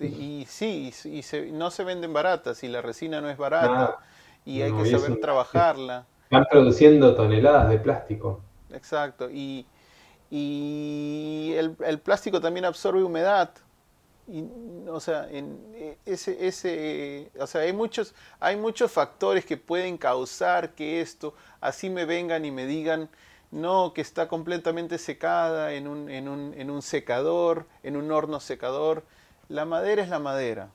[0.00, 4.04] y sí, y, no se venden baratas y la resina no es barata ah,
[4.44, 6.06] y hay que saber trabajarla.
[6.24, 8.40] Están produciendo toneladas de plástico.
[8.72, 9.66] Exacto, y,
[10.30, 13.50] y el, plástico también absorbe humedad.
[14.28, 14.44] Y,
[14.88, 15.58] o sea, en
[16.06, 21.90] ese, ese, o sea, hay muchos, hay muchos factores que pueden causar que esto así
[21.90, 23.08] me vengan y me digan,
[23.50, 28.40] no, que está completamente secada en un, en un, en un secador, en un horno
[28.40, 29.02] secador
[29.50, 30.68] la madera es la madera.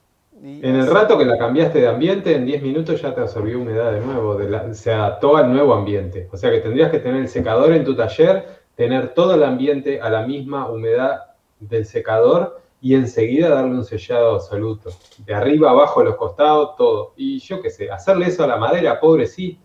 [0.43, 3.93] en el rato que la cambiaste de ambiente, en 10 minutos ya te absorbió humedad
[3.93, 4.37] de nuevo,
[4.73, 6.27] se adaptó al nuevo ambiente.
[6.33, 8.45] O sea que tendrías que tener el secador en tu taller,
[8.75, 11.21] tener todo el ambiente a la misma humedad
[11.61, 14.89] del secador y enseguida darle un sellado absoluto.
[15.19, 17.13] De arriba, abajo, los costados, todo.
[17.15, 19.64] Y yo qué sé, hacerle eso a la madera, pobrecita.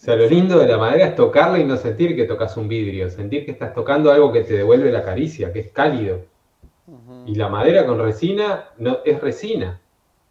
[0.00, 2.68] O sea, lo lindo de la madera es tocarla y no sentir que tocas un
[2.68, 6.22] vidrio, sentir que estás tocando algo que te devuelve la caricia, que es cálido.
[7.26, 9.78] Y la madera con resina no, es resina.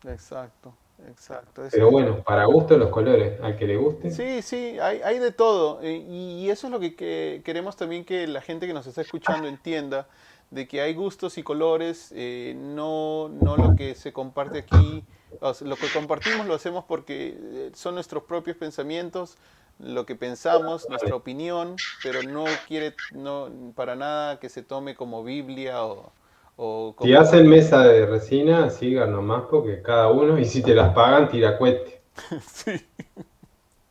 [0.07, 0.73] Exacto,
[1.07, 1.61] exacto.
[1.69, 4.09] Pero bueno, para gusto los colores, al que le guste.
[4.09, 5.81] Sí, sí, hay, hay de todo.
[5.83, 9.47] Eh, y eso es lo que, queremos también que la gente que nos está escuchando
[9.47, 10.07] entienda,
[10.49, 15.03] de que hay gustos y colores, eh, no, no lo que se comparte aquí.
[15.61, 19.37] lo que compartimos lo hacemos porque eh, son nuestros propios pensamientos,
[19.79, 25.23] lo que pensamos, nuestra opinión, pero no quiere no, para nada que se tome como
[25.23, 26.11] Biblia o,
[27.01, 31.29] si hacen mesa de resina, sigan nomás porque cada uno, y si te las pagan,
[31.29, 31.57] tira
[32.45, 32.85] sí.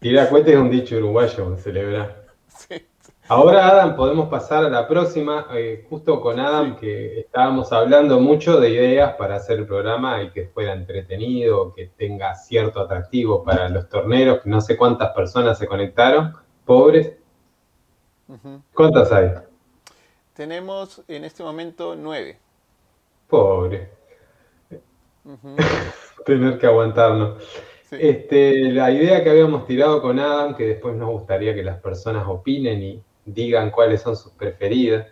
[0.00, 2.26] Tira es un dicho uruguayo, celebrar.
[2.46, 2.86] Sí,
[3.30, 5.48] Ahora, Adam, podemos pasar a la próxima.
[5.52, 10.30] Eh, justo con Adam, que estábamos hablando mucho de ideas para hacer el programa y
[10.30, 15.58] que fuera entretenido, que tenga cierto atractivo para los torneros, que no sé cuántas personas
[15.58, 16.32] se conectaron,
[16.64, 17.18] pobres.
[18.72, 19.32] ¿Cuántas hay?
[20.32, 22.38] Tenemos en este momento nueve.
[23.28, 23.90] Pobre.
[26.24, 27.44] Tener que aguantarnos.
[27.90, 32.26] Este, la idea que habíamos tirado con Adam, que después nos gustaría que las personas
[32.26, 33.02] opinen y
[33.34, 35.06] digan cuáles son sus preferidas,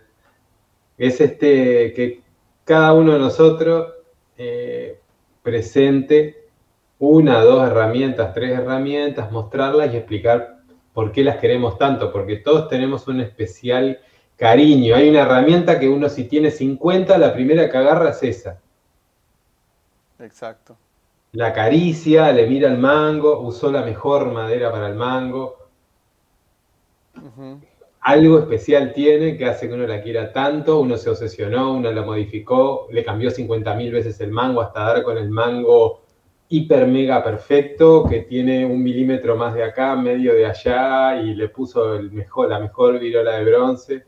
[0.97, 2.21] es este que
[2.63, 3.93] cada uno de nosotros
[4.37, 4.99] eh,
[5.41, 6.47] presente
[6.99, 10.57] una, dos herramientas, tres herramientas, mostrarlas y explicar
[10.93, 13.99] por qué las queremos tanto, porque todos tenemos un especial
[14.35, 14.95] cariño.
[14.95, 18.59] Hay una herramienta que uno si tiene 50, la primera que agarra es esa.
[20.19, 20.75] Exacto.
[21.33, 25.69] La caricia, le mira el mango, usó la mejor madera para el mango.
[28.07, 32.03] Algo especial tiene que hace que uno la quiera tanto, uno se obsesionó, uno la
[32.03, 36.05] modificó, le cambió 50.000 veces el mango hasta dar con el mango
[36.47, 41.49] hiper mega perfecto que tiene un milímetro más de acá, medio de allá y le
[41.49, 44.05] puso el mejor, la mejor virola de bronce.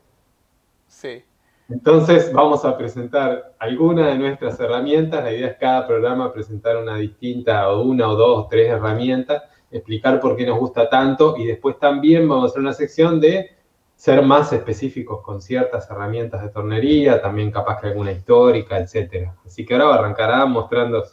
[0.86, 1.22] Sí.
[1.68, 5.22] Entonces vamos a presentar algunas de nuestras herramientas.
[5.22, 9.42] La idea es cada programa presentar una distinta o una o dos o tres herramientas,
[9.70, 13.59] explicar por qué nos gusta tanto y después también vamos a hacer una sección de
[14.00, 19.34] ser más específicos con ciertas herramientas de tornería, también capaz que alguna histórica, etcétera.
[19.44, 21.04] Así que ahora arrancará mostrando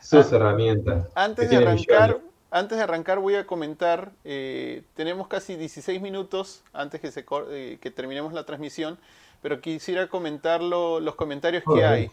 [0.00, 1.06] sus herramientas.
[1.14, 2.18] Antes de arrancar,
[2.50, 7.78] antes de arrancar voy a comentar, eh, tenemos casi 16 minutos antes que, se, eh,
[7.80, 8.98] que terminemos la transmisión
[9.40, 12.10] pero quisiera comentar los comentarios que hay.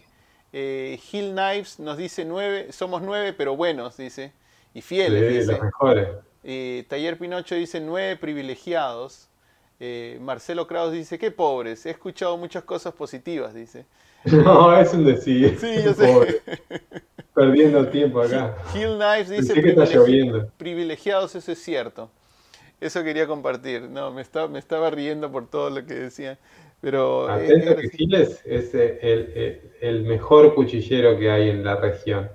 [0.52, 4.32] Eh, Hill Knives nos dice nueve, somos nueve, pero buenos, dice,
[4.74, 5.52] y fieles, dice.
[5.52, 6.08] Los mejores.
[6.44, 9.28] Eh, Taller Pinocho dice nueve privilegiados.
[9.78, 13.86] Eh, Marcelo Kraus dice, qué pobres, he escuchado muchas cosas positivas, dice.
[14.24, 15.56] No, es un decir.
[15.60, 16.42] Sí, yo sé.
[17.34, 18.56] Perdiendo tiempo acá.
[18.74, 22.10] Hill Knives dice privilegiados, eso es cierto.
[22.80, 23.82] Eso quería compartir.
[23.82, 26.38] No, me estaba, me estaba riendo por todo lo que decía.
[26.80, 32.30] Pero Atento que Giles es el, mejor cuchillero que hay en la región.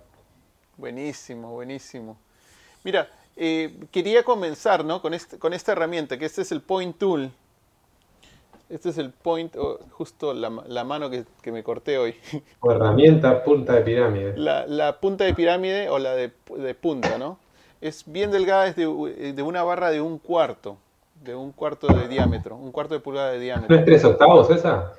[0.77, 2.17] Buenísimo, buenísimo.
[2.83, 3.07] Mira,
[3.43, 5.01] eh, quería comenzar ¿no?
[5.01, 7.31] con, este, con esta herramienta, que este es el Point Tool.
[8.69, 10.51] Este es el Point, oh, justo la,
[10.83, 12.15] mano que, me corté hoy.
[12.59, 14.37] O herramienta punta de pirámide.
[14.37, 16.29] La, punta de pirámide o la de,
[16.79, 17.39] punta, ¿no?
[17.81, 20.77] Es bien delgada, es de, de una barra de un cuarto
[21.19, 23.75] de un cuarto de diámetro, un cuarto de pulgada de diámetro.
[23.75, 24.93] ¿No es tres octavos esa?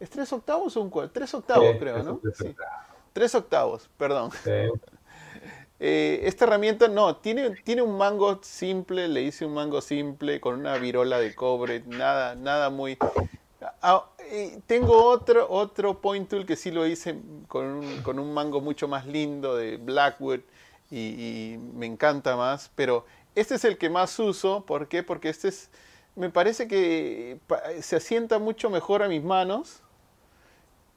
[0.00, 1.12] ¿Es tres octavos o un cuarto?
[1.12, 2.20] Tres octavos, creo, ¿no?
[2.22, 2.74] Tres, octavos.
[3.12, 4.30] tres octavos, perdón.
[5.82, 10.60] Eh, esta herramienta no, tiene, tiene un mango simple, le hice un mango simple con
[10.60, 12.98] una virola de cobre, nada, nada muy...
[13.82, 14.06] Ah,
[14.66, 18.88] tengo otro, otro point tool que sí lo hice con un, con un mango mucho
[18.88, 20.40] más lindo de Blackwood
[20.90, 23.04] y, me encanta más, pero
[23.34, 25.02] este es el que más uso, ¿por qué?
[25.02, 25.70] Porque este es,
[26.16, 27.38] me parece que
[27.80, 29.82] se asienta mucho mejor a mis manos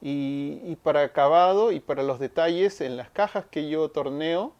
[0.01, 4.53] y, para acabado y para los detalles en las cajas que yo torneo,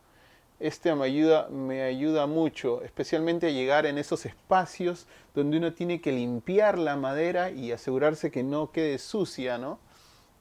[0.64, 5.99] este me ayuda, me ayuda mucho, especialmente a llegar en esos espacios donde uno tiene
[5.99, 9.80] que limpiar la madera y asegurarse que no quede sucia, ¿no?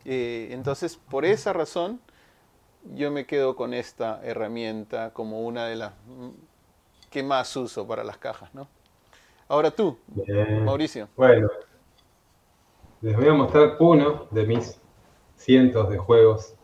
[0.05, 2.01] Eh, entonces, por esa razón,
[2.95, 5.93] yo me quedo con esta herramienta como una de las
[7.11, 8.69] ¿Qué más uso para las cajas, ¿no?
[9.47, 9.99] Ahora tú,
[10.65, 11.09] Mauricio.
[11.15, 11.51] Bueno,
[13.03, 14.81] les voy a mostrar uno de mis
[15.37, 16.55] cientos de juegos.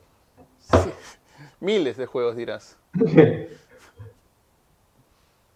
[1.61, 2.79] Miles de juegos dirás.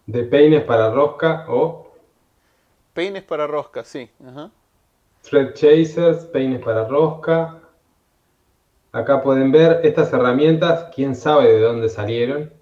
[0.05, 1.91] de peines para rosca o...
[2.93, 4.09] Peines para rosca, sí.
[5.21, 7.59] Thread chasers, peines para rosca.
[8.91, 12.53] Acá pueden ver estas herramientas, quién sabe de dónde salieron.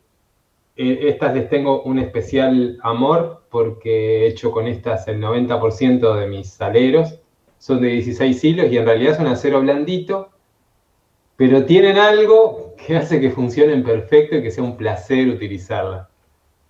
[0.78, 6.28] Eh, estas les tengo un especial amor porque he hecho con estas el 90% de
[6.28, 7.20] mis saleros.
[7.58, 10.30] Son de 16 hilos y en realidad son acero blandito,
[11.36, 16.08] pero tienen algo que hace que funcionen perfecto y que sea un placer utilizarlas.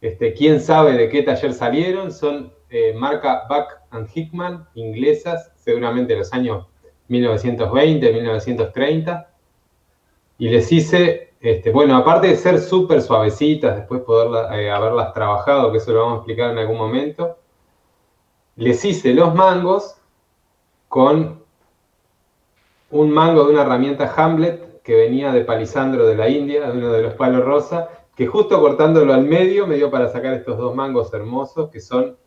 [0.02, 2.12] Este, ¿Quién sabe de qué taller salieron?
[2.12, 6.68] Son eh, marca Buck and Hickman, inglesas, seguramente de los años
[7.08, 9.30] 1920, 1930.
[10.40, 15.72] Y les hice este, bueno, aparte de ser súper suavecitas, después poder eh, haberlas trabajado,
[15.72, 17.40] que eso lo vamos a explicar en algún momento,
[18.58, 19.96] les hice los mangos
[20.88, 21.42] con
[22.92, 26.92] un mango de una herramienta Hamlet que venía de Palisandro de la India, de uno
[26.92, 30.76] de los palos rosa, que justo cortándolo al medio me dio para sacar estos dos
[30.76, 32.18] mangos hermosos que son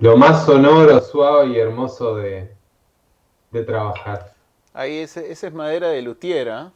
[0.00, 2.54] lo más sonoro, suave y hermoso de,
[3.50, 4.34] de trabajar.
[4.72, 6.72] Ahí ese, esa es madera de lutiera.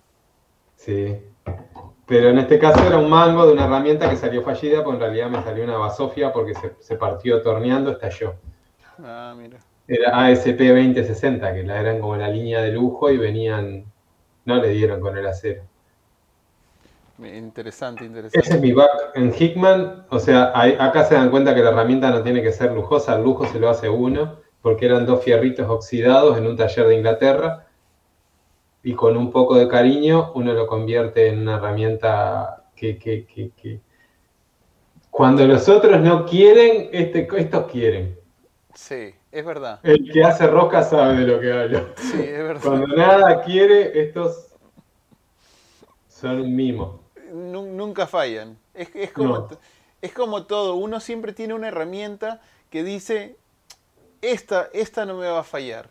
[0.77, 1.21] Sí.
[2.07, 5.01] Pero en este caso era un mango de una herramienta que salió fallida, pues en
[5.01, 8.35] realidad me salió una basofia porque se, se partió torneando, estalló.
[9.05, 9.59] Ah, mira.
[9.89, 13.87] Era ASP 2060, que la eran como la línea de lujo y venían,
[14.45, 15.63] no le dieron con el acero.
[17.19, 18.39] Interesante, interesante.
[18.47, 20.07] Ese es mi back en Hickman.
[20.11, 23.25] O sea, acá se dan cuenta que la herramienta no tiene que ser lujosa, el
[23.25, 27.67] lujo se lo hace uno, porque eran dos fierritos oxidados en un taller de Inglaterra.
[28.83, 33.51] Y con un poco de cariño uno lo convierte en una herramienta que, que- que-
[33.61, 33.81] que-
[35.11, 38.17] cuando los otros no quieren, este, estos quieren.
[38.75, 39.81] Sí, es verdad.
[39.83, 41.89] El que hace rosca sabe de lo que hablo.
[41.97, 42.63] Sí, es verdad.
[42.65, 44.47] Cuando nada quiere, estos
[46.09, 47.01] son un mimo.
[47.33, 48.57] Nu- Nunca fallan.
[48.75, 49.49] Es, es como, No.
[50.01, 50.75] es como todo.
[50.75, 52.41] Uno siempre tiene una herramienta
[52.71, 53.37] que dice,
[54.23, 55.91] esta, esta no me va a fallar.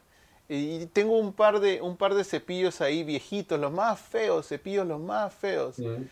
[0.50, 4.88] Y tengo un par, de, un par de cepillos ahí viejitos, los más feos, cepillos
[4.88, 6.04] los más feos, Mm.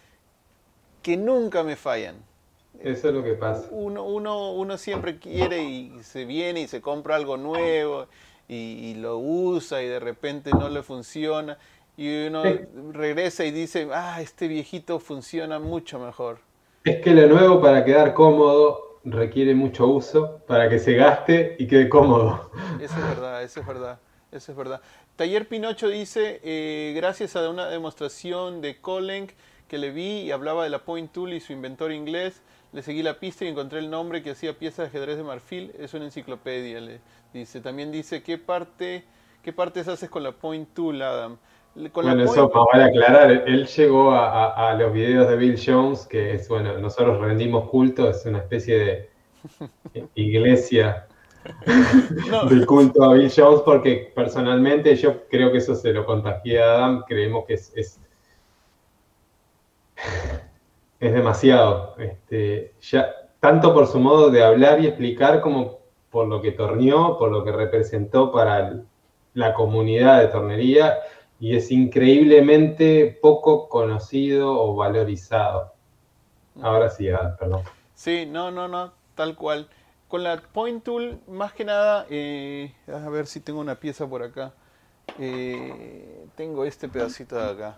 [1.01, 2.15] que nunca me fallan.
[2.83, 3.67] Eso es lo que pasa.
[3.69, 8.07] Uno, uno, uno siempre quiere y se viene y se compra algo nuevo
[8.47, 11.57] y, y lo usa y de repente no le funciona
[11.97, 12.59] y uno Sí.
[12.93, 16.39] regresa y dice, ah, este viejito funciona mucho mejor.
[16.85, 21.67] Es que lo nuevo para quedar cómodo requiere mucho uso para que se gaste y
[21.67, 22.49] quede cómodo.
[22.77, 23.99] Eso es verdad, eso es verdad,
[24.31, 24.81] eso es verdad.
[25.15, 29.31] Taller Pinocho dice, eh, gracias a una demostración de Colenc
[29.67, 32.41] que le vi y hablaba de la Point Tool y su inventor inglés,
[32.75, 35.71] le seguí la pista y encontré el nombre que hacía piezas de ajedrez de marfil,
[35.79, 36.99] es una enciclopedia, le
[37.33, 37.61] dice.
[37.61, 39.03] También dice, ¿qué parte,
[39.41, 41.37] qué partes haces con la Point Tool, Adam?
[41.91, 43.31] Con bueno, eso vale aclarar.
[43.31, 47.69] Él llegó a, a- a los videos de Bill Jones, que es, bueno, nosotros rendimos
[47.69, 49.09] culto, es una especie de
[50.15, 51.07] iglesia
[52.29, 52.45] No.
[52.45, 56.75] del culto a Bill Jones, porque personalmente yo creo que eso se lo contagié a
[56.75, 57.99] Adam, creemos que es, es,
[60.99, 61.95] es demasiado.
[61.97, 67.17] Este, ya, tanto por su modo de hablar y explicar como por lo que torneó,
[67.17, 68.83] por lo que representó para
[69.33, 70.97] la comunidad de tornería,
[71.39, 75.73] y es increíblemente poco conocido o valorizado.
[76.61, 77.07] Ahora sí,
[77.37, 77.63] perdón.
[77.93, 79.67] Sí, no, no, no, tal cual.
[80.07, 84.23] Con la Point Tool, más que nada, eh, a ver si tengo una pieza por
[84.23, 84.53] acá.
[85.19, 87.77] Eh, tengo este pedacito de acá.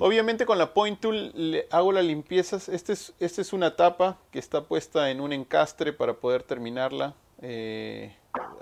[0.00, 2.68] Obviamente con la Point Tool le hago las limpiezas.
[2.68, 7.14] Esta es, este es una tapa que está puesta en un encastre para poder terminarla.
[7.42, 8.14] Eh,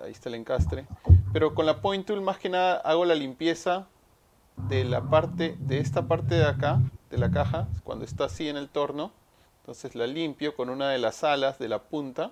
[0.05, 0.87] ahí está el encastre.
[1.33, 3.87] Pero con la Point Tool más que nada hago la limpieza
[4.69, 6.81] de la parte, de esta parte de acá,
[7.11, 9.13] de la caja, cuando está así en el torno.
[9.61, 12.31] Entonces la limpio con una de las alas de la punta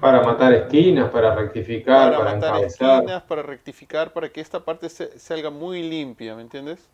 [0.00, 2.96] Para matar esquinas, para rectificar, para, para, matar encabezar.
[2.96, 6.88] esquinas, para rectificar, para que esta parte se- salga muy limpia, ¿me entiendes?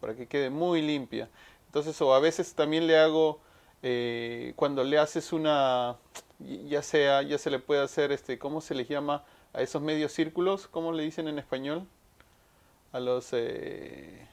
[0.00, 1.28] Para que quede muy limpia.
[1.66, 3.40] Entonces, o a veces también le hago,
[3.82, 5.96] eh, cuando le haces una,
[6.38, 10.12] ya sea, ya se le puede hacer, este, ¿cómo se les llama a esos medios
[10.12, 10.68] círculos?
[10.68, 11.86] ¿Cómo le dicen en español?
[12.92, 14.26] A los, eh,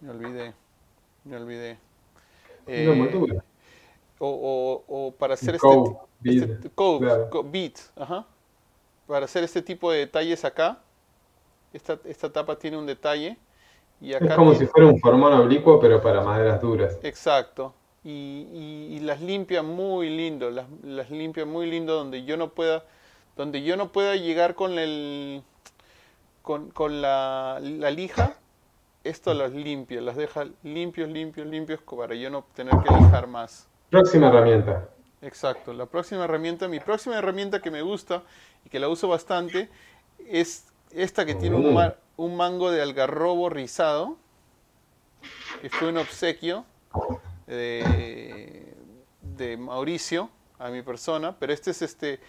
[0.00, 0.54] me olvidé,
[1.24, 1.78] me olvidé.
[2.66, 2.86] Eh,
[4.18, 5.68] o, o- o para hacer este,
[6.20, 7.30] bead, este- claro.
[7.96, 8.26] ajá.
[9.06, 10.80] Para hacer este tipo de detalles acá,
[11.76, 13.36] esta, esta tapa tiene un detalle
[14.00, 16.98] y acá Es como tiene- si fuera un formón oblicuo, pero para maderas duras.
[17.02, 17.74] exacto
[18.04, 22.50] y, y- y las limpia muy lindo, las, las limpia muy lindo donde yo no
[22.50, 22.84] pueda,
[23.36, 25.42] donde yo no pueda llegar con el
[26.42, 28.34] con, con la, la lija,
[29.04, 33.68] esto las limpia, las deja limpios, limpios, limpios para yo no tener que lijar más.
[33.90, 34.88] Próxima herramienta.
[35.22, 35.72] Exacto.
[35.72, 38.22] La próxima herramienta, mi próxima herramienta que me gusta
[38.64, 39.68] y que la uso bastante
[40.28, 44.16] es esta que tiene un, ma- un mango de algarrobo rizado,
[45.60, 46.64] que fue un obsequio
[47.46, 48.74] de,
[49.22, 52.20] de Mauricio a mi persona, pero este es este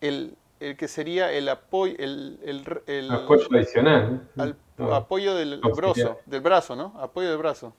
[0.00, 4.28] el, el que sería el apoyo, el, el, el- Apoyo adicional.
[4.36, 4.94] al- No.
[4.94, 6.94] apoyo del brazo, del brazo, ¿no?
[7.00, 7.72] Apoyo del brazo.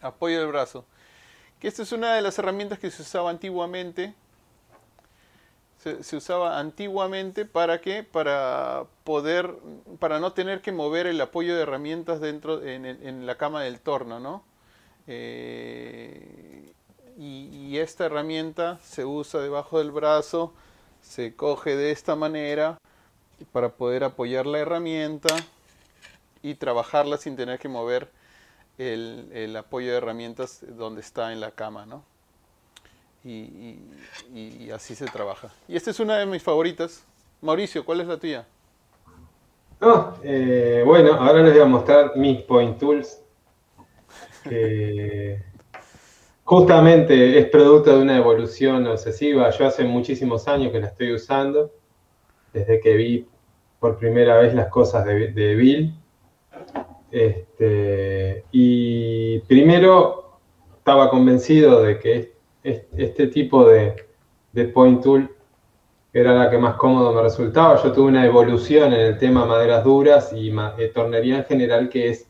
[0.00, 0.84] Apoyo del brazo.
[1.60, 4.14] Que esta es una de las herramientas que se usaba antiguamente.
[5.82, 8.04] Se, usaba antiguamente para qué?
[8.04, 9.52] Para poder,
[9.98, 14.20] para no tener que mover el apoyo de herramientas dentro en, la cama del torno,
[14.20, 14.44] ¿no?
[15.08, 16.72] Eh,
[17.18, 20.54] y, y esta herramienta se usa debajo del brazo,
[21.00, 22.78] se coge de esta manera
[23.50, 25.34] para poder apoyar la herramienta
[26.42, 28.08] y trabajarla sin tener que mover
[28.78, 32.04] el, el apoyo de herramientas donde está en la cama, ¿no?
[33.24, 35.48] Y, así se trabaja.
[35.68, 37.04] Y esta es una de mis favoritas.
[37.40, 38.46] Mauricio, ¿cuál es la tuya?
[40.22, 43.20] Eh, bueno, ahora les voy a mostrar mis Point Tools,
[44.44, 45.42] que
[46.44, 49.50] justamente es producto de una evolución obsesiva.
[49.50, 51.72] Yo hace muchísimos años que la estoy usando,
[52.52, 53.26] desde que vi
[53.80, 55.94] por primera vez las cosas de, Bill.
[57.10, 60.38] Este, y primero
[60.78, 62.31] estaba convencido de que
[62.62, 64.06] este tipo de,
[64.72, 65.34] point tool
[66.12, 67.82] era la que más cómodo me resultaba.
[67.82, 72.10] Yo tuve una evolución en el tema maderas duras y eh, tornería en general, que
[72.10, 72.28] es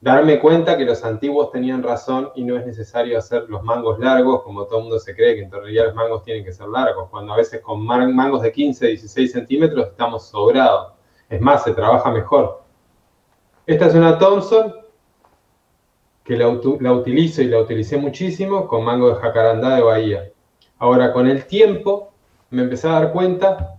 [0.00, 4.42] darme cuenta que los antiguos tenían razón y no es necesario hacer los mangos largos,
[4.42, 7.08] como todo el mundo se cree que en tornería los mangos tienen que ser largos,
[7.10, 10.92] cuando a veces con mangos de 15, 16 centímetros estamos sobrados.
[11.28, 12.62] Es más, se trabaja mejor.
[13.66, 14.72] Esta es una Thompson
[16.28, 16.46] que la,
[16.92, 20.30] utilizo y la utilicé muchísimo con mango de jacarandá de Bahía.
[20.78, 22.12] Ahora, con el tiempo,
[22.50, 23.78] me empecé a dar cuenta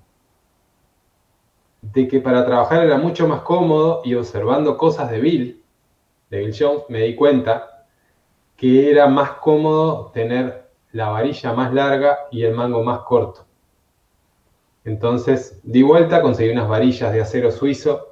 [1.84, 5.64] de que para trabajar era mucho más cómodo y observando cosas de Bill,
[6.32, 7.86] de Bill Jones, me di cuenta
[8.58, 13.46] que era más cómodo tener la varilla más larga y el mango más corto.
[14.86, 18.09] Entonces di vuelta, conseguí unas varillas de acero suizo,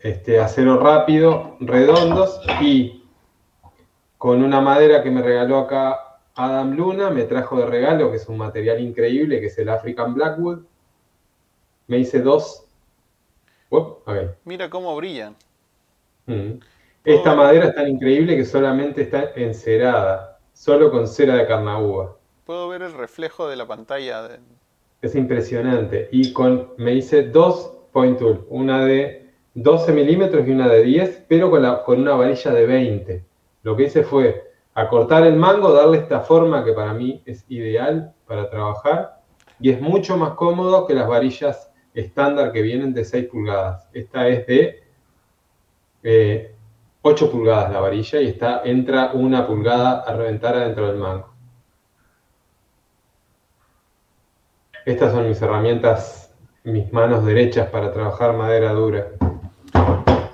[0.00, 3.04] este acero rápido, redondos y
[4.18, 8.28] con una madera que me regaló acá Adam Luna me trajo de regalo, que es
[8.28, 10.60] un material increíble, que es el African Blackwood.
[11.86, 12.66] Me hice dos.
[14.44, 15.36] Mira cómo brillan.
[16.26, 16.60] Mm.
[17.04, 22.16] Esta madera es tan increíble que solamente está encerada, solo con cera de carnauba.
[22.44, 24.28] Puedo ver el reflejo de la pantalla.
[25.02, 26.08] Es impresionante.
[26.10, 31.24] Y con, me hice dos point tool, una de 12 milímetros y una de 10,
[31.28, 31.50] pero
[31.84, 33.24] con, una varilla de 20.
[33.62, 34.50] Lo que hice fue
[34.88, 39.20] cortar el mango, darle esta forma que para mí es ideal para trabajar
[39.58, 43.88] y es mucho más cómodo que las varillas estándar que vienen de 6 pulgadas.
[43.92, 44.82] Esta es de
[47.02, 51.30] 8 eh, pulgadas la varilla y está, entra una pulgada a reventar adentro del mango.
[54.86, 59.19] Estas son mis herramientas, mis manos derechas para trabajar madera dura.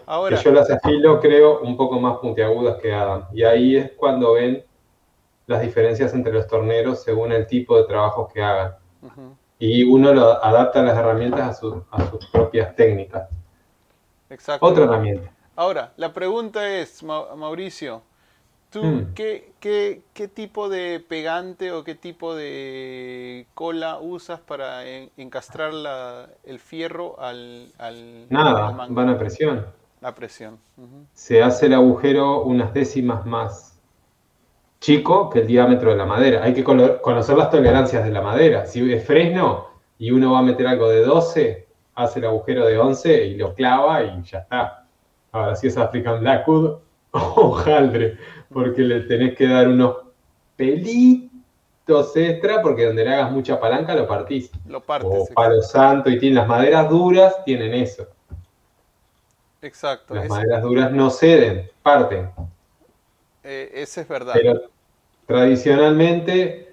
[0.07, 3.27] Ahora, yo las afilo, creo, un poco más puntiagudas que Adam.
[3.33, 4.65] Y ahí es cuando ven
[5.47, 8.77] las diferencias entre los torneros según el tipo de trabajos que hagan.
[9.59, 11.61] Y uno lo adapta las herramientas
[11.91, 13.29] a, sus propias técnicas.
[14.29, 14.67] Exacto.
[14.67, 15.31] Otra herramienta.
[15.55, 18.03] Ahora, la pregunta es, Mauricio,
[18.77, 19.15] ¿tú mm.
[19.15, 24.87] qué, tipo de pegante o qué tipo de cola usas para
[25.17, 25.73] encastrar
[26.45, 29.65] el fierro al, al Nada, van a presión.
[30.03, 30.59] La presión.
[31.15, 33.81] Se hace el agujero unas décimas más
[34.79, 36.45] chico que el diámetro de la madera.
[36.45, 38.67] Hay que conocer las tolerancias de la madera.
[38.67, 42.77] Si es fresno y uno va a meter algo de 12, hace el agujero de
[42.77, 44.87] 11 y lo clava y ya está.
[45.33, 46.81] Ahora, si es African Blackwood,
[47.11, 48.19] hojaldre,
[48.53, 49.97] porque le tenés que dar unos
[50.57, 54.51] pelitos extra, porque donde le hagas mucha palanca lo partís.
[54.67, 55.11] Lo partes.
[55.11, 58.07] O palo santo y tiene las maderas duras, tienen eso.
[59.63, 60.15] Exacto.
[60.15, 62.31] Las maderas duras no ceden, parten.
[63.43, 64.35] Eh, ese es verdad.
[64.35, 64.63] Pero
[65.27, 66.67] tradicionalmente,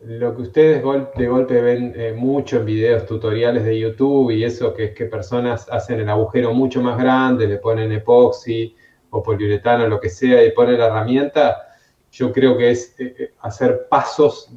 [0.00, 0.82] lo que ustedes
[1.16, 5.06] de golpe ven eh, mucho en videos tutoriales de YouTube y eso, que es que
[5.06, 8.76] personas hacen el agujero mucho más grande, le ponen epoxi
[9.10, 11.68] o poliuretano, lo que sea, y ponen la herramienta,
[12.10, 14.50] yo creo que es eh, hacer pasos,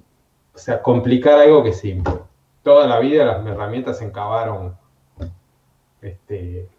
[0.54, 2.14] o sea, complicar algo que es simple.
[2.62, 4.78] Toda la vida las herramientas se encavaron
[6.02, 6.70] este,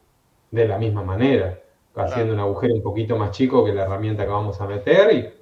[0.51, 1.59] de la misma manera,
[1.94, 5.34] haciendo un agujero un poquito más chico que la herramienta que vamos a meter y...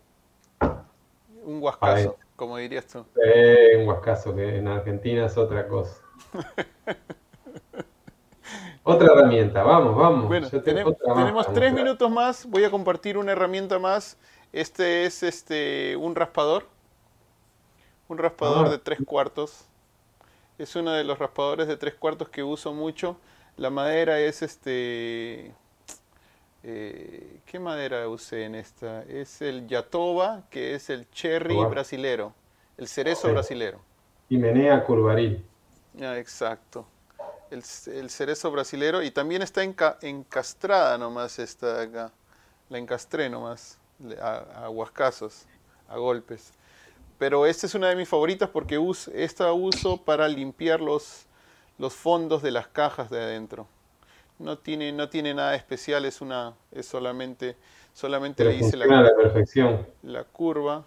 [1.44, 3.04] Un guascazo, como dirías tú.
[3.78, 6.02] un guascazo que en Argentina es otra cosa.
[8.82, 10.26] otra herramienta, vamos, vamos.
[10.26, 10.96] Bueno, tenemos,
[11.52, 14.16] tres minutos más, voy a compartir una herramienta más.
[14.52, 16.66] Este es este un raspador,
[18.09, 18.70] un raspador ah.
[18.70, 19.66] de tres cuartos.
[20.59, 23.16] Es uno de los raspadores de tres cuartos que uso mucho
[23.56, 25.52] la madera es este...
[26.64, 29.02] Eh, ¿Qué madera usé en esta?
[29.02, 32.34] Es el Yatoba, que es el cherry brasilero,
[32.78, 33.80] el cerezo brasilero.
[34.28, 35.44] Himenea curvaril.
[36.00, 36.86] Ah, exacto.
[37.52, 42.12] El, cerezo brasilero y también está encastrada nomás esta de acá.
[42.68, 43.78] La encastré nomás,
[44.20, 45.44] a, a huascazos,
[45.88, 46.52] a golpes.
[47.18, 48.80] Pero esta es una de mis favoritas porque
[49.14, 51.26] esta uso para limpiar los,
[51.78, 53.68] los fondos de las cajas de adentro.
[54.38, 57.56] No tiene, no tiene nada especial, es una, es solamente,
[57.92, 59.86] solamente le hice la, la, perfección.
[60.02, 60.84] la curva.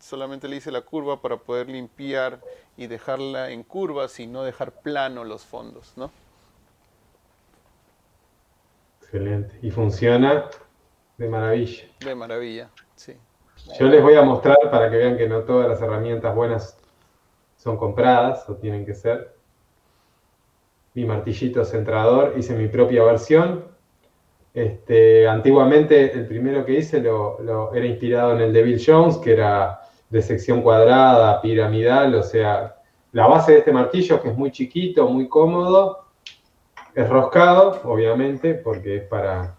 [0.00, 2.40] Solamente le hice la curva para poder limpiar
[2.76, 6.10] y dejarla en curvas y no dejar plano los fondos, ¿no?
[9.02, 9.58] Excelente.
[9.62, 10.48] Y funciona
[11.18, 11.84] de maravilla.
[12.00, 13.16] De maravilla, sí.
[13.78, 16.76] Yo les voy a mostrar para que vean que no todas las herramientas buenas
[17.56, 19.34] son compradas o tienen que ser.
[20.92, 23.64] Mi martillito centrador, hice mi propia versión.
[24.52, 29.32] Este, antiguamente el primero que hice lo, era inspirado en el de Bill Jones, que
[29.32, 29.80] era
[30.14, 32.76] de sección cuadrada, piramidal, o sea,
[33.10, 36.04] la base de este martillo, que es muy chiquito, muy cómodo,
[36.94, 39.56] es roscado, obviamente, porque es para...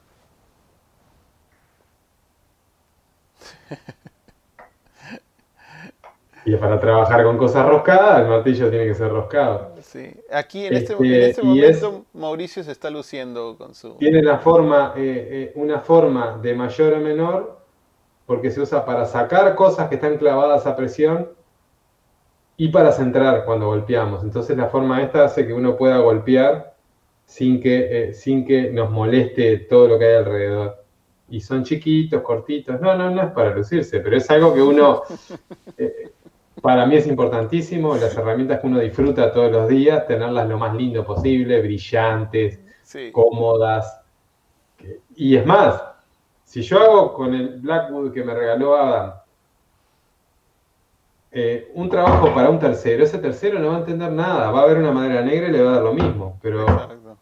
[6.45, 9.73] Y es para trabajar con cosas roscadas, el martillo tiene que ser roscado.
[9.81, 10.15] Sí.
[10.31, 13.95] Aquí en este, este, este momento Mauricio se está luciendo con su...
[13.95, 17.64] Tiene la forma, eh, eh, una forma de mayor o menor,
[18.25, 21.29] porque se usa para sacar cosas que están clavadas a presión
[22.57, 24.23] y para centrar cuando golpeamos.
[24.23, 26.75] Entonces la forma esta hace que uno pueda golpear
[27.25, 30.83] sin que, eh, sin que nos moleste todo lo que hay alrededor.
[31.29, 32.79] Y son chiquitos, cortitos.
[32.79, 35.01] No, no, no es para lucirse, pero es algo que uno,
[35.77, 36.11] eh,
[36.61, 40.75] para mí es importantísimo, las herramientas que uno disfruta todos los días, tenerlas lo más
[40.75, 42.59] lindo posible, brillantes,
[43.11, 44.01] cómodas.
[45.15, 45.81] Y es más,
[46.45, 49.13] si yo hago con el Blackwood que me regaló Adam,
[51.31, 54.65] eh, un trabajo para un tercero, ese tercero no va a entender nada, va a
[54.67, 56.65] ver una madera negra y le va a dar lo mismo, pero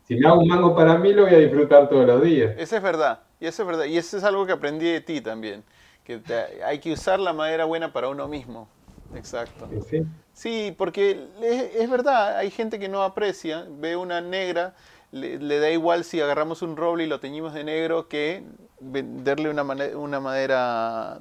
[0.04, 2.54] si me hago un mango para mí lo voy a disfrutar todos los días.
[2.58, 5.20] Eso es verdad, y eso es verdad, y eso es algo que aprendí de ti
[5.20, 5.64] también,
[6.04, 6.22] que
[6.64, 8.68] hay que usar la madera buena para uno mismo.
[9.16, 9.70] Exacto.
[9.90, 14.76] Sí, sí porque es, verdad, hay gente que no aprecia, ve una negra,
[15.14, 18.44] le, da igual si agarramos un roble y lo teñimos de negro que
[18.80, 19.64] venderle una,
[19.96, 21.20] una madera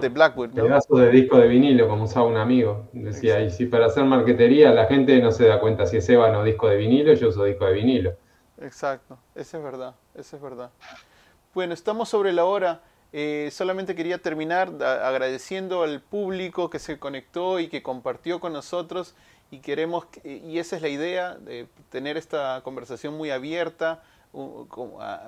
[0.00, 0.52] de Blackwood.
[0.52, 0.62] ¿no?
[0.62, 2.88] Pedazo de disco de vinilo, como usaba un amigo.
[2.92, 6.40] Decía, y si para hacer marquetería la gente no se da cuenta si es ébano
[6.40, 8.14] o disco de vinilo, yo uso disco de vinilo.
[8.62, 10.70] Exacto, eso es verdad, eso es verdad.
[11.54, 12.80] Bueno, estamos sobre la hora.
[13.12, 19.16] Eh, solamente quería terminar agradeciendo al público que se conectó y que compartió con nosotros
[19.50, 24.02] y queremos, y esa es la idea, de tener esta conversación muy abierta,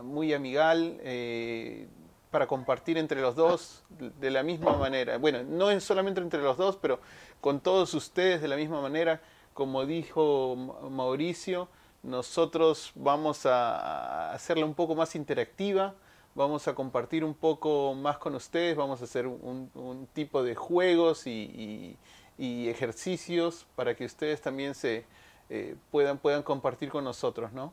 [0.03, 1.89] muy amigal, eh,
[2.31, 5.19] para compartir entre los dos de la misma manera.
[5.19, 6.99] Bueno, no es solamente entre los dos, pero
[7.40, 9.20] con todos ustedes de la misma manera.
[9.53, 10.57] Como dijo
[10.90, 11.69] Mauricio,
[12.03, 15.94] nosotros vamos a hacerla un poco más interactiva,
[16.35, 21.27] vamos a compartir un poco más con ustedes, vamos a hacer un, tipo de juegos
[21.27, 21.99] y,
[22.38, 25.04] ejercicios para que ustedes también se
[25.50, 27.72] eh, puedan, puedan compartir con nosotros, ¿no?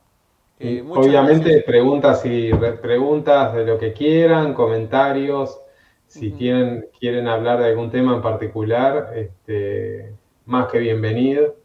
[0.59, 5.61] Eh, obviamente preguntas y preguntas de lo que quieran, comentarios,
[6.05, 10.11] si tienen, quieren hablar de algún tema en particular, este,
[10.45, 11.55] más que bienvenido.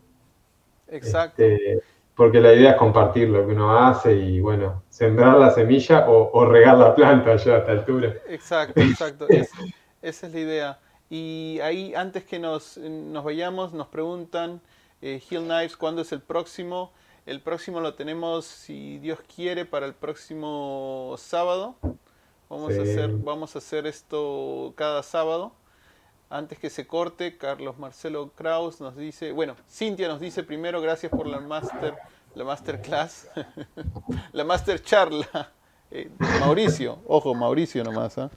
[0.88, 1.42] Exacto.
[1.42, 1.82] Este,
[2.14, 6.44] porque la idea es compartir lo que uno hace y bueno, sembrar la semilla o,
[6.44, 8.14] regar la planta ya a esta altura.
[8.28, 9.26] Exacto, exacto.
[10.00, 10.78] esa es la idea.
[11.10, 14.60] Y ahí, antes que nos, nos vayamos, nos preguntan,
[15.02, 16.92] eh, Hill Knives, ¿cuándo es el próximo?
[17.26, 21.76] El próximo lo tenemos, si Dios quiere, para el próximo sábado.
[22.50, 25.52] Vamos, a, hacer, vamos a hacer esto cada sábado.
[26.30, 31.10] Antes que se corte, Carlos Marcelo Kraus nos dice, bueno, Cintia nos dice primero, gracias
[31.10, 31.94] por la master,
[32.34, 33.28] la masterclass,
[34.32, 35.52] la master charla.
[35.90, 36.10] Eh,
[36.40, 38.18] Mauricio, ojo, Mauricio nomás.
[38.18, 38.30] ¿ah?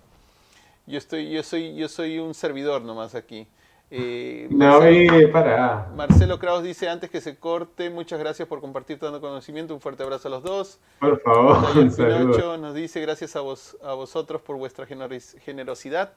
[0.87, 3.45] Yo estoy, yo soy, yo soy un servidor nomás aquí.
[3.91, 5.91] Eh, no, Marcelo, para.
[5.95, 10.03] Marcelo Kraus dice, antes que se corte, muchas gracias por compartir tanto conocimiento, un fuerte
[10.03, 10.79] abrazo a los dos.
[10.99, 16.13] Por favor, un nos dice, gracias a, vos, a vosotros por vuestra generosidad.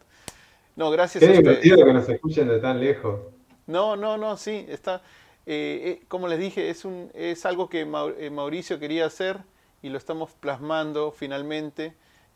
[0.77, 3.21] No, gracias Qué divertido que nos escuchen de tan lejos.
[3.67, 5.03] No, no, no, sí, está...
[5.47, 9.39] Eh, eh, como les dije, es, un, es algo que Mauricio quería hacer
[9.83, 11.95] y lo estamos plasmando finalmente.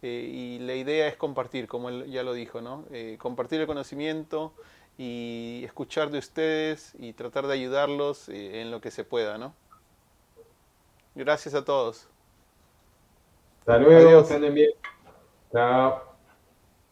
[0.08, 2.84] Y la idea es compartir, como él ya lo dijo, ¿no?
[3.18, 4.52] compartir el conocimiento,
[4.96, 9.54] y escuchar de ustedes y tratar de ayudarlos eh, en lo que se pueda, ¿no?
[11.14, 12.08] Gracias a todos.
[13.60, 14.70] Hasta luego, estén bien.
[15.52, 16.13] Chao.